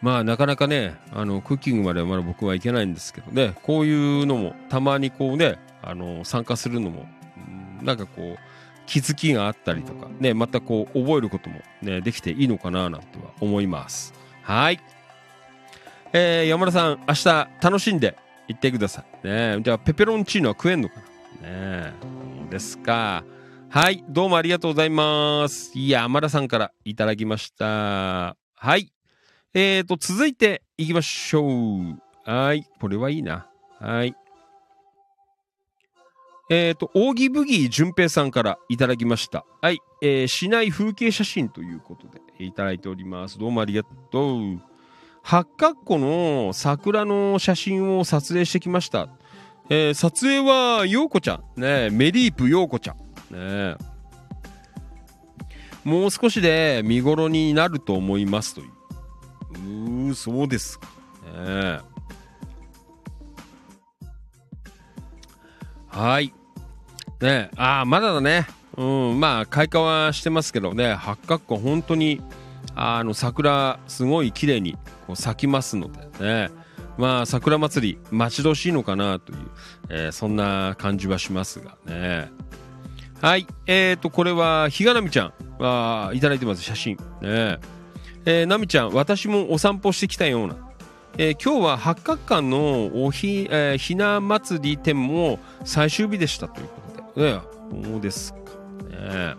[0.00, 7.06] まあなかなかねあのクッキングまではまだ僕はいけないんですけどねこういうのもたまにこうねあの参加するのも、
[7.80, 8.36] うんなんかこう
[8.86, 14.12] 気づきがあったりとかねまたこう覚えることもねできていいのかななんては思います。
[14.42, 14.80] はい。
[16.12, 18.16] えー、山田さん明日楽しんで
[18.48, 19.26] 行ってください。
[19.26, 19.58] ね。
[19.62, 20.96] じゃあペペロンチーノは食えんのか
[21.40, 21.48] な。
[21.48, 21.92] ね。
[22.50, 23.24] ですか。
[23.70, 24.04] はい。
[24.08, 25.72] どうもありがとうございます。
[25.74, 28.36] いや山田さんからいただきました。
[28.54, 28.92] はい。
[29.54, 32.30] えーと続いていきましょう。
[32.30, 32.66] はい。
[32.80, 33.46] これはいいな。
[33.78, 34.14] はい。
[36.54, 39.46] えーと、扇ブギー淳平さんからいただきました。
[39.62, 43.38] はい、えー、市内風景写真ということでいただいております。
[43.38, 44.60] どうもありがとう。
[45.22, 49.08] 八角湖の桜の写真を撮影してきました。
[49.70, 52.96] えー撮影は陽子ちゃん、ね、メリープ陽子ちゃ
[53.30, 53.34] ん。
[53.34, 53.76] ね、
[55.84, 58.68] もう少しで見頃になると思いますという。
[59.54, 60.86] うー、そうですか。
[61.46, 61.78] ね
[65.88, 66.34] はい。
[67.22, 67.50] ね。
[67.56, 68.46] あまだだね。
[68.76, 70.94] うんまあ開花はしてますけどね。
[70.94, 72.20] 八角湖本当に
[72.74, 74.76] あの桜すごい綺麗に
[75.06, 76.50] こう咲きますのでね。
[76.98, 79.38] まあ桜祭り待ち遠しいのかなという、
[79.88, 82.30] えーそんな感じはしますがね。
[83.20, 86.96] はいえーとこれは比嘉奈美ちゃんあいただいてます写真。
[87.20, 87.58] ね。
[88.24, 90.56] えー、奈美ちゃん私もお散歩してきたような。
[91.18, 96.81] えー今日は八角館のおひ、えーひな祭り展も最終日でしたということで、
[97.16, 97.40] ね、
[97.84, 98.38] そうですか
[98.90, 99.34] ね。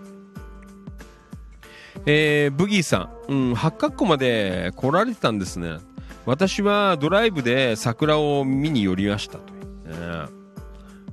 [2.05, 5.77] えーブギーさん、うん、八角湖まで来られてたんですね。
[6.25, 10.43] 私はドライブで桜を見に寄りましたという、ね。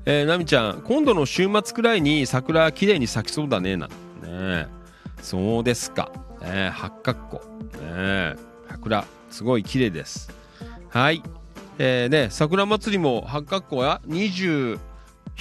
[0.07, 3.91] えー、ナミちゃん、今度の週末くらいに桜きれいに咲きそうだね、なん
[4.23, 4.69] ね。
[5.23, 6.11] そうですか。
[6.41, 7.43] ね、八角湖。
[7.81, 8.35] ね、
[8.69, 10.33] 桜、すごい綺麗です。
[10.89, 11.23] はい。
[11.79, 14.01] えーね、桜祭りも八角湖は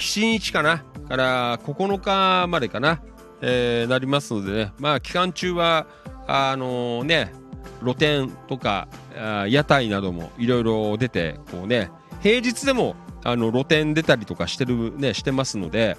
[0.00, 0.84] 7日かな？
[1.08, 3.02] から9日までかな、
[3.42, 5.86] えーなりますのでね、まあ期間中は、
[6.26, 7.32] あのね、
[7.80, 11.90] 露店とかあ屋台などもいろいろ出て、こうね、
[12.22, 15.96] 平日でもあの露店出たりとかしてるね、してますので、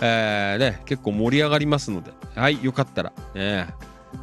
[0.00, 3.68] えーね、結構盛り上がりますので、はい、よかったら、ね、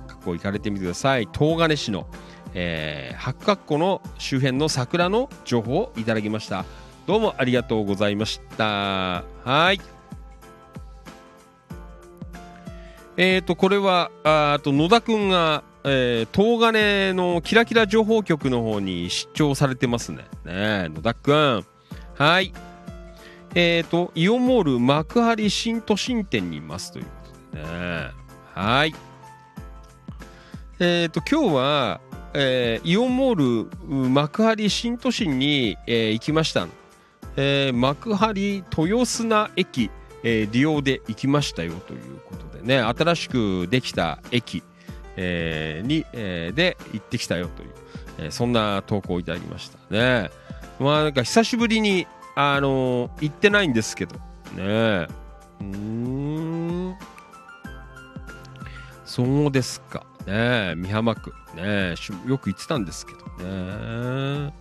[0.08, 1.28] 過去行かれてみてください。
[1.34, 2.08] 東金市の
[2.54, 6.66] えー八角湖の周辺の桜の情報をいただきました。
[7.08, 9.24] どうもありがとうございました。
[9.46, 9.80] はい。
[13.16, 20.26] えーとこれはあと野田くんが、えー東金のキラキラ情報局の方に出張されてますね。
[20.44, 21.66] ね野田くん。
[22.16, 22.52] はい。
[23.56, 27.12] えーとイオンモール幕張新都心店にいますというこ
[27.54, 28.12] とでね。
[28.54, 28.94] はい。
[30.80, 32.02] えーと今日は
[32.34, 36.68] えーイオンモール幕張新都心に、えー行きました、
[37.38, 39.90] えー幕張豊砂駅、
[40.24, 44.64] えー利用で行きましたよということでね新しくできた駅、
[45.16, 47.70] えーに、えーで行ってきたよという、
[48.20, 50.30] えーそんな投稿をいただきましたね。
[50.80, 52.06] まあなんか久しぶりに
[52.36, 54.16] あのー行ってないんですけど
[54.56, 55.08] ね。
[55.62, 56.96] うん。
[59.06, 60.76] そうですかね。
[60.78, 61.96] 美浜区ね。
[62.28, 64.54] よく行ってたんですけどね。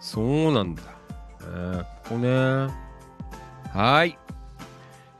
[0.00, 0.82] そうなんだ、
[1.48, 2.28] ね、ここね。
[3.72, 4.18] はい。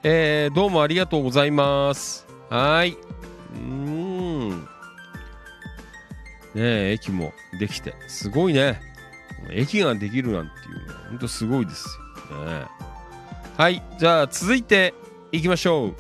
[0.03, 2.27] えー、どうもありがとうございます。
[2.49, 2.97] はい。
[3.55, 4.51] うん。
[4.51, 4.59] ね
[6.55, 7.95] え駅もできて。
[8.09, 8.81] すごいね。
[9.51, 11.87] 駅ができるなんていうのは本当すごいです
[12.31, 12.65] よね。
[13.57, 13.83] はい。
[13.99, 14.95] じゃあ続いて
[15.33, 15.95] いきましょう。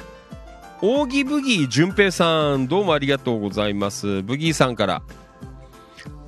[0.82, 4.22] オーギブギー淳平さんどうもありがとうございます。
[4.22, 5.02] ブギーさんから。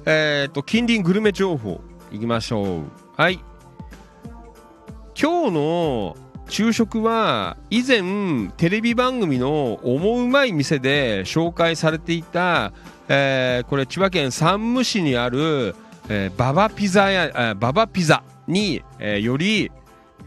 [0.05, 2.83] えっ、と近隣グルメ情報いきましょう。
[3.17, 3.43] はい。
[5.21, 6.17] 今日の
[6.49, 12.73] 昼食は以前テレビ番組の「思うまい店」で紹介されていた、
[13.09, 15.75] えーこれ千葉県山武市にある、
[16.09, 19.71] えーババピザ屋あババピザに、えーより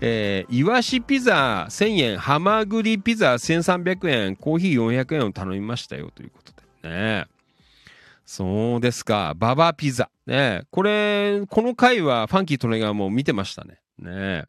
[0.02, 6.52] えー、イワシピザ1000円、ハマグリピザ1300円、コーヒー400円を頼みましたよということ
[6.84, 7.26] でね。
[8.26, 9.34] そうですか。
[9.38, 10.10] ババピザ。
[10.26, 13.80] ねこれ、この回はファンキートネガーも見てましたね。
[14.00, 14.46] ね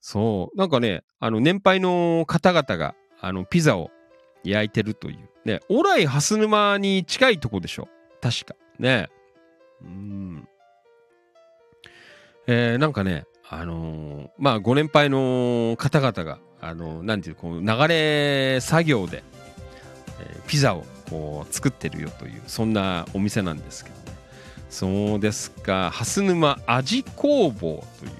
[0.00, 0.58] そう。
[0.58, 3.90] なんかね、あの、年配の方々が、あの、ピザを
[4.44, 5.18] 焼いてるという。
[5.44, 7.88] ね、オライハス沼に近いとこでしょ。
[8.20, 8.54] 確か。
[8.78, 9.08] ね
[9.82, 10.48] うん。
[12.46, 19.22] えーなんかね、あのーまあ、ご年配の方々が、あのーなんていう、こう、流れ作業で、
[20.20, 24.02] えーピザをこう作ってるよという、そんなお店なんですけどね。
[24.70, 28.12] そうですか、蓮沼味工房という、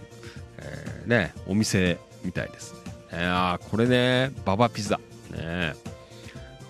[0.58, 2.80] えーね、お店みたいですね。
[3.12, 4.98] えあこれね、ババピザ。
[5.30, 5.74] ね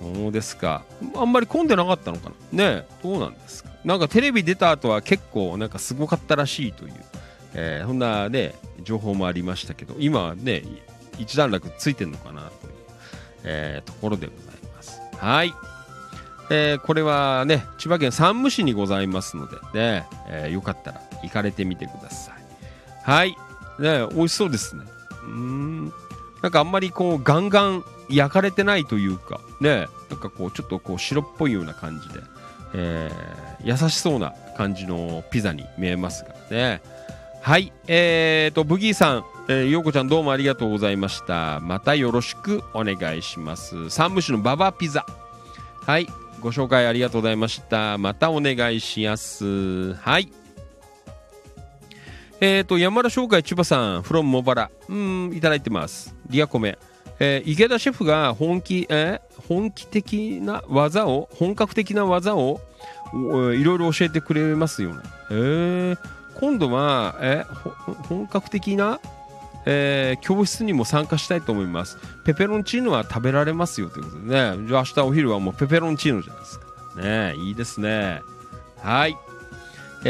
[0.00, 0.84] そうですか。
[1.16, 6.92] あんまり混んでなかったのかなねどうなんですかなんかテレビ出た後は結構なんかすごかったらしいという、
[7.54, 8.54] えーそんなね、
[8.84, 10.62] 情報もありましたけど、今はね、
[11.18, 12.72] 一段落ついてるのかなという、
[13.44, 15.00] えーところでございます。
[15.16, 15.52] はい。
[16.50, 22.34] えーこれはね、千葉県山武市にございますのでね、えーよかったら行かれてみてください。
[23.02, 23.36] はい。
[23.78, 24.84] ね、美味しそうですね。
[25.24, 25.92] うん。
[26.42, 32.20] なんかあんまりこうガンガン焼かれてないというか、ね、なんかこうちょっとこう白っぽいような感じで、
[32.74, 36.80] えー優しそうな感じのピザに見えますがね。
[37.42, 37.72] はい。
[37.86, 41.60] えーと、ブギーさん、えー、ようこちゃんどうもありがとうございました。
[41.60, 43.90] またよろしくお願いします。
[43.90, 45.04] 山武市のババピザ。
[45.86, 46.06] はい。
[46.40, 47.98] ご紹介ありがとうございました。
[47.98, 49.94] またお願いします。
[49.94, 50.30] はい。
[52.40, 54.70] えーと、山田商会千葉さん、from 茂原。
[54.88, 56.14] うん、いただいてます。
[56.28, 56.78] リアコメ。
[57.20, 62.60] えー池田シェフが本気、えー本気的な技を本格的な技を
[63.14, 65.00] いろいろ教えてくれますよね。
[65.30, 65.98] えー
[66.38, 67.44] 今度は、え
[68.08, 69.00] 本格的な、
[69.66, 71.98] えー教室にも参加したいと思います。
[72.24, 74.68] ペペロンチーノは食べられますよということでね。
[74.68, 76.66] じゃあ明日お昼はもうペペロンチーノじゃないですか。
[77.02, 78.20] ねいいですね。
[78.80, 79.16] はい。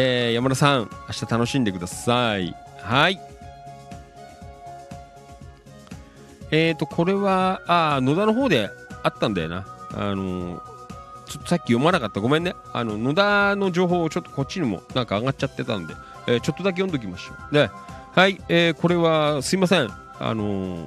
[0.01, 2.55] えー山田さん、明日楽しんでください。
[2.81, 3.21] はい。
[6.53, 8.71] えーと、これは、あ野田の方で
[9.03, 9.67] あったんだよな。
[9.97, 10.63] あの
[11.27, 12.21] ちょっとさっき読まなかった。
[12.21, 12.55] ごめんね。
[12.73, 15.95] あの、野田の情報をちょっとこっちにもなんか上がっちゃってたんで、
[16.29, 17.55] えーちょっとだけ読んどきましょう。
[17.55, 17.69] ね。
[18.13, 19.91] はい、えーこれはすいません。
[20.21, 20.87] あの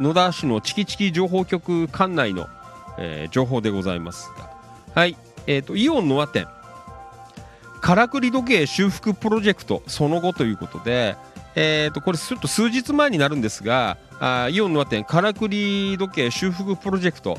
[0.00, 2.48] 野田市のチキチキ情報局管内の、
[2.96, 4.48] えー情報でございますが。
[4.94, 6.48] はい、えーと、イオンノア店。
[7.78, 11.16] からくり時計修復プロジェクトその後ということで、
[11.54, 17.38] えー、とこれちょっと数日前になるんですがあイオンの店からくり時計修復プロジェクト、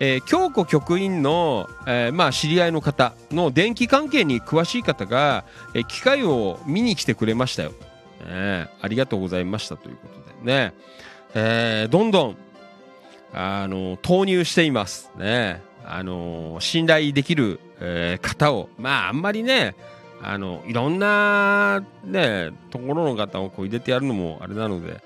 [0.00, 5.44] えー京子局員の、えーまあ、知り合いの方の電気関係に詳しい方が、
[5.74, 7.72] えー機械を見に来てくれましたよ、
[8.26, 10.74] ねありがとうございましたということでね、
[11.34, 12.36] えーどんどん
[13.34, 15.10] あの投入しています。
[15.16, 15.60] ね。
[15.84, 19.74] あの信頼できる、えー方をまああんまりね
[20.22, 25.00] あのいろんなねところの方をこう入れてやるのもあれなので、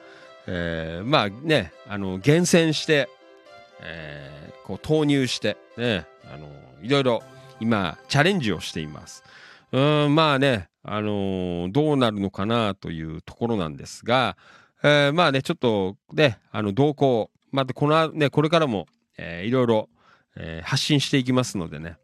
[0.47, 3.09] えーまあねあの厳選して、
[3.83, 6.47] えーこう投入してねあの
[6.83, 7.23] いろいろ
[7.59, 9.25] 今チャレンジをしています。
[9.73, 14.37] うんまあねあのどうなるのかなというところなんですが、
[14.83, 18.87] えーまあねちょっとねあの動向またこのねこれからも、
[19.17, 19.89] えーいろいろ、
[20.37, 21.97] えー発信していきますのでね、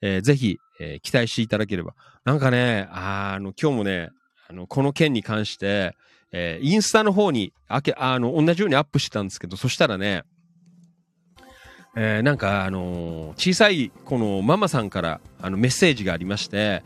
[0.00, 1.94] えーぜひ、えー期待していただければ。
[2.24, 4.10] なんかね、あの、今日もね、
[4.48, 5.96] あの、この件に関して、
[6.32, 10.22] えーインスタの方に、あけ、あの、同じようにアップしてたんですけど、そしたらね、
[11.96, 16.82] えーなんか、あのー小さい、このママさんから、あの、メッセージがありまして、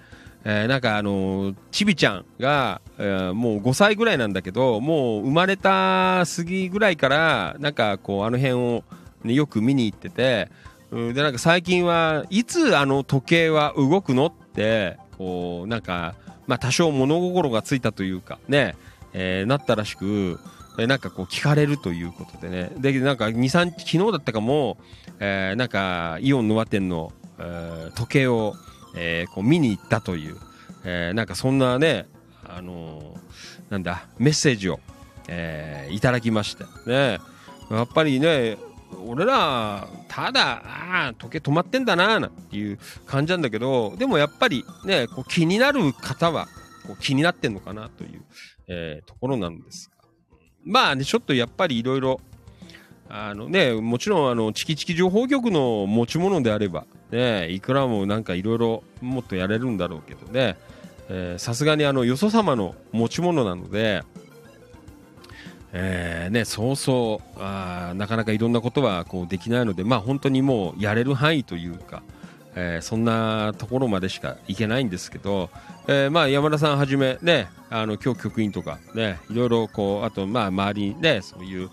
[0.47, 8.85] えーなんかあのーちびちゃんが、えーもう5歳ぐらいなんだけど、もう生まれた過ぎぐらいから、なんかこう、あの辺を、
[9.25, 10.51] ね、よく見に行ってて、
[10.91, 16.15] うんで、なんか最近はいつあの時計は動くのって、こう、なんか、
[16.47, 18.77] まあ多少物心がついたというか、ね、
[19.13, 20.39] えーなったらしく、
[20.79, 22.71] えなんかこう聞かれるということでね。
[22.79, 24.77] で、なんか2、3、昨日だったかも、
[25.21, 28.55] えーなんかイオンノア店の、えー時計を、
[28.97, 30.37] えーこう見に行ったという、
[30.85, 32.07] えーなんかそんなね、
[32.47, 33.19] あのー
[33.71, 34.81] なんだ、メッセージを、
[35.29, 37.21] えーいただきまして、ね。
[37.71, 38.59] やっぱりね、
[39.07, 46.47] 俺ら、ただ、ああ、時計止まってんだな、なんていう感じなんだけど、でもやっぱりね、こう気になる方は、
[46.87, 48.23] こう気になってんのかなという、
[48.69, 50.09] えーところなんですが。
[50.65, 52.21] まあね、ちょっとやっぱりいろいろ、
[53.09, 60.57] あのね、もちろん、あの、チキチキ情報局の持ち物であれば、ね、いくらもなんかいろいろもっとやれるんだろうけどね、
[61.39, 64.03] さすがにあの、よそ様の持ち物なので、
[65.77, 72.05] えーね、そうそうあなかなかいろんなことはこうできないので、まあ、本当にもうやれる範囲というか、
[72.55, 75.51] えーそんなところまでしかいけないんですけど、
[75.89, 81.71] えーまあ、山田さんはじめ、ね、あの今日局員とか、ね、いろいろこうあと、まあ、周りに、ね、そういう、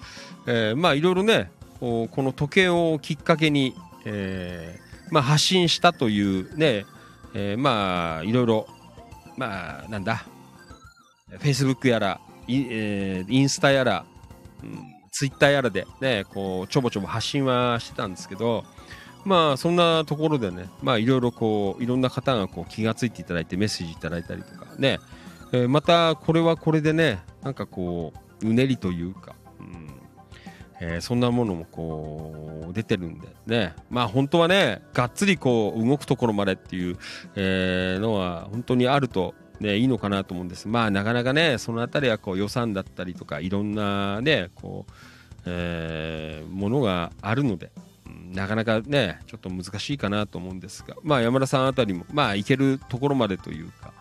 [0.48, 3.76] えーまあ、いろいろねこうこの時計をきっかけに、
[4.06, 6.86] えーまあ、発信したというね、
[7.36, 8.68] えーまあいろいろ
[9.38, 10.26] まあなんだ
[11.30, 14.06] フェイスブックやらイ,、ンスタやら、
[15.12, 18.64] ツイッターやらでねこうちょぼちょぼ発信はしてたんですけど
[19.26, 25.00] まあそんなところでねまあいろいろこういろんな方がこう気がついていただいてメッセージいただいたりとかね、
[25.68, 29.88] またこれはこれでねなんかこううねりというか、うん
[30.80, 36.98] えーそんなものもこう出てるんでねまあ本当はねがっつりこう動くところまでっていう、
[37.36, 40.68] えーのは本当にあるとね、いいのかなと思うんです。
[40.68, 44.92] まあなかなかね、そのあたりはこう予算だったりとか、いろんなね、こう、
[45.46, 47.72] えーものがあるので、
[48.34, 53.94] なかなかね、ちょっと難しいかなと思うんですが、まあ山田さんあたりも、まあ行けるところまでというか、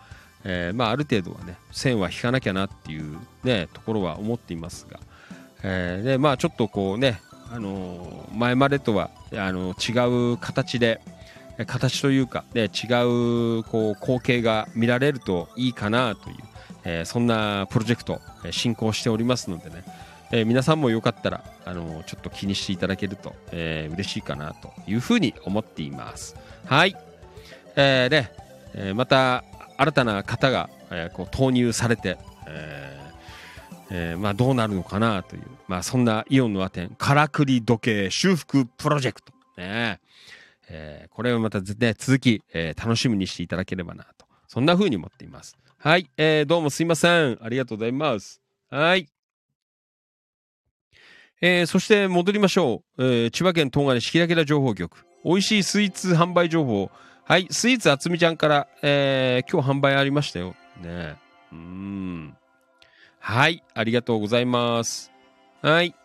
[0.43, 4.99] えーまあある程度はね、線は引かなきゃなっていうね、ところは思っていますが、
[5.63, 7.21] えーで、まあちょっとこうね、
[7.53, 11.01] あの前までとはあの違う形で、
[11.65, 12.87] 形というか、ね、違
[13.57, 16.35] うこう光景が見られるといいかなという、
[16.83, 18.19] えそんなプロジェクト、
[18.51, 19.83] 進行しておりますのでね、
[20.31, 26.35] え皆さんもよかったら、あのちょっと気にしていただけると、えー嬉しいかなというふうに思っています。
[26.65, 26.95] はい。
[27.75, 28.31] えーで、
[28.73, 29.43] えまた
[29.77, 32.17] 新たな方が、えこう投入されて、
[32.47, 33.01] えー
[33.91, 39.33] えーまあどうなるのかなという、まあそんなイオンのアテン、からくり時計修復プロジェクト。
[39.57, 39.99] ね
[40.73, 44.25] えーこれをまたね、続き、えー楽しみにしていただければなと。
[44.47, 45.57] そんな風に思っています。
[45.77, 47.37] はい、えーどうもすいません。
[47.41, 48.41] ありがとうございます。
[48.69, 49.07] はい。
[51.41, 53.03] えーそして戻りましょう。
[53.03, 55.05] えー千葉県東金市キラキラ情報局。
[55.25, 56.89] 美味しいスイーツ販売情報。
[57.25, 60.55] はい、スイーツあつみちゃんから、えー今日販売ありましたよ。
[60.81, 61.15] ね
[61.51, 62.35] うん。
[63.19, 65.11] はい、ありがとうございます。
[65.61, 65.95] はい。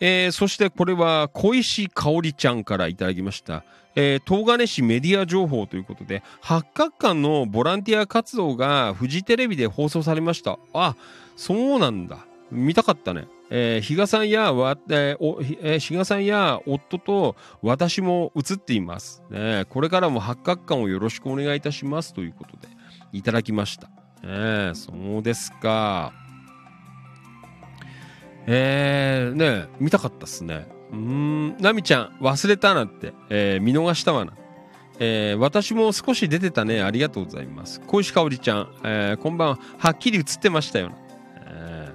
[0.00, 3.64] えーそしてこれは小石香織ちゃんからいただきました。
[3.96, 10.58] えー東金市メディア情報ということで、八角館のボランティア活動がフジテレビで放送されました。
[10.72, 10.96] あ、
[11.36, 12.18] そうなんだ。
[12.50, 13.26] 見たかったね。
[13.50, 19.22] えー比嘉さんやわ、えーおえー比嘉さんや夫と私も映っています。
[19.30, 22.68] ね、これからも八角館をよろしくお願いいたしますということで
[23.12, 23.88] いただきました。
[24.26, 26.12] ね、そうですか。
[28.46, 30.66] えー、ね見たかったっすね。
[30.92, 34.32] うん、ナミちゃん、忘れたなって、えー見逃したわな。
[35.00, 36.82] えー私も少し出てたね。
[36.82, 37.80] ありがとうございます。
[37.86, 39.58] 小石香織ちゃん、えーこんばんは。
[39.78, 40.92] はっきり映ってましたよ。
[41.46, 41.94] えー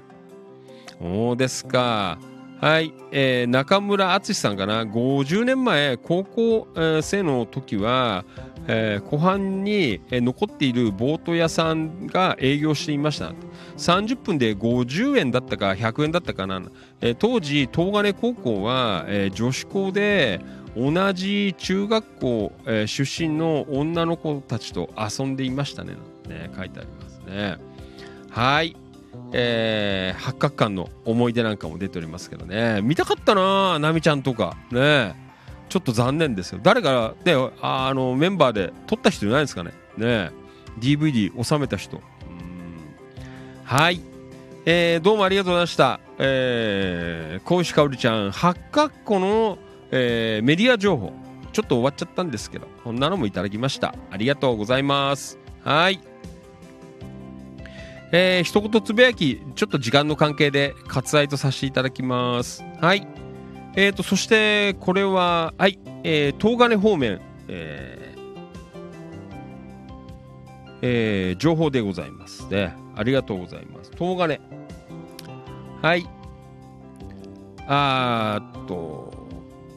[1.00, 2.20] そうですか。
[2.60, 4.84] はい、えー中村敦さんかな。
[4.84, 6.68] 50年前、高校、
[7.02, 8.26] 生の時は、
[8.72, 13.34] えー湖畔に、えー残っているボート屋さんが営業していました。
[13.78, 16.62] 30分で50円だったか100円だったかな。
[17.02, 20.40] えー当時、東金高校は、え女子校で
[20.78, 25.94] 同じ中学校、え出身の女の子たちと遊んでいましたね。
[26.28, 27.58] ね書いてありますね。
[28.30, 28.76] はい。
[29.34, 32.82] えー八角館の思い出なんかも出ておりますけどね。
[32.84, 34.56] 見たかったなナミちゃんとか。
[34.72, 35.29] ね
[35.70, 36.60] ちょっと残念ですよ。
[36.62, 39.72] 誰か、ね、ああのメンバーで撮った人いないですかね。
[39.98, 40.32] ね
[40.80, 42.02] DVD 収めた人。
[43.64, 44.02] はい。
[44.66, 46.00] えーどうもありがとうございました。
[46.18, 49.58] えー、小石かおりちゃん、八角湖の、
[49.92, 51.14] えーメディア情報。
[51.52, 53.96] ちょっと終わっちゃったんですけど、こんなのもいただきました。
[54.12, 55.38] ありがとうございます。
[55.64, 56.00] はい。
[58.12, 62.64] えー、一言つぶやき、ちょっと時間の関係で割愛とさせていただきます。
[62.82, 63.19] はい。
[63.76, 68.00] えーと、そして、これは、はい、えー、東金方面、えー
[70.82, 72.74] えー情報でございますね。
[72.96, 73.92] ありがとうございます。
[73.98, 74.40] 東金。
[75.82, 76.08] はい。
[77.68, 79.28] あーっと、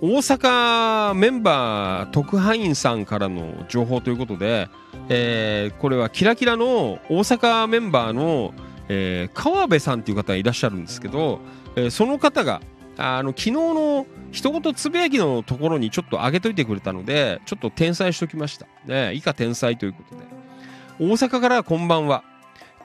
[0.01, 4.69] 大阪メンバー特派員さんからの情報ということで、
[5.09, 8.55] えーこれはキラキラの大阪メンバーの、
[8.89, 11.40] えー川辺さんという方がいらっしゃるんですけど、
[11.77, 12.60] えーその方が
[12.98, 20.23] あの昨日の一言つぶやきのところにちょっと上げといてくれたのでちょっと転載しときました、ね、以下転載ということで。
[20.98, 22.23] 大阪からこんばんは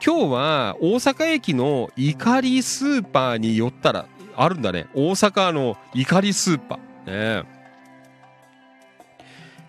[0.04, 4.06] 今日は大阪駅の怒りスーパーに寄ったら
[4.36, 4.86] あるんだね。
[4.94, 7.40] 大阪の怒りスーパー。
[7.42, 7.48] ね。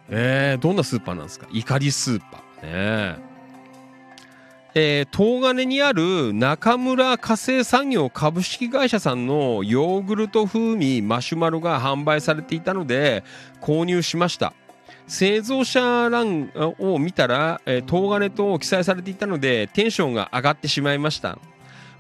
[0.10, 1.48] えー、どんなスーパーなんですか？
[1.52, 3.18] 怒りスーパー。
[3.18, 3.20] ね。
[3.20, 13.24] えー東金にある中村火星産業株式会社さんのヨーグルト風味マシュマロが販売されていたので
[13.62, 14.54] 購入しました。
[15.08, 21.40] 製造者欄を見たら、えー東金と記載されていたのでテンションが上がってしまいました。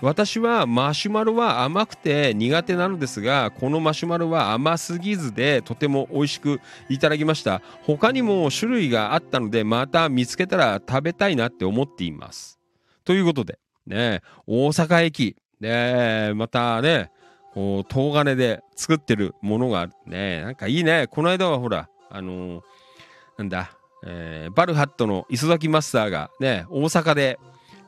[0.01, 7.61] 私はマシュマロは甘くて苦手なのですがこのマシュマロは甘すぎずでとても美味しくいただきました。
[7.83, 12.58] 他にも種類があったのでまた見つけたら食べたいなって思っています。
[13.09, 13.57] ということで
[13.87, 17.09] ね大阪駅ねまたね
[17.55, 21.07] こう東金で作ってるものがねなんかいいね。
[21.09, 22.61] この間はほらあのー
[23.39, 23.71] なんだ、
[24.05, 27.39] えーバルハットの磯崎マスターがね大阪で、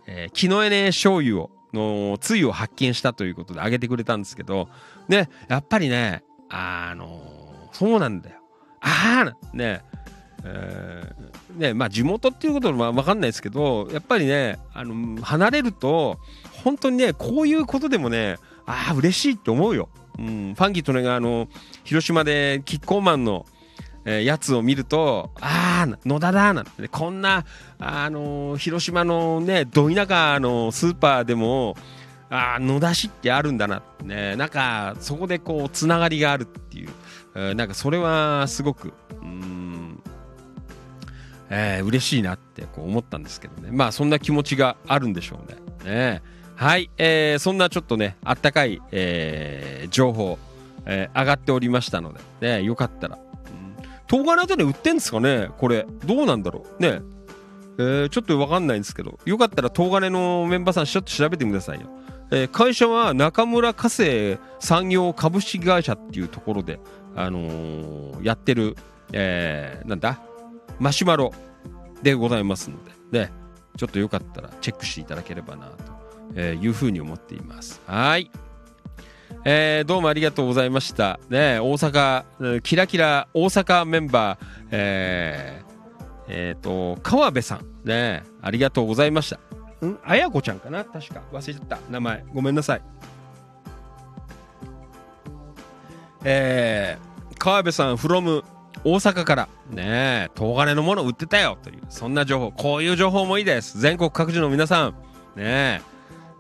[0.07, 4.69] えー、木のエネ醤油をのつゆを発見したということであげてくれたんですけど
[5.07, 8.38] ねやっぱりねあのーそうなんだよ。
[8.80, 9.84] ああね
[10.43, 16.19] えーねまあ地元っていうことは分かんないですけどやっぱりねあの離れると
[16.63, 21.47] 本当にねこういうことでもねああ嬉しいって思うよ、うん、ファンキーとねがあの
[21.84, 23.45] 広島でキッコーマンの
[24.05, 27.45] えーやつを見るとああ野田だなんてこんな
[27.80, 31.76] あの広島のねど田舎のスーパーでも
[32.30, 36.89] ああ野田市ってあるんだなってねなんかそこでこうつながりがあるっていう、
[37.35, 39.81] えーなんかそれはすごくうん
[41.53, 43.69] えー嬉しいなってこう思ったんですけどね。
[43.72, 45.57] まあそんな気持ちがあるんでしょうね。
[45.91, 46.23] ね。
[46.56, 50.40] はい、えーそんなちょっとねあったかい、えー情報、
[50.86, 53.19] えー上がっておりましたので、ね、よかったら。
[54.10, 55.49] 東金あたりで売ってんですかね？
[55.57, 55.86] これ。
[56.06, 56.82] どうなんだろう？
[56.82, 57.02] ね。
[57.78, 59.19] えーちょっとわかんないんですけど。
[59.26, 61.88] よかったら東金のメンバーさんちょっと調べてくださいよ。
[62.32, 66.80] えー会社は中村家政産業株式会社っていうところで、
[67.15, 68.78] あのーやってる、
[69.14, 70.22] えーなんだ、
[70.82, 71.32] マシュマロ
[72.02, 72.78] でございますの
[73.12, 73.32] で、ね、
[73.78, 75.74] ちょっとよかったらチェックしていただければなと、
[76.34, 77.80] えーいうふうに思っています。
[77.86, 78.32] はい。
[79.45, 81.20] えーどうもありがとうございました。
[81.30, 85.72] ね、大阪、キラキラ大阪メンバー、えー
[86.30, 89.86] えーと、川辺さん、ね、ありがとうございました。
[89.86, 90.84] んあやこちゃんかな？
[90.84, 91.22] 確か。
[91.32, 91.78] 忘れちゃった。
[91.91, 92.26] 名前。
[92.34, 92.82] ごめんなさい。
[96.24, 98.44] えー、川辺さん、from
[98.84, 103.80] 大阪から、ねえ、東金のもの売ってたよという、そんな情報、こういう情報もいいです。
[103.80, 104.95] 全国各地の皆さん、ね
[105.38, 105.82] え、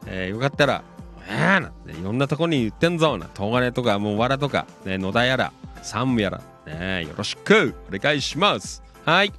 [0.07, 0.83] えーよかったら、
[1.27, 5.53] えー、なんていろんなとこに売ってんぞな、東金とか、もうわらとか、ね、野田やら、
[5.83, 8.83] 山武やら、ねえ、よろしくお願いします。
[9.05, 9.33] はい。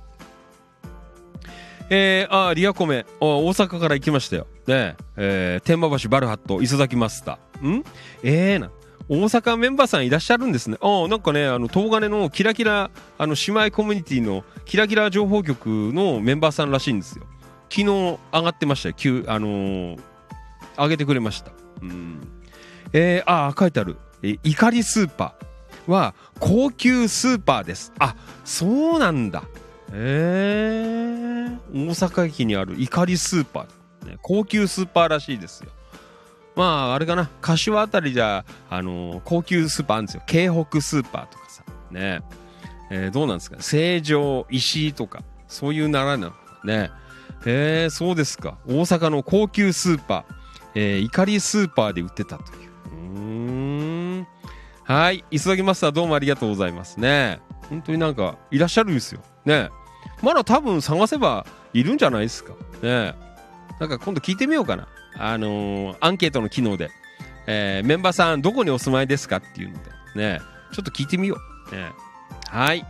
[1.90, 4.46] えー、あリアコメ大阪から行きましたよ。
[4.66, 7.68] ねえー、天満橋バルハット磯崎マスター。
[7.68, 7.84] ん？
[8.22, 8.70] えーなん。
[9.08, 10.76] 大阪メンバーさんいらっしゃるんですね。
[10.80, 17.24] あーなんかね、あの、東金のキラキラ、あの、姉妹コミュニティのキラキラ情報局のメンバーさんらしいんですよ。
[17.70, 18.94] 昨日上がってましたよ。
[18.96, 20.00] 急、あのー
[20.78, 21.52] 上げてくれました。
[21.82, 22.20] うん。
[22.92, 23.96] えー、あー書いてある。
[24.22, 27.92] え怒りスーパーは高級スーパーです。
[27.98, 28.14] あ、
[28.44, 29.44] そうなんだ。
[29.92, 35.70] えー、大阪駅にある怒りスーパー、ね、高級スーパーらしいですよ
[36.54, 37.30] まああれかな。
[37.40, 40.22] 柏あたりじゃあのー高級スーパーあるんですよ。
[40.26, 41.62] 京北スーパーとかさ。
[41.90, 42.22] ね。
[42.90, 43.56] えーどうなんですか？
[43.60, 45.22] 成城石井とか。
[45.48, 46.32] そういう習いなの
[46.64, 46.90] ね。
[47.44, 48.58] えー、そうですか。
[48.66, 50.34] 大阪の高級スーパー、
[50.74, 52.70] えー、怒りスーパーで売ってたという。
[52.92, 54.26] うーん。
[54.84, 55.24] はい。
[55.30, 57.40] 磯崎マスターどうもありがとうございますね。
[57.68, 59.20] 本当になんかいらっしゃるんですよ。
[59.44, 59.70] ね。
[60.22, 62.52] まだ多分探せばいるんじゃないですか。
[62.82, 63.14] ね。
[63.80, 64.86] なんか今度聞いてみようかな。
[65.16, 66.90] あのーアンケートの機能で、
[67.46, 70.40] えーメンバーさんどこにお住まいですかっていうので、ね
[70.72, 71.36] ちょっと聞いてみよ
[71.70, 71.74] う。
[71.74, 71.90] ね
[72.48, 72.84] はい。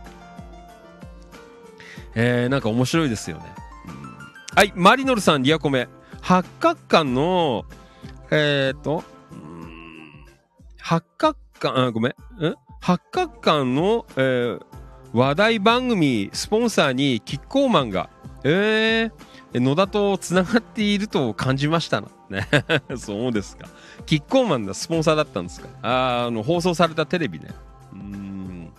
[2.15, 3.45] えー、なんか面白いですよね。
[3.87, 4.17] うん
[4.55, 5.87] はい、マリノルさん、リアコメ。
[6.21, 7.65] 八角館の、
[8.31, 9.03] えーと、
[10.77, 12.11] 八角館、あ、ごめん。
[12.11, 14.61] ん八角館の、えー
[15.13, 18.09] 話題番組スポンサーにキッコーマンが、
[18.43, 19.11] えー、
[19.59, 22.07] 野田とつながっていると感じましたな。
[22.29, 22.47] ね、
[22.97, 23.67] そうですか。
[24.05, 25.67] キッコーマンがスポンサーだったんですか？
[25.81, 27.49] あーあの、放送されたテレビね。
[27.93, 28.73] うーん。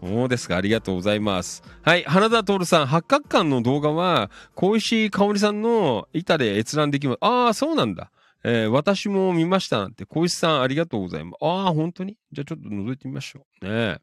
[0.00, 0.56] そうですか。
[0.56, 1.62] ありがとうございます。
[1.82, 2.04] はい。
[2.04, 7.18] 花田徹さん、八角館の動画は、小石香織さんの板で閲覧できます。
[7.20, 8.10] ああ、そうなんだ。
[8.44, 11.36] えー私も見ましたなんて、小石さんありがとうございます。
[11.40, 12.16] ああ、本当に？
[12.30, 13.68] じゃあちょっと覗いてみましょう。
[13.68, 13.98] ね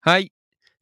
[0.00, 0.30] はい。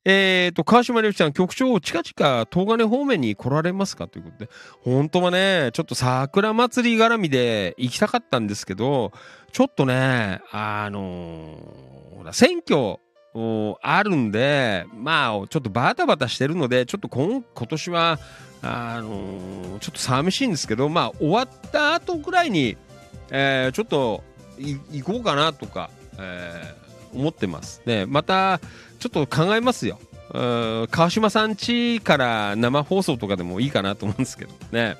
[0.08, 4.48] えーと、川島良ちゃん、局長、近々、東金方面に来られますかということで、
[4.84, 9.10] 本当はね、ちょっと桜祭り絡みで行きたかったんですけど、
[9.50, 13.00] ちょっとね、あのーほら、選挙、
[13.82, 18.20] あるんで、まあ、ちょっとバタバタしてるので、ちょっと今今年は、
[18.62, 22.76] あのーちょっと寂しいんですけど、まあ、終わった後ぐらいに、
[23.32, 24.22] えーちょっと
[24.56, 26.75] 行こうかなとか、え
[27.16, 27.82] 思ってます。
[27.86, 28.60] ね、また、
[28.98, 29.98] ちょっと考えますよ。
[30.90, 34.96] 川島さん家から生放送とかでもいいかなと思うんですけどね。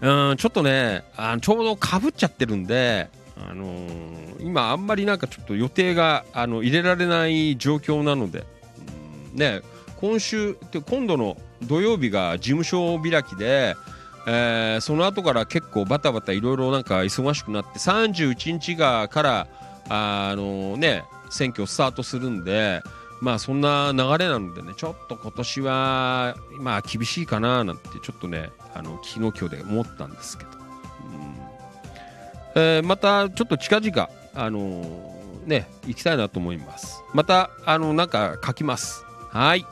[0.00, 8.44] うん、ちょっとね、あちょうどかぶっちゃってるんで、あのー今あんまりなんかちょっと予定があの入れられない状況なので、
[9.32, 9.62] うんね、
[9.96, 13.76] 今週って今度の土曜日が事務所開きで、
[14.26, 19.46] えーその後から結構バタバタいろいろなんか忙しくなって31日がから
[19.88, 22.82] あのね選挙スタートするんで
[23.20, 30.58] まあそんな流れなのでねちょっと今年はまあ厳しいかななんてちょっとねあの昨日今日で思ったんですけど、うん。
[32.56, 37.02] えーまたちょっと近々あのーね行きたいなと思います。
[37.12, 39.04] またあのなんか書きます。
[39.30, 39.66] はい。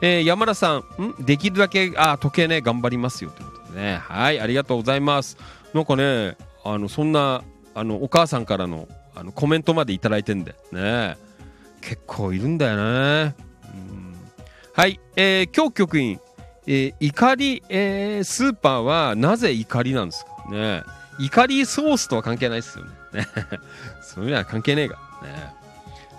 [0.00, 1.24] えー山田さんん？
[1.24, 3.96] できるだけあ時計ね頑張りますよということでね。
[3.96, 5.36] はいありがとうございます。
[5.74, 7.42] なんかねあのそんな
[7.74, 10.54] あのお母さんからのあのコメントまでいただいてんで。
[10.72, 11.16] ね。
[11.80, 13.34] 結構いるんだよね。
[13.74, 14.14] うん。
[14.74, 16.20] はい、えー、今日局員、
[16.66, 20.50] えー怒り、えースーパーはなぜ怒りなんですか？
[20.50, 20.82] ね。
[21.18, 22.92] 怒りソースとは関係ないですよね。
[24.02, 24.96] そういうのは関係ねえが。
[25.22, 25.52] ね。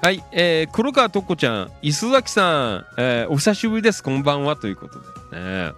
[0.02, 4.56] はい、えー、黒川とっこちゃん、磯崎さん、えーお久しぶりです、こんばんは。
[4.57, 4.99] ということ
[5.32, 5.40] で。
[5.40, 5.72] ね。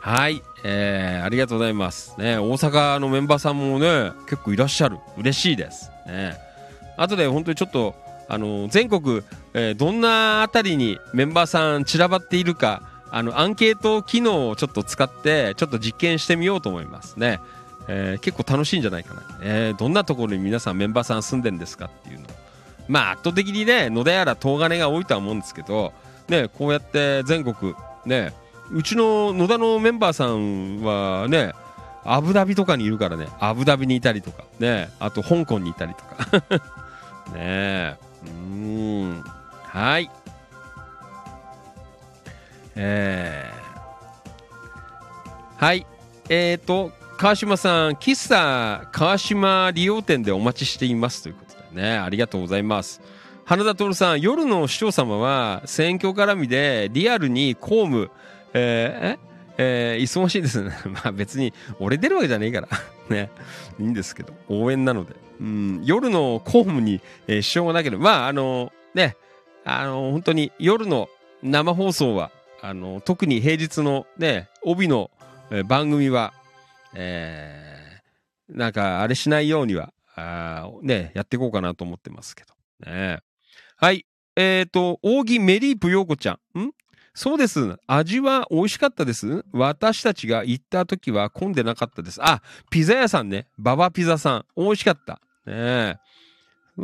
[0.00, 2.18] はい、えーありがとうございます。
[2.18, 4.98] ね、大阪のメンバーさんもね、結構いらっしゃる。
[5.18, 5.90] 嬉しいです。
[6.06, 6.36] ね、
[6.96, 7.94] あとで本当にちょっと、
[8.28, 9.22] あの全国、
[9.52, 17.40] えーどんなあたりにメンバーさん散らばっているか、あの、アンケート機能をちょっと使って、ちょっと実験してみようと思いますね。
[17.88, 19.22] えー、結構楽しいんじゃないかな。
[19.42, 22.26] えー、どんなところに皆さんメンバーさん住んでんですかっていうの。
[22.88, 25.92] まあ、圧倒的にね、野田やら東金が多いとは思うんですけど、
[26.28, 27.74] ね、こうやって全国、
[28.06, 28.32] ね、
[28.72, 31.52] うちの野田のメンバーさんはね、
[32.04, 36.60] アブダビとかにいるからね、アブダビにいたりとか、ね、あと香港にいたりとか。
[37.34, 39.24] ねえ、うん、
[39.64, 40.10] はい。
[42.76, 45.86] えー、はい。
[46.28, 53.02] えっ、ー、と、川島さん、喫茶川島利用店でお待ちしていますということでね、ありがとうございます。
[53.44, 58.10] 花田徹さん、夜の市長様は選挙絡みでリアルに公務、
[58.54, 60.70] えー、えー、忙しいですね。
[60.88, 62.68] まあ別に、俺出るわけじゃねえから
[63.08, 63.30] ね。
[63.78, 65.14] いいんですけど、応援なので。
[65.40, 69.16] うん、夜の公務に、えー、支障がなければ、まああの、ね、
[69.64, 71.08] あの、本当に夜の
[71.42, 72.30] 生放送は、
[72.62, 75.10] あの、特に平日のね、帯の、
[75.50, 76.32] えー、番組は、
[76.94, 82.54] えー、なんかあれしないようには、あね、やっていこうかなと思ってますけど。
[82.90, 83.20] ね。
[83.76, 84.06] はい。
[84.36, 86.60] えっ、と、扇メリープ陽子ちゃん。
[86.60, 86.72] ん？
[87.14, 87.76] そうです。
[87.86, 89.44] 味は美味しかったです。
[89.52, 92.20] 私たちが行った時は混んでなかったです。
[92.22, 93.48] あ、ピザ屋さんね。
[93.58, 94.44] ババピザさん。
[94.56, 95.20] 美味しかった。
[95.46, 95.98] ね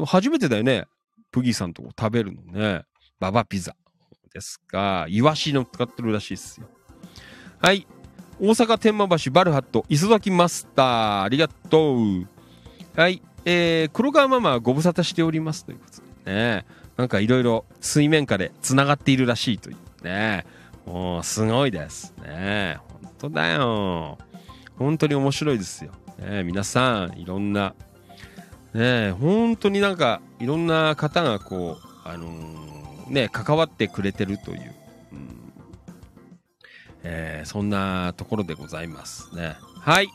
[0.05, 0.87] 初めてだよね。
[1.31, 2.85] プギーさんとこ食べるのね。
[3.21, 3.77] ババピザ。
[4.33, 6.69] ですが、イワシの使ってるらしいですよ。
[7.59, 7.87] はい。
[8.39, 11.23] 大阪天満橋バルハット、磯崎マスター。
[11.23, 12.29] ありがとう。
[12.95, 13.23] はい。
[13.47, 16.67] えー、黒川ママはご無沙汰しておりますということでね。
[16.97, 19.77] なんかいろいろ水面下で繋がっているらしいという。
[20.07, 20.47] ね。
[20.87, 22.79] もうすごいですね。
[23.03, 24.19] 本当だよ。
[24.79, 25.91] 本当に面白いですよ。
[26.19, 27.75] ね、皆さん、いろんな、
[28.73, 34.75] ね、本当になんか、いろんな方がこう、あのー、ね、関わってくれてるという、
[35.13, 35.53] うん、
[37.03, 39.57] えー、そんなところでございますね。
[39.81, 40.09] はい。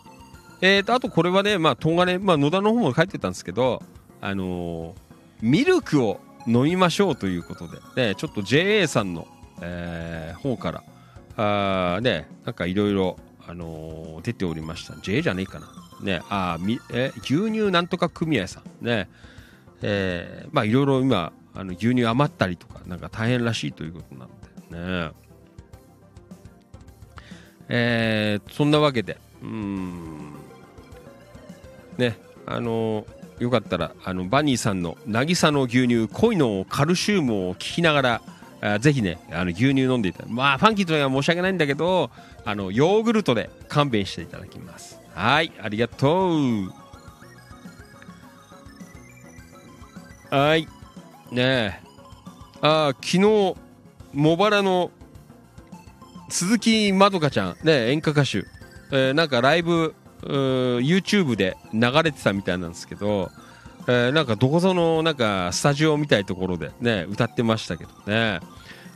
[0.61, 3.81] えーと、あとこれはね、まあ、東金、まあ、野田の方も書いてたんですけど、
[4.22, 4.95] あのー、
[5.41, 9.27] ミルクを飲みましょうということで、ね、ちょっと JA さんの、
[9.61, 10.83] えー、方から、
[11.38, 13.17] あね、なんかいろいろ、
[13.47, 14.95] あのー、出ておりました。
[15.01, 15.67] J じゃねえかな。
[16.01, 18.85] ね、あみえ牛乳なんとか組合さん。
[18.85, 19.07] ね、
[19.81, 24.29] えー、まあいろいろ今、あの牛乳余ったりとか、なんか大変らしいということなの
[24.71, 25.11] でね。
[27.73, 30.33] えー、そんなわけで、うん、
[31.97, 38.21] ね、あのー、よかったら、あの、バニーさんの渚の牛乳、濃いのカルシウムを聞きながら、
[38.61, 42.11] あぜひね、あの牛乳飲んでいただまあ、ファンキーとは申し訳ないんだけど、
[42.45, 44.99] あの、ヨーグルトで勘弁していただきます。
[45.15, 46.73] はい、ありがとう。
[50.29, 50.67] はい。
[51.31, 51.79] ねえ。
[52.61, 53.55] あ昨日、
[54.13, 54.91] 茂原の
[56.29, 58.45] 鈴木まどかちゃん、ね、演歌歌手、
[58.91, 63.31] えー、なんかライブ、YouTube で流れてたみたいなんですけど、
[63.87, 68.39] えー、なんかどこぞのなんかスタジオみたいところでね歌ってましたけどね。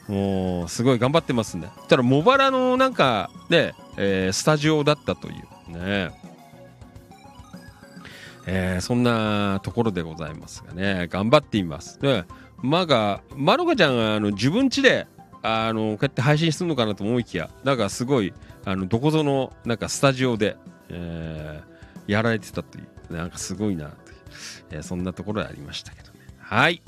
[0.07, 1.70] もうすごい頑張ってますね。
[1.88, 6.12] ただ茂原のなんかね、えー、スタジオだったというね。
[8.48, 11.07] えー、そんなところでございますがね。
[11.10, 11.99] 頑張っています。
[11.99, 12.26] で
[12.62, 15.07] まがまろかちゃんがあの自分家で
[15.41, 18.34] あのこうやって配信するのかなと思いきやなんかすごい
[18.64, 20.57] あのどこぞのなんかスタジオで、
[20.90, 23.91] えー、やられてたというなんかすごいな。
[24.72, 26.20] えー、そんなところでありましたけどね。
[26.40, 26.82] はい。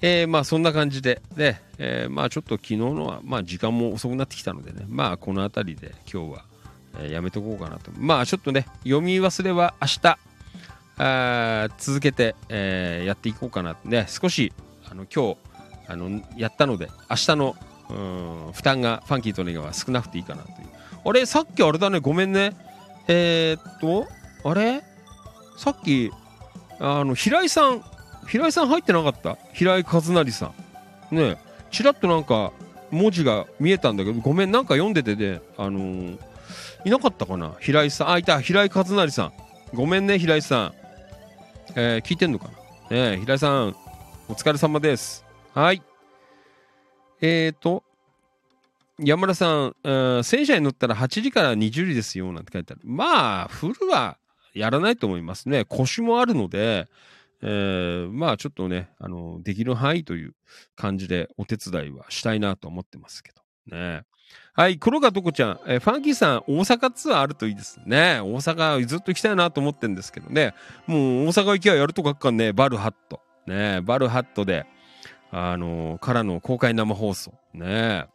[0.00, 6.44] えー、まあそんな感じで、ね、えー、まあちょっと昨日のは、まあ時間も遅くなってきたのでね、まあこの辺りで今日は、
[7.00, 7.90] え、やめとこうかなと。
[7.96, 10.18] まあちょっとね、読み忘れは明日、
[11.00, 14.52] あ続けて、え、やっていこうかなね、少し、
[14.90, 15.36] あの、今日、
[15.88, 17.56] あの、やったので、明日の、
[17.90, 20.68] うん、負担がファンキーとネガは少なくていいかなという。
[21.04, 22.54] あれさっきあれだね、ごめんね。
[23.08, 24.06] えー、っと、
[24.44, 24.82] あれ？
[25.56, 26.10] さっき、
[26.80, 27.82] あの平井さん
[28.26, 29.36] 平井さん入ってなかった？
[29.52, 30.52] 平井和成さ
[31.12, 31.16] ん。
[31.16, 31.38] ね
[31.70, 32.52] ちらっとなんか
[32.90, 36.18] 文字が見えたんだけどごめんなんか読んでてねあのー、
[36.84, 37.54] いなかったかな？
[37.60, 39.32] 平井さんあいた平井和成さん。
[39.74, 40.74] ごめんね平井さん。
[41.74, 42.48] えー、聞いてんのか
[42.90, 42.96] な？
[43.12, 43.76] ね平井さん
[44.28, 45.24] お疲れ様です。
[45.54, 45.82] はい。
[47.20, 47.82] えーと
[49.00, 52.82] 山田さん、えー、戦車に乗ったら8時から20時ですよなんて書いてある。
[52.84, 54.16] まあフルは
[54.58, 55.64] やらないと思いますね。
[55.64, 56.88] 腰もあるので、
[57.40, 60.34] えー、まあちょっとね、あの、できる範囲という
[60.74, 64.02] 感じでお手伝いはしたいなと思ってますけどね。
[64.52, 68.20] はい、黒川とこちゃん、えー、ファンキーさん、大阪ツアーあるといいですね。
[68.20, 70.54] 大阪ずっと行きたいなと思ってんですけどね。
[70.86, 73.20] もう大阪行きはやるとこかんね、バルハット。
[73.46, 74.66] ね、バルハットで、
[75.30, 77.34] あのー、からの公開生放送。
[77.54, 78.06] ね。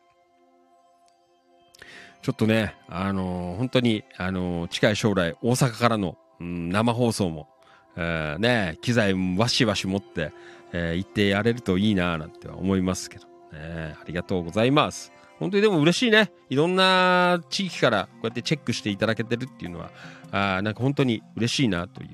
[2.21, 7.47] ちょっとね、あのー本当に、あのー近い将来、大阪からの、うん生放送も、
[7.95, 10.31] えーね、機材もわしわし持って、
[10.71, 15.11] えー行ってやれるといいななんて思いますけど、ね、ありがとうございます。
[15.39, 16.31] 本当にでも嬉しいね。
[16.49, 19.91] いろんな地域からこうやってチェックしていただけてるっていうのは、
[20.31, 22.07] あなんか本当に嬉しいなとい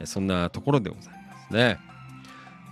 [0.00, 1.78] う、そんなところでございますね。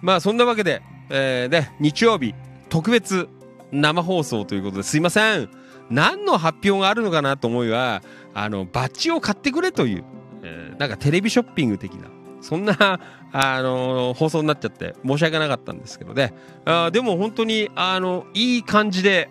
[0.03, 2.35] まあそんなわけで、えーね、日曜日
[2.69, 3.29] 特別
[3.73, 5.49] 生放送ということですいません。
[5.91, 8.03] 何の発表があるのかなと思いは、
[8.33, 10.05] あの、バッジを買ってくれという、
[10.45, 12.09] えーなんかテレビショッピング的な、
[12.41, 12.75] そんな、
[13.33, 16.35] あの放送になっちゃって申し訳なかったんですけどね。
[16.65, 19.29] あでも本当に、あの、いい感じで、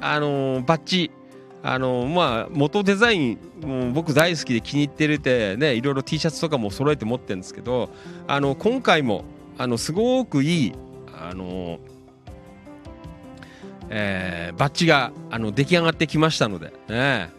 [0.00, 1.10] あのバッジ、
[1.62, 7.90] あのまあ、元デザイン、もう僕大好きで気に入ってるて、ね、いろいろ T シャツとかも揃えて持ってるんですけど、
[8.26, 9.24] あの、今回も、
[9.58, 10.72] あの、すごくいい、
[11.18, 11.78] あの
[13.88, 17.30] えーバッジがあの出来上がってきましたので、ね、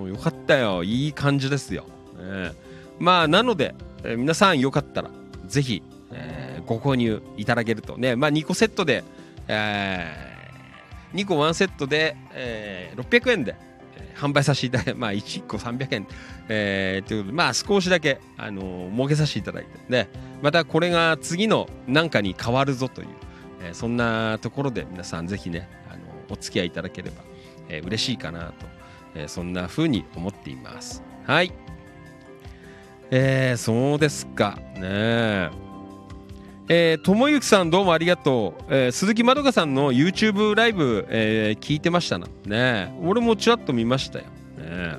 [0.00, 0.82] およかったよ。
[0.84, 1.84] いい感じですよ、
[2.18, 2.52] ね、
[2.98, 3.74] まあなので、
[4.04, 5.10] えー皆さんよかったら
[5.46, 5.82] ぜひ、
[6.12, 7.96] えーご購入いただけると。
[7.96, 9.04] ねまあ2個セットで、
[9.46, 10.06] え
[11.14, 13.56] 2個1セットで、えー600円で、
[13.96, 16.06] え販売させていただいて まあ1個300円、
[16.48, 20.08] えーということでまあ少しだけ、あのー儲けさせていただいてね
[20.42, 23.08] またこれが次の何かに変わるぞという
[23.62, 26.00] えそんなところで皆さんぜひねあの
[26.30, 27.16] お付き合いいただければ、
[27.68, 28.52] えー嬉しいかなと、
[29.14, 31.02] えーそんな風に思っています。
[31.26, 31.52] はい。
[33.10, 34.58] えー、そうですか。
[34.74, 35.50] ね
[36.70, 42.26] え、ともゆきさんどうもありがとう、えー鈴木まどかさんの YouTube ライブ、えー聞いてましたな。
[42.44, 44.26] ね俺もちらっと見ましたよ、
[44.58, 44.98] ね、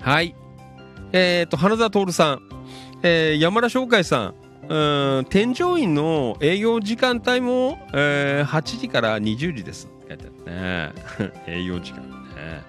[0.00, 0.36] はい。
[1.12, 2.42] えー、と花澤徹さん、
[3.02, 4.34] えー山田翔海さん。
[4.68, 9.88] うん添乗員の営業時間帯も、えー8時から20時です。
[10.46, 10.92] ね
[11.48, 12.02] 営業時間。
[12.02, 12.62] ね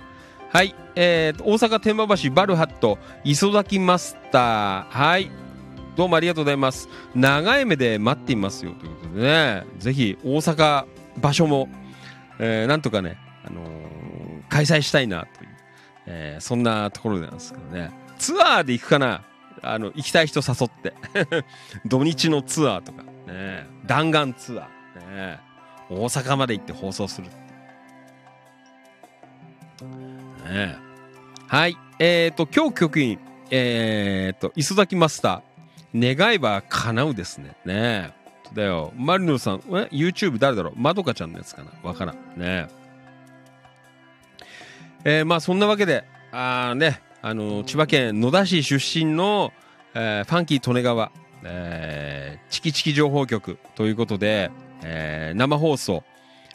[0.53, 4.84] はい、えー大阪天満橋バルハット磯崎マスター。
[4.84, 5.31] はい。
[5.95, 6.88] どうもありがとうございます。
[7.15, 9.65] 長い目で待っていますよということでね。
[9.80, 10.85] ぜひ大阪
[11.19, 11.69] 場所も、
[12.38, 15.49] えーなんとかね、あのー開催したいなという、
[16.05, 17.89] えーそんなところなんですけどね。
[18.19, 19.23] ツアーで行くかな。
[19.63, 20.93] あの行きたい人誘って。
[21.88, 23.65] 土日のツアーとかね。
[23.88, 25.39] 弾丸ツアーね。
[25.89, 27.27] 大阪まで行って放送する。
[30.53, 30.77] ね。
[31.47, 31.77] はい。
[31.99, 33.19] えっ、ー、と今日局員
[33.49, 37.55] えっ、ー、と磯崎マスター願えば叶うですね。
[37.65, 38.11] ね。
[38.53, 38.93] だよ。
[38.95, 40.73] マリノさんえ？YouTube 誰だろう？
[40.75, 41.71] まどかちゃんのやつかな？
[41.81, 42.15] わからん。
[42.38, 42.67] ね。
[45.05, 47.01] えーまあそんなわけであね。
[47.21, 49.53] あの千葉県野田市出身の、
[49.93, 51.11] えーファンキー利根川、
[51.43, 54.51] えーチキチキ情報局ということで、
[54.84, 56.03] えー生放送、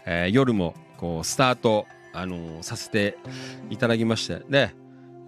[0.05, 3.19] えー夜もこうスタート、あのさせて
[3.71, 4.43] いただきまして。
[4.49, 4.75] で、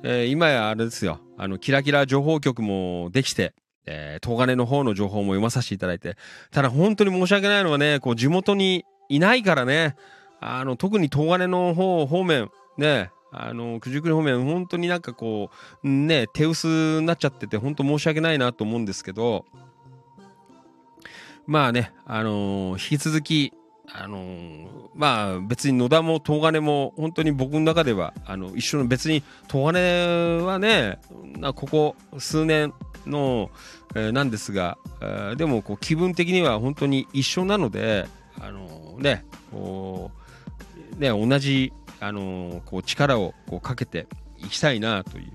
[0.02, 1.20] えー今やあれですよ。
[1.36, 3.54] あのキラキラ情報局もできて、
[3.86, 6.16] えー、東金の方の情報も読まさせていただいて。
[6.50, 9.96] ただ本当に申し訳ないのはねこう地元にいないからね。
[10.40, 15.50] あの特に東金の方方面ねあの九十九里方面本当になんかこ
[15.84, 16.66] うね手薄
[17.00, 19.44] になっちゃってて本当申し訳ないなと思うんですけど。
[21.46, 23.52] まあねあの引き続き
[23.92, 30.98] あのまあ別に野田も東金も本当に僕の中ではあの一緒の別に東金はね
[31.38, 32.72] なここ数年
[33.06, 33.50] の、
[33.94, 38.06] えーなんですが、えーでもこう気分的には本当に一緒なので
[38.40, 40.10] あのねこ
[40.96, 44.06] うね同じあのこう力をこうかけて
[44.38, 45.32] いきたいなという、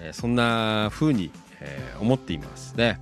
[0.00, 1.30] えーそんな風に、
[1.60, 3.00] えー思っていますね。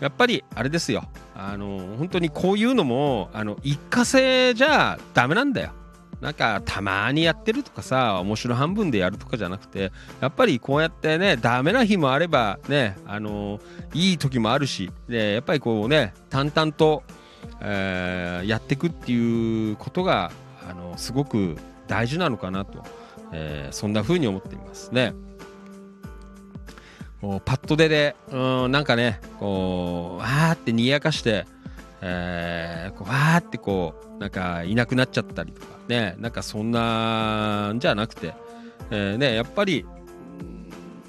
[0.00, 1.04] やっぱりあれですよ
[1.36, 5.72] あの本当にこういうのもあの一過性じゃダメなんだよ
[6.20, 13.60] なんかたまにやってるとかさ面白半分でやるとかじゃなくてやっぱりこうやってねダメな日もあればねあの
[13.92, 17.02] いい時もあるしでやっぱりこうね淡々と、
[17.60, 20.30] えーやっていくっていうことが
[20.68, 21.56] あのすごく
[21.88, 22.82] 大事なのかなと、
[23.32, 25.14] えーそんな風に思っていますね。
[27.24, 31.46] こうパッと出で、うん、なんかね、こう、わーってにやかして、
[32.02, 38.34] えーこうわーってこう、なんかいなくなっちゃったりとか、ね、なんかそんなんじゃなくて、
[38.90, 39.86] えーね、やっぱり、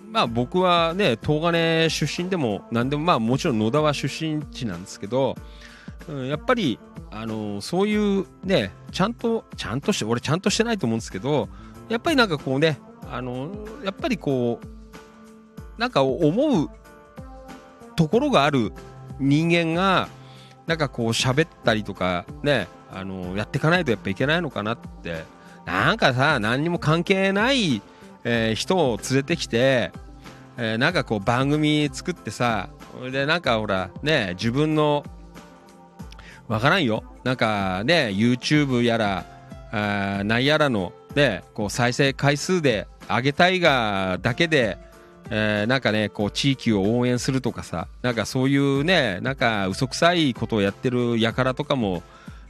[0.09, 5.35] まあ僕はね、東金出身でも、なんでも、まあもちろん野田は出身地なんですけど、
[6.07, 6.79] うん、やっぱり、
[7.11, 11.49] あのそういうね、ちゃんと、ちゃんとして、俺ちゃんとしてないと思うんですけど、
[11.89, 12.79] やっぱりなんかこうね、
[13.11, 13.51] あの
[13.83, 14.74] やっぱりこう、
[15.77, 16.69] なんか思う
[17.95, 18.73] ところがある
[19.19, 20.09] 人間が
[20.67, 25.23] なんかこう喋ったりとかねあのやっていかないとやっぱいけないのかなって。
[25.65, 27.81] なんかさ何にも関係ない、
[28.23, 29.91] えー人を連れてきて、
[30.57, 32.69] えーなんかこう番組作ってさ
[33.11, 35.03] でなんかほらね自分の
[36.47, 37.03] わからんよ。
[37.23, 39.25] なんかね YouTube やら
[39.71, 44.77] あーなんやらのねこう再生回数で上げたいがだけで、
[45.29, 52.03] えーなんかねこう地域を応援するとかさなんかそういうねなんか嘘くさいことをやってる輩とかも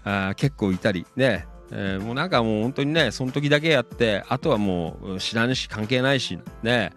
[0.04, 6.92] あ結構いたりね、えーもうなんかもう本当にねその時だけやってあとはもう知らぬし関係ないしね。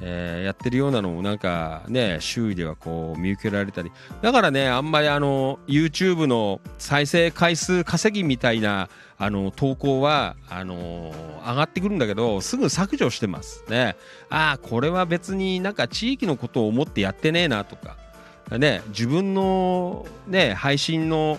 [0.00, 3.92] えーやってるようなのもなんかね周囲ではこう見受けられたり。
[4.22, 8.88] だからねあんまりあの YouTube の再生回数稼ぎみたいな
[9.18, 11.12] あの投稿はあの
[11.44, 13.64] 上がってくるんだけどすぐ削除してます。
[13.68, 13.96] ね。
[14.30, 17.96] ああこれは別になんか地域のことを思ってやってねえなとか。
[18.56, 21.38] ね自分のね配信の、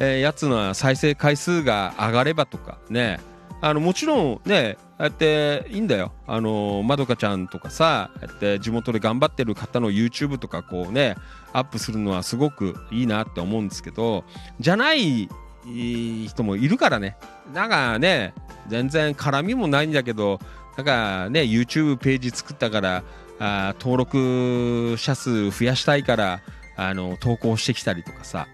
[0.00, 2.78] えやつの再生回数が上がればとか。
[2.88, 3.20] ね。
[3.60, 6.12] あのもちろんねやっていいんだよ。
[6.26, 11.16] あのまどかちゃんとかさやって地元で頑張ってる方の YouTube とかこうね
[11.52, 14.24] アップするのはすごくいいなって思うんですけど
[14.60, 15.28] じゃない
[15.64, 17.16] 人もいるからね。
[17.54, 18.34] なんかね
[18.68, 20.38] 全然絡みもないんだけど
[20.76, 23.02] なんかね YouTube ページ作ったから
[23.38, 26.40] あ登録者数増やしたいから
[26.76, 28.48] あの投稿してきたりとかさ、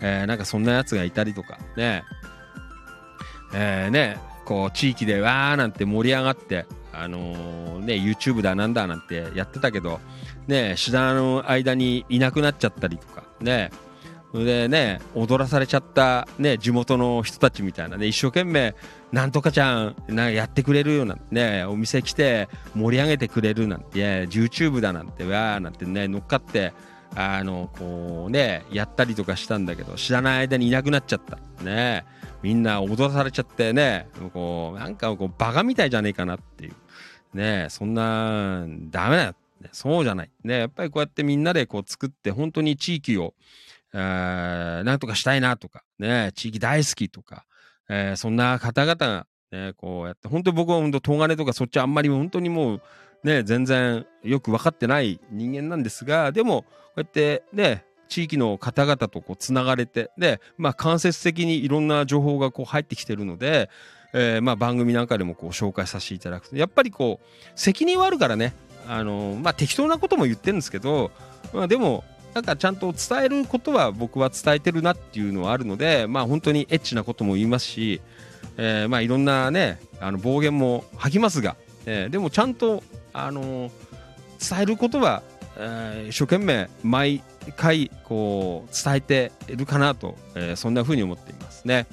[0.00, 2.04] えーなんかそんなやつがいたりとかね。
[3.52, 4.18] えーね。
[4.48, 10.00] こう地域でわーなんて盛り上がってあのーね YouTube だなんだなんてやってたけど
[10.46, 13.70] ね知らぬ間にいなくなっちゃったりとかね
[14.32, 18.74] でね踊らされちゃったね地元の人たちみたいなね一生懸命
[19.12, 26.72] なんとかちゃんなんかやってくれるようなねお店来て盛り上げてくれるなんて、YouTube だなんてわーなんてね乗っかって
[27.14, 31.38] あのこうねやったりとかしたんだけど知らない間にいなくなっちゃった。
[31.64, 32.04] ね。
[32.42, 34.08] みんな踊らされちゃってね。
[34.32, 36.74] こうなんかこうバカみたいじゃねえかなっていう。
[37.34, 37.66] ね。
[37.70, 39.34] そんなダメだよ。
[39.72, 40.30] そうじゃない。
[40.44, 43.34] ねやっぱりこうやってみんなでこう作って本当に地域を
[43.92, 47.44] えーなんとかしたいなとか、ね、地域大好きとか、
[47.88, 52.82] えーそんな方々が、ね、こうやって、本当に僕は本当、東金とかそっちあんまり本当にもう、
[53.24, 63.68] ね、全然よく分かってない人間なんですが、でも、こうやってね、地域の方々とこうつながれて、で、まあ間接的にいろんな情報がこう入ってきてるので、
[64.14, 68.54] えーまあ番組なんかでもこう紹介させていただくと、やっぱりこう、責任はあるからね、
[68.88, 71.10] あのまあ適当なことも言ってるんですけど、
[71.52, 72.04] まあでも、
[72.34, 78.00] なんかちゃんと伝えることは僕は伝えてるなっていうのはあるので、まあ本当にエッチなことも言いますし、
[78.56, 82.82] えーまあいろんなね、あの暴言も吐きますが、えーでもちゃんと、
[83.12, 83.70] あの
[84.40, 85.22] 伝えることは、
[85.56, 87.22] えー一生懸命毎
[87.56, 91.86] 回こう伝えているかなと、えーそんな風に思っていますね。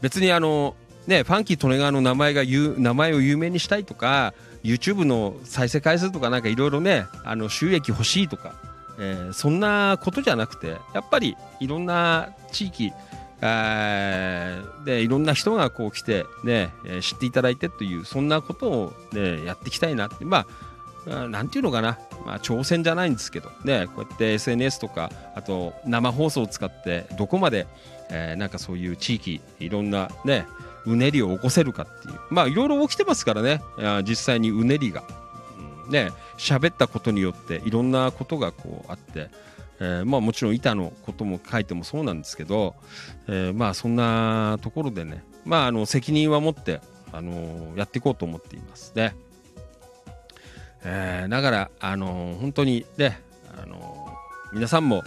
[0.00, 0.74] 別にあの
[1.06, 8.54] ね、ファンキー・トネガーの名前が言う名前を有名にしたいとか YouTube の再生回数とかなんかいろいろねあの収益欲しいとか、
[8.98, 12.92] えーそんなことじゃなくてやっぱりいろんな地域
[13.42, 20.24] でいろんな人がこう来て、ね知っていただいてというそんなことを、ね、やっていきたいなって。
[20.24, 20.46] ま
[21.08, 27.66] あなんていうのかな、まあ、挑戦じゃないんですけど、ね、こうやって SNS とかあと生放送を使ってどこまで、
[28.08, 30.46] えーなんかそういう地域いろんなね
[30.86, 32.20] うねりを起こせるかっていう。
[32.30, 33.60] まあいろいろ起きてますからね。
[34.04, 35.02] 実際にうねりが、
[35.88, 39.28] ね喋ったことによっていろんなことがこうあって、
[39.82, 42.76] えーまあもちろん板のことも書いてもそうなんですけど、
[43.26, 46.80] えーまあそんなところでねまああの責任は持って、
[47.12, 49.16] あのやっていこうと思っていますね。
[50.84, 53.20] えーだから、あの本当にね、
[53.60, 54.08] あの
[54.52, 55.02] 皆さんも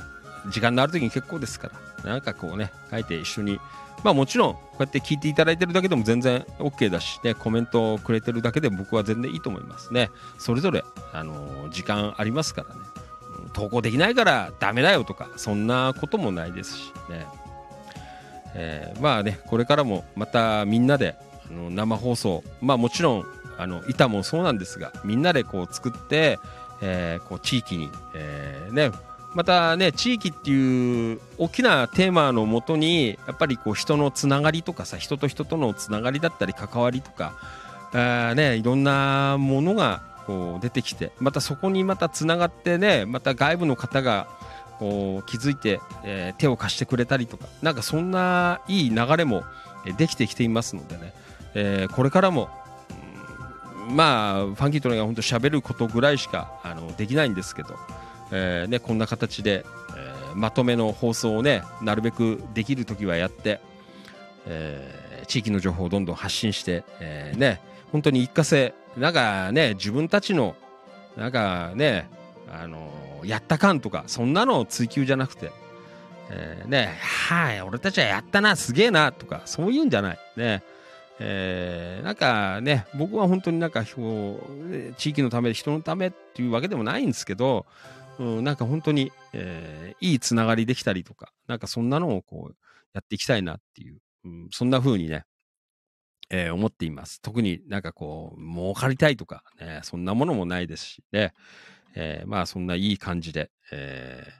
[0.52, 1.72] 時間のある時に結構ですか
[2.04, 3.60] らなんかこうね書いて一緒に
[4.04, 10.84] まあもちろんこうやって聞いていただいてるだけでも全然 OK だしねコメントをくれてるだけで僕は全然いいと思いますねそれぞれ、
[11.14, 12.82] あの時間ありますからね
[13.56, 17.26] 投稿できないからダメだよとかそんなこともないですしね、
[18.54, 21.16] えーまあねこれからもまたみんなで
[21.50, 23.26] あの生放送まあもちろん
[23.58, 26.38] あの板もそうなんですがみんなでこう作って、
[26.82, 28.92] えーこう地域に、えーね
[29.34, 37.34] またね地域っていう大きなテーマのもとにやっぱりこう人のつながりとかさ人と人とのつながりだったり関わりとか、
[37.92, 44.28] あーね、いろんなものがこう出てきてまたそこにまたつながってねまた外部の方が
[44.80, 49.44] こう気づいて、えー手を貸してくれたりとかなんかそんないい流れも
[49.98, 51.14] できてきていますのでね、
[51.54, 52.50] えーこれからも
[53.88, 57.76] うんまあファンキートレが本当喋ることぐらいしかあのできないんですけど、
[58.32, 59.66] えーね、こんな形で、
[59.96, 63.62] えーまとめの放送をねなるべくできる時はやって、
[64.48, 67.60] えー地域の情報をどんどん発信して、えーね、
[67.92, 70.56] 本当に一過性、なんかね、自分たちの、
[71.18, 72.10] なんかね、
[72.52, 75.52] あのーやった感とか、そんなの追求じゃなくて、
[76.30, 80.20] えーね、はい、俺たちはやったな、すげえな、とか、そういうんじゃない。
[80.38, 80.64] ね。
[81.20, 87.66] えーなんかね、僕は本当になんか、地域のため、人のためっていうわけでもないんですけど、
[88.20, 92.56] うん、なんか本当に、えーいいつながりできたりとか、なんかそんなのをこう、
[92.94, 95.26] やっていきたいなっていう、うん、そんな風にね、
[96.30, 97.22] えー思っています。
[97.22, 101.34] 特になんかこう、儲かりたいとか、ね、そんなものもないですし、ね、
[101.96, 104.32] えーまあそんないい感じで、えー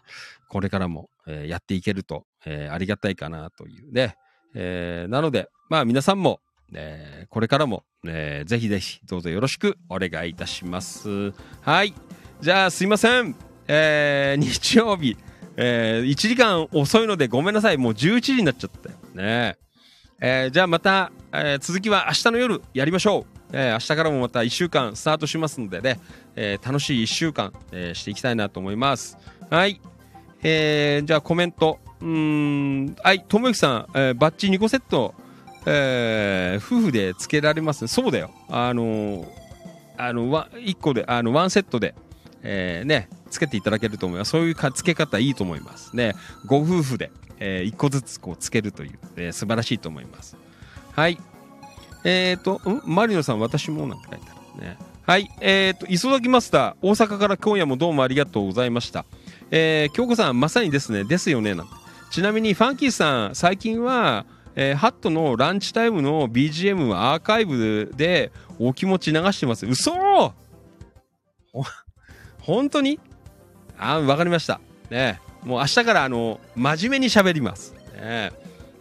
[0.48, 4.16] これからも、えやっていけると、えありがたいかなというね。
[4.54, 6.40] えなので、まあ皆さんも、
[6.74, 11.34] えこれからも、えーぜひぜひどうぞよろしくお願いいたします。
[11.62, 11.94] はい。
[12.42, 13.36] じゃあすいません。
[13.68, 15.18] え日曜日、
[15.58, 17.78] え1時間遅いのでごめんなさい。
[17.78, 18.96] もう11時になっちゃったよ。
[19.16, 19.58] ね
[20.22, 23.26] えーじゃあまた、えー続きは明日の夜やりましょう。
[23.54, 26.00] えー明日からもまた1週間スタートしますのでね、
[26.36, 29.18] えー楽しい1週間、えーしていきたいなと思います。
[29.50, 29.82] はい。
[30.44, 31.80] えーじゃあコメント。
[32.02, 35.14] うん、はい、ともゆきさん、えーバッジ2個セット、
[35.66, 37.88] えー夫婦でつけられますね。
[37.88, 38.32] そうだよ。
[38.50, 39.26] あのー
[39.98, 41.96] あの、わ1個で、あの、ワンセットで、
[42.44, 44.32] えーね、つけていただけると思います。
[44.32, 45.96] そういうか付け方いいと思います。
[45.96, 46.16] ね、
[46.46, 50.38] ご夫婦で、え1個ずつこうつけるという、えー素晴らしいと思います。
[50.94, 51.20] はい。
[52.04, 52.82] えっ、ー、と、ん？
[52.86, 54.78] マリノさん、私もなんて書いてあるね。
[55.06, 55.30] はい。
[55.42, 59.06] えっ、ー、と、磯崎マスター、大阪から今夜もどうもありがとうございました。
[59.52, 61.74] えー、京子さん、まさにですね、ですよね、なんて。
[62.12, 64.26] ちなみに、ファンキーさん、最近は、
[64.56, 69.66] えーハットのランチタイムの BGM はアーカイブでお気持ち流してます。
[69.66, 69.92] 嘘
[71.52, 71.64] ほ
[72.40, 73.00] 本当に？
[73.78, 74.62] あ、わかりました。
[74.90, 77.74] ねもう明日から、あの、真面目に喋ります。
[77.96, 78.32] ね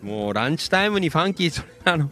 [0.02, 2.10] もうランチタイムにファンキー、それ、あの、ね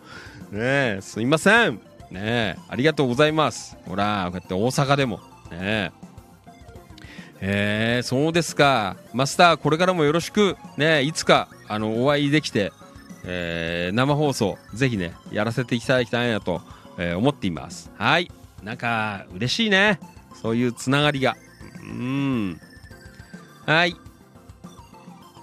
[0.52, 1.80] え、すいません。
[2.10, 3.76] ねえ、ありがとうございます。
[3.86, 5.20] ほら、こうやって大阪でも。
[5.50, 5.90] ねえ。
[7.44, 8.96] えー、そうですか。
[9.12, 10.56] マスター、これからもよろしく。
[10.76, 12.72] ね、いつか、あの、お会いできて、
[13.24, 16.62] えー生放送、ぜひね、やらせていただきたいなと、
[16.98, 17.90] えー思っています。
[17.98, 18.30] はい。
[18.62, 19.98] なんか、嬉しいね。
[20.40, 21.36] そういうつながりが。
[21.82, 22.60] うん。
[23.66, 23.96] はい。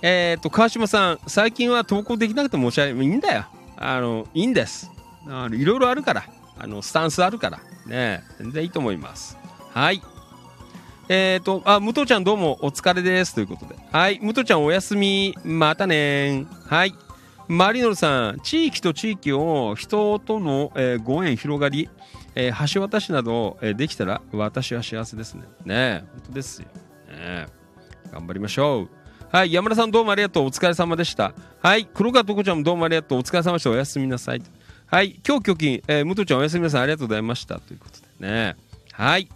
[0.02, 3.06] えっ、と、川島さん、最近は投稿できなくて申し訳ない。
[3.06, 3.46] いいんだよ。
[3.78, 4.92] あの、いいんです。
[5.28, 6.24] あのいろいろあるから。
[6.58, 7.60] あの、スタンスあるから。
[7.86, 9.38] ね全然いいと思います。
[9.74, 10.02] はい。
[11.10, 13.34] えっ、と、あ、武藤ちゃんどうもお疲れです。
[13.34, 13.76] ということで。
[13.92, 14.20] はい。
[14.20, 15.36] 武藤ちゃんおやすみ。
[15.44, 16.94] またねはい。
[17.48, 21.90] マリノルさん、地域と地域を人との、えーご縁広がり、
[22.36, 25.46] えー橋渡しなど、えーできたら私は幸せですね。
[25.66, 26.68] ね、本当ですよ。
[26.68, 26.74] ね
[27.12, 27.48] え
[28.12, 28.99] 頑張りましょう。
[29.32, 30.46] はい、山田さんどうもありがとう。
[30.46, 31.36] お疲れ様でした。
[31.62, 33.20] はい、黒川とこちゃんもどうもありがとう。
[33.20, 33.70] お疲れ様でした。
[33.70, 34.42] おやすみなさい。
[34.88, 36.82] はい、今日貯金、えー、武藤ちゃんおやすみなさい。
[36.82, 37.60] ありがとうございました。
[37.60, 38.56] ということでね。
[38.92, 39.30] はい。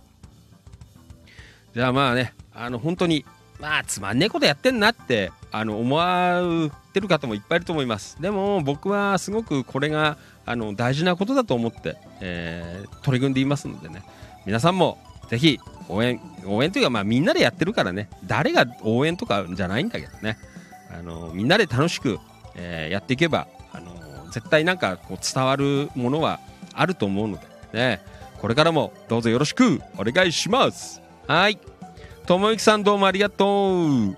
[1.75, 3.23] じゃあまあね、あの本当に、
[3.59, 8.19] まあつまんねえことやってんなって、あの思ってる方もいっぱいいると思います。
[8.19, 10.17] でも僕はすごくこれが
[10.47, 14.01] あの大事なことだと思って、えー取り組んでいますのでね、
[14.47, 14.97] 皆さんも
[15.29, 15.59] ぜひ
[15.89, 20.37] 応援、応援というかまあみんなでやってるからね、誰が応援とかじゃないんだけどね、
[20.91, 22.19] あのみんなで楽しく、
[22.55, 23.91] えーやっていけば、あの
[24.31, 26.39] 絶対なんかこう伝わるものは
[26.73, 27.43] あると思うので、
[27.73, 28.01] ね、
[28.39, 31.01] これからもどうぞよろしくお願いします。
[31.27, 31.57] はい。
[32.25, 33.47] ともゆきさんどうもありがとう。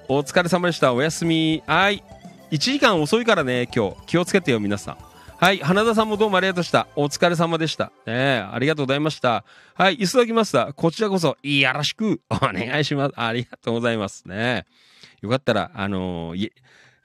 [0.08, 0.94] お疲れ様でした。
[0.94, 1.64] おやすみ。
[1.66, 2.04] はい。
[2.52, 3.96] 1時間遅いからね、今日。
[4.06, 4.98] 気をつけてよ、皆さん。
[5.46, 5.60] はい。
[5.60, 6.88] 花田さんもどうもありがとうでした。
[6.96, 7.92] お疲れ様でした。
[8.08, 9.46] ねえありがとうございました。
[9.76, 9.94] はい。
[9.94, 13.14] 磯崎マスター、こちらこそ、よろしくお願いします。
[13.16, 14.28] ありがとうございます。
[14.28, 14.66] ね
[15.22, 16.52] よかったら、あのーい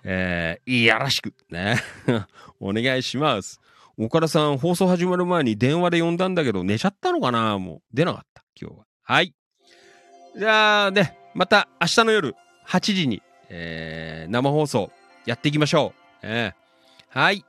[0.04, 1.34] えー、よろしく。
[1.50, 1.76] ね
[2.60, 3.60] お願いします。
[3.98, 7.58] 岡田さん、放送始まる前に電話で呼んだんだけど、寝ちゃったのかな？
[7.58, 8.86] もう、出なかった、今日は。
[9.02, 9.34] はい。
[10.38, 12.34] じゃあね、また明日の夜
[12.66, 14.90] 8時に、えー生放送
[15.26, 16.18] やっていきましょう。
[16.22, 16.60] えー
[17.10, 17.44] はい。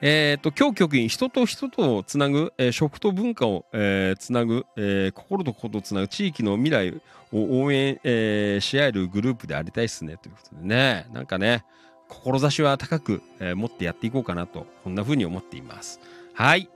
[0.00, 6.94] えっ、と、今日局員、人と人とをつなぐ、えー食と文化を、えーつなぐ、えー心と心をつなぐ地域の未来
[7.32, 10.16] を応援、えーし合えるグループでありたいっすね。
[10.16, 11.64] ということでね、なんかね、
[12.08, 16.00] 志は高く、えー持ってやっていこうかなと、こんな風に思っています。
[16.32, 16.68] はい。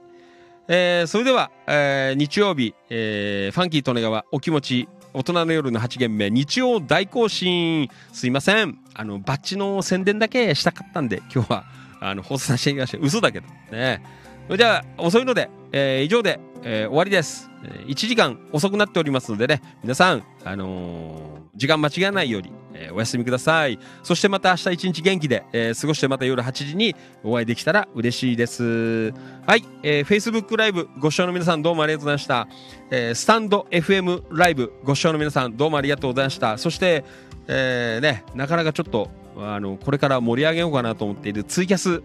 [0.67, 11.65] えーそれでは、えー日曜日、えーファンキー利根川お気持ち大人の夜の8限目日曜大行進すいませんあのバッジの宣伝だけしたかったんで今日は
[12.03, 13.05] あの放送させていただきました。
[13.07, 13.47] 嘘だけど。
[13.71, 14.01] ね。
[14.57, 19.61] じゃあ遅いので、えー以上で、えー終わりです、えー1時間遅くなっておりますのでね。
[19.81, 23.79] 皆さん、あのー時間間違えないように、えーお休みください。
[24.03, 26.93] そしてまた明日一日元気で、えー過ごしてまた夜8時に
[27.23, 29.11] お会いできたら嬉しいです。
[29.45, 32.47] はい、えー、Facebook ライブご視聴の皆さんどうもありがとうございました、
[32.91, 36.57] えースタンド FM ライブご視聴の皆さんどうもありがとうございました。
[36.57, 37.05] そして、
[37.47, 42.01] えーねなかなかちょっとあのこれから盛り上げようかなと思っているツイキャス。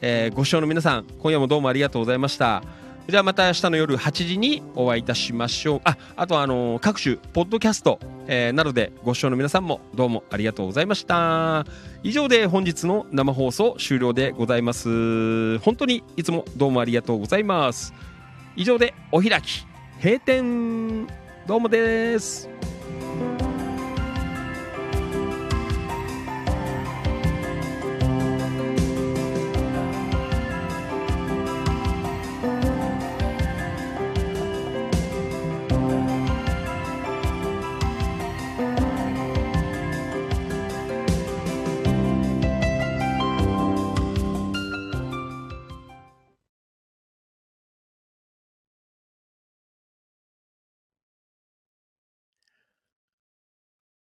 [0.00, 2.62] えーご視聴の皆さん今夜もどうもありがとうございました。
[3.08, 5.80] じゃあまた明日の夜8時にお会いいたしましょう。
[5.84, 11.64] ああとあの各種ポッドキャスト、えーなどでご視聴の皆さんもどうもありがとうございました。
[12.02, 15.58] 以上で本日の生放送終了でございます。
[15.60, 17.94] 本当にいつもどうもありがとうございます。
[18.56, 19.66] 以上でお開き
[20.02, 21.06] 閉店。
[21.46, 22.48] どうもです。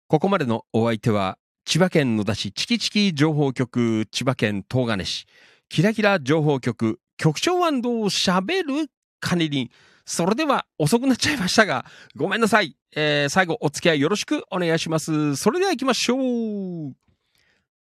[0.09, 5.25] ここまでのお相手は、千葉県野田市チキチキ情報局、千葉県東金市、
[5.67, 8.89] キラキラ情報局、局長しゃべる
[9.19, 9.69] カニリン。
[10.05, 11.84] それでは遅くなっちゃいましたが、
[12.15, 12.77] ごめんなさい。
[12.95, 15.35] えー最後お付き合いよろしくお願いします。
[15.35, 16.95] それでは行きましょう。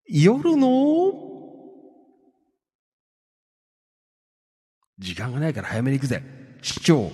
[0.06, 1.12] 夜の
[4.98, 6.22] 時間がないから早めに行くぜ。
[6.62, 7.12] 市長。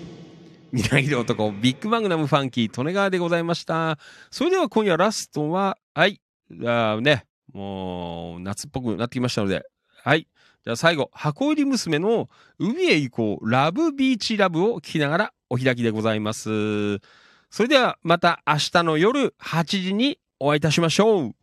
[0.72, 3.98] みなぎる男、ビッグマグナムファンキー、利根川でございました。
[4.30, 6.20] それでは今夜ラストは、はい、
[6.64, 9.64] あね、もう夏っぽくなってきましたので、
[10.04, 10.28] はい。
[10.64, 12.28] じゃあ最後、箱入り娘の
[12.58, 16.98] 海へ行こう、ラブビーチラブを聞きながらお開きでございます。
[17.50, 21.34] それではまた明日の夜8時にお会いいたしましょう。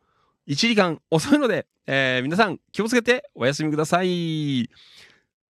[0.47, 4.69] 1時間遅いので、えー皆さん気をつけてお休みください。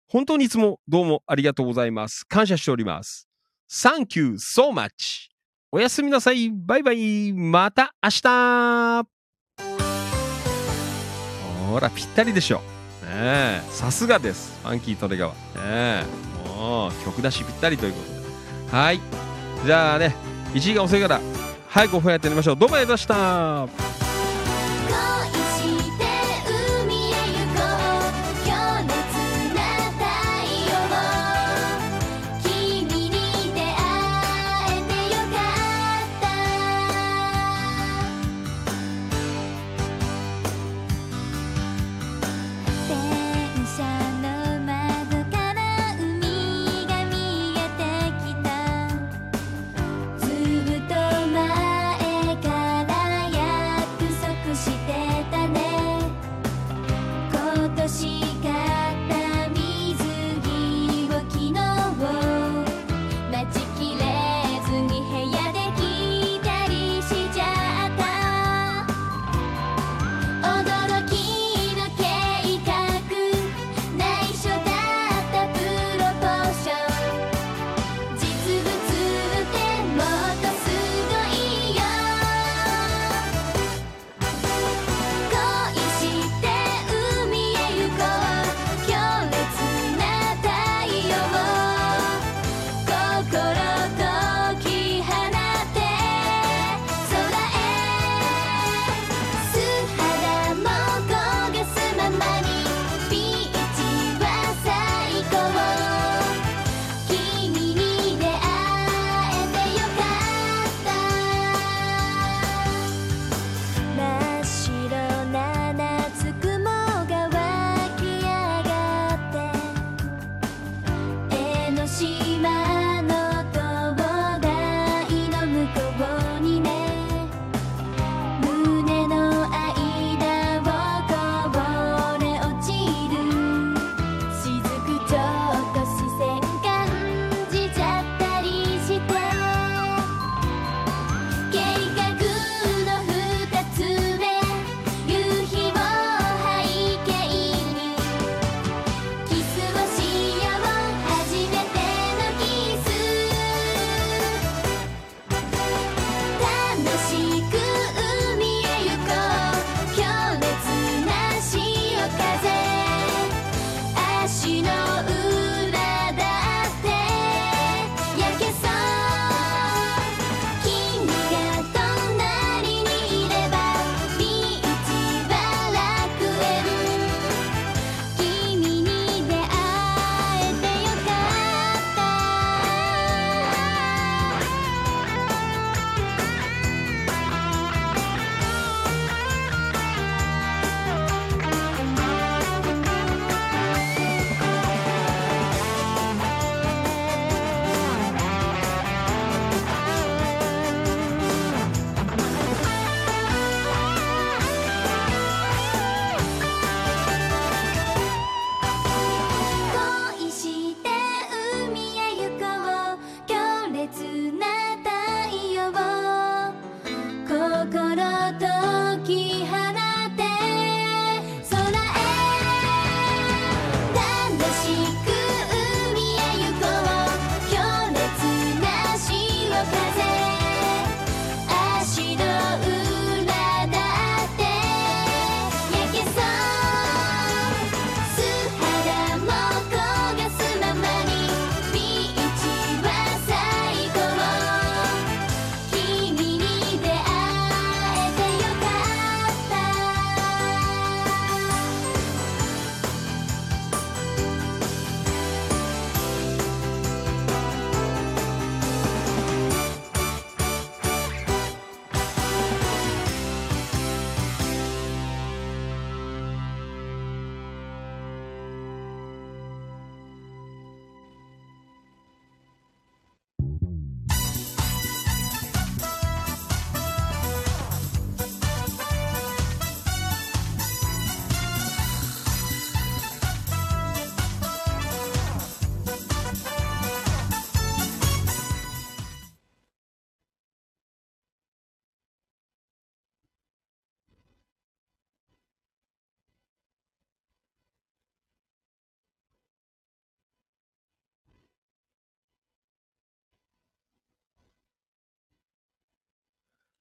[0.07, 2.25] 本当にいつもどうもありがとうございます。
[2.25, 3.34] 感謝しております。
[3.71, 5.29] Thank you so much.
[5.73, 6.51] おやすみなさい。
[6.51, 7.33] バイバイ。
[7.33, 9.05] また明日
[11.71, 12.61] ほら、ぴったりでしょ。
[13.05, 14.57] ね、さすがです。
[14.63, 15.33] ファンキートレガワ。
[15.33, 16.05] ねえ、
[16.47, 18.77] もう曲出しぴったりということで。
[18.77, 19.01] はい。
[19.65, 20.15] じゃあね、
[20.53, 21.21] 1時間遅いから、
[21.69, 22.57] 早くお風呂やってやりましょう。
[22.57, 25.44] どうもありがとうございました。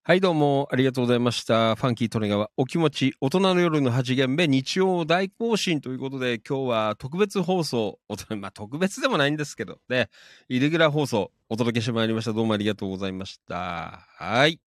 [0.06, 1.75] はい、どうもありがとうございました。
[1.75, 7.99] ファンキートネガワ、お気持ち、大人の夜の8限目、日曜大更新ということで、今日は特別放送、
[8.38, 10.09] まあ特別でもないんですけど、ね、
[10.49, 12.33] イレギュラー放送、お届けしてまいりました。
[12.33, 14.06] どうもありがとうございました。
[14.17, 14.59] はい。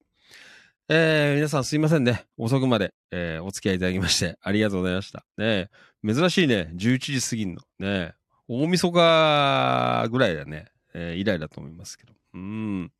[0.88, 2.24] えー、皆さんすいませんね。
[2.38, 5.26] 遅くまで、えーお付き合いいただきまして、ありがとうございました。
[5.36, 5.68] ね
[6.02, 7.60] 珍しいね、11時過ぎんの。
[7.78, 8.14] ね
[8.48, 10.68] 大晦日ぐらいだね。
[10.94, 12.14] えー以来だと思いますけど。
[12.32, 12.90] うん。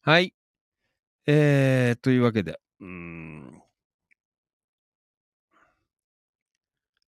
[0.00, 0.32] はい。
[1.30, 3.62] えー、というわけで、うーん。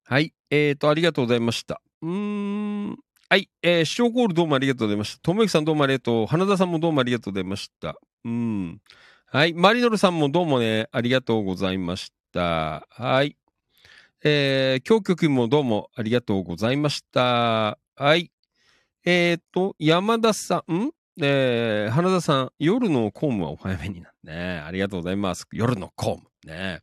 [0.04, 0.32] はい。
[0.50, 1.82] えーと、ありがとうございました。
[2.00, 2.96] うーん。
[3.28, 3.50] はい。
[3.60, 5.20] えー、視聴コールどうもありがとうございました。
[5.20, 6.26] ともゆきさんどうもありがとう。
[6.26, 7.96] 花田さんもどうもありがとうございました。
[8.24, 8.80] うん。
[9.26, 9.52] はい。
[9.52, 12.86] マリノルさんもどうもね、ありがとうございました。
[12.90, 13.36] はい。
[14.22, 17.80] えー、京極もどうもありがとうございました。
[17.96, 18.30] はい。
[19.04, 24.62] えーと、山田さん、んえー、花田さん、夜の公務はお早めになね。
[24.66, 25.46] ありがとうございます。
[25.52, 26.28] 夜の公務。
[26.44, 26.82] ね。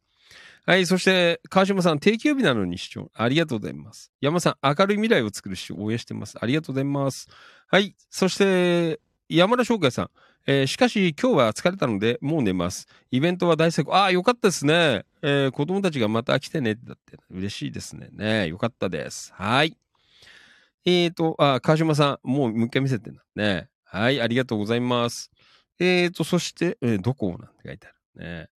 [0.66, 0.85] はい。
[0.85, 3.11] そして、川島さん、定休日なのに視聴。
[3.14, 4.11] ありがとうございます。
[4.22, 6.38] 山さん、明るい未来を作る視聴、応援してます。
[6.40, 7.27] ありがとうございます。
[7.68, 7.95] はい。
[8.10, 10.10] そして、山田翔海さん、
[10.48, 12.88] えーしかし今日は疲れたのでもう寝ます。
[13.11, 13.95] イベントは大成功。
[13.95, 15.06] ああ、よかったですね。
[15.22, 18.10] えー子供たちがまた来てねってだって嬉しいですね。
[18.11, 19.34] ねよかったです。
[19.35, 19.77] はい。
[20.84, 23.69] えーと、あ、川島さん、もうもう一回見せてんだね。
[23.93, 25.31] はい、ありがとうございます。
[25.77, 28.25] えーと、そして、えーどこなんて書いてある。
[28.25, 28.47] ね。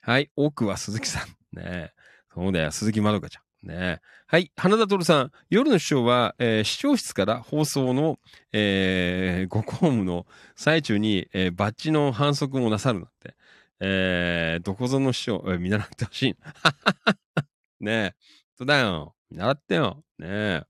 [0.00, 1.28] はい、奥は鈴木さん。
[1.58, 1.92] ね。
[2.32, 3.68] そうだよ、鈴木まどかちゃん。
[3.68, 4.00] ね。
[4.28, 8.20] はい、花田徹さん、夜の視聴は、えー視聴室から放送の、
[8.52, 10.24] えーご公務の
[10.54, 13.34] 最中に、えーバッジの反則もなさるなんて。
[13.80, 16.36] えーどこぞの師匠、えー見習ってほしい。
[17.80, 18.14] ねえ。
[18.56, 19.16] そうだよ。
[19.30, 20.04] 見習ってよ。
[20.18, 20.62] ねえ。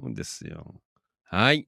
[0.00, 0.80] そうですよ。
[1.24, 1.66] はい。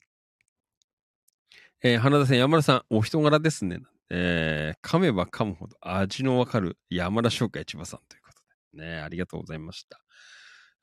[1.84, 3.80] えー花田さん、山田さん、お人柄ですね。
[4.10, 8.84] えー噛めば噛むほど味のわかる山田商会千葉さんということで。
[8.86, 10.00] ね、ありがとうございました。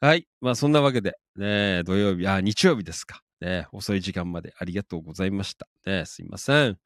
[0.01, 0.27] はい。
[0.41, 3.21] まあ、そんなわけで、ね、土曜日、あ、日曜日ですか。
[3.39, 5.67] ね、遅い時間までありがとうございました。
[5.85, 6.77] ね、すいません。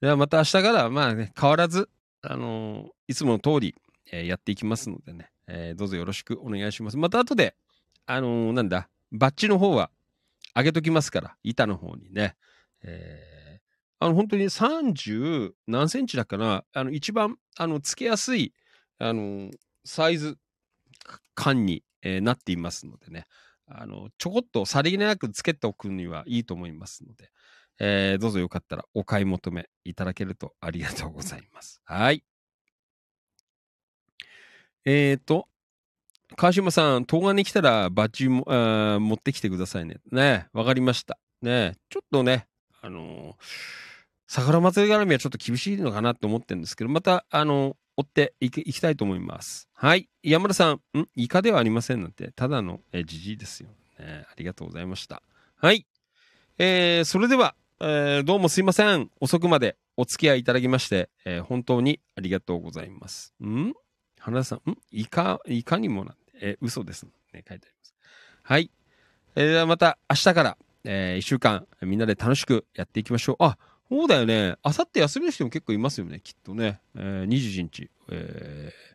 [0.00, 1.90] では、また明日から、まあね、変わらず、
[2.22, 3.74] あのーいつもの通り、
[4.10, 6.96] えーやっていきますのでね、えーどうぞよろしくお願いします。
[6.96, 7.54] また後で、
[8.06, 9.90] あのーなんだ、バッジの方は
[10.54, 12.34] 上げときますから、板の方にね。
[12.82, 13.41] えー
[14.02, 18.52] あの、本当に30何センチだかな、あの、一番、あの、つけやすい、
[18.98, 19.50] あの、
[19.84, 20.38] サイズ
[21.34, 23.26] 感に、えーなっていますのでね、
[23.66, 27.30] あの、ちょこっとさりげなくつけておくにはいいと思いますので、
[27.78, 31.80] えーどうぞよかったらお買い求めいただけるとありがとうございます。
[31.84, 32.24] はい。
[34.84, 35.46] えーと、
[36.36, 38.44] 川島さん、東岸に来たらバッジも
[38.98, 39.98] 持ってきてくださいね。
[40.10, 41.20] ねわかりました。
[41.40, 42.48] ねちょっとね、
[42.80, 43.91] あのー
[44.34, 49.68] 桜祭り絡みはちょっと厳しいのかなと思ってるんですけど、また、あの追っていきたいと思います。
[49.74, 50.08] はい。
[50.22, 51.06] 山田さん、ん？
[51.14, 54.24] イカではありませんなんて、ただのじじいですよ、ね。
[54.26, 55.22] ありがとうございました。
[55.56, 55.86] はい。
[56.56, 59.10] えーそれでは、えーどうもすいません。
[59.20, 63.34] 遅くまでお付き合いいただきまして、えー本当にありがとうございます。
[63.44, 63.74] ん？
[64.18, 64.78] 花田さん、ん？
[64.90, 67.10] いか、いかにもなんて、えー嘘です、ね。
[67.34, 67.94] 書いてあります。
[68.42, 68.70] はい。
[69.36, 73.36] えーではまた明日から、えー一週間、みんなで楽しくやっていきましょう。
[73.40, 73.58] あ、
[73.92, 74.56] そうだよね。
[74.62, 76.80] あさって休みの人も結構いますよね、きっとね。
[76.96, 78.92] えー、21日、えー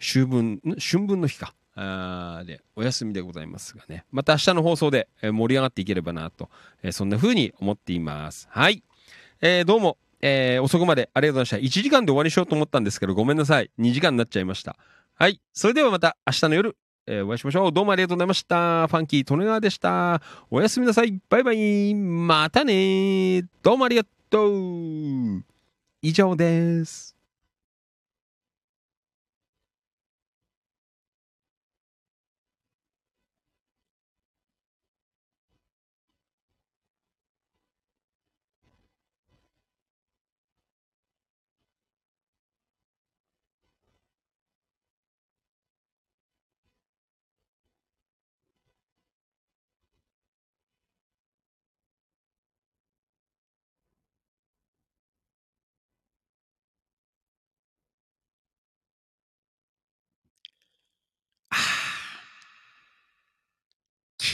[0.00, 1.54] 秋分、春分の日か。
[1.76, 4.04] あーで、お休みでございますがね。
[4.10, 6.50] また明日の放送で、え盛り上がっていければなと、
[6.82, 8.48] えーそんな風に思っています。
[8.50, 8.82] はい。
[9.40, 11.78] えーどうも、えー遅くまでありがとうございました。
[11.78, 13.70] 1時間で終わりしようと思ったんですけど、ごめんなさい。
[13.78, 14.76] 2時間になっちゃいました。
[15.14, 15.40] はい。
[15.52, 17.72] それではまた明日の夜、えーお会いしましょう。
[17.72, 18.88] どうもありがとうございました。
[18.88, 20.20] ファンキー・トネガーでした。
[20.50, 21.16] おやすみなさい。
[21.30, 21.94] バイバイ。
[21.94, 24.14] またねどうもありがとう。
[26.02, 27.13] 以上です。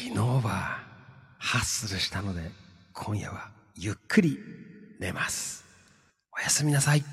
[0.02, 0.78] 昨日は
[1.36, 2.40] ハッスルしたので、
[2.94, 4.38] 今夜はゆっくり
[4.98, 5.62] 寝ます。
[6.34, 7.04] おやすみなさい。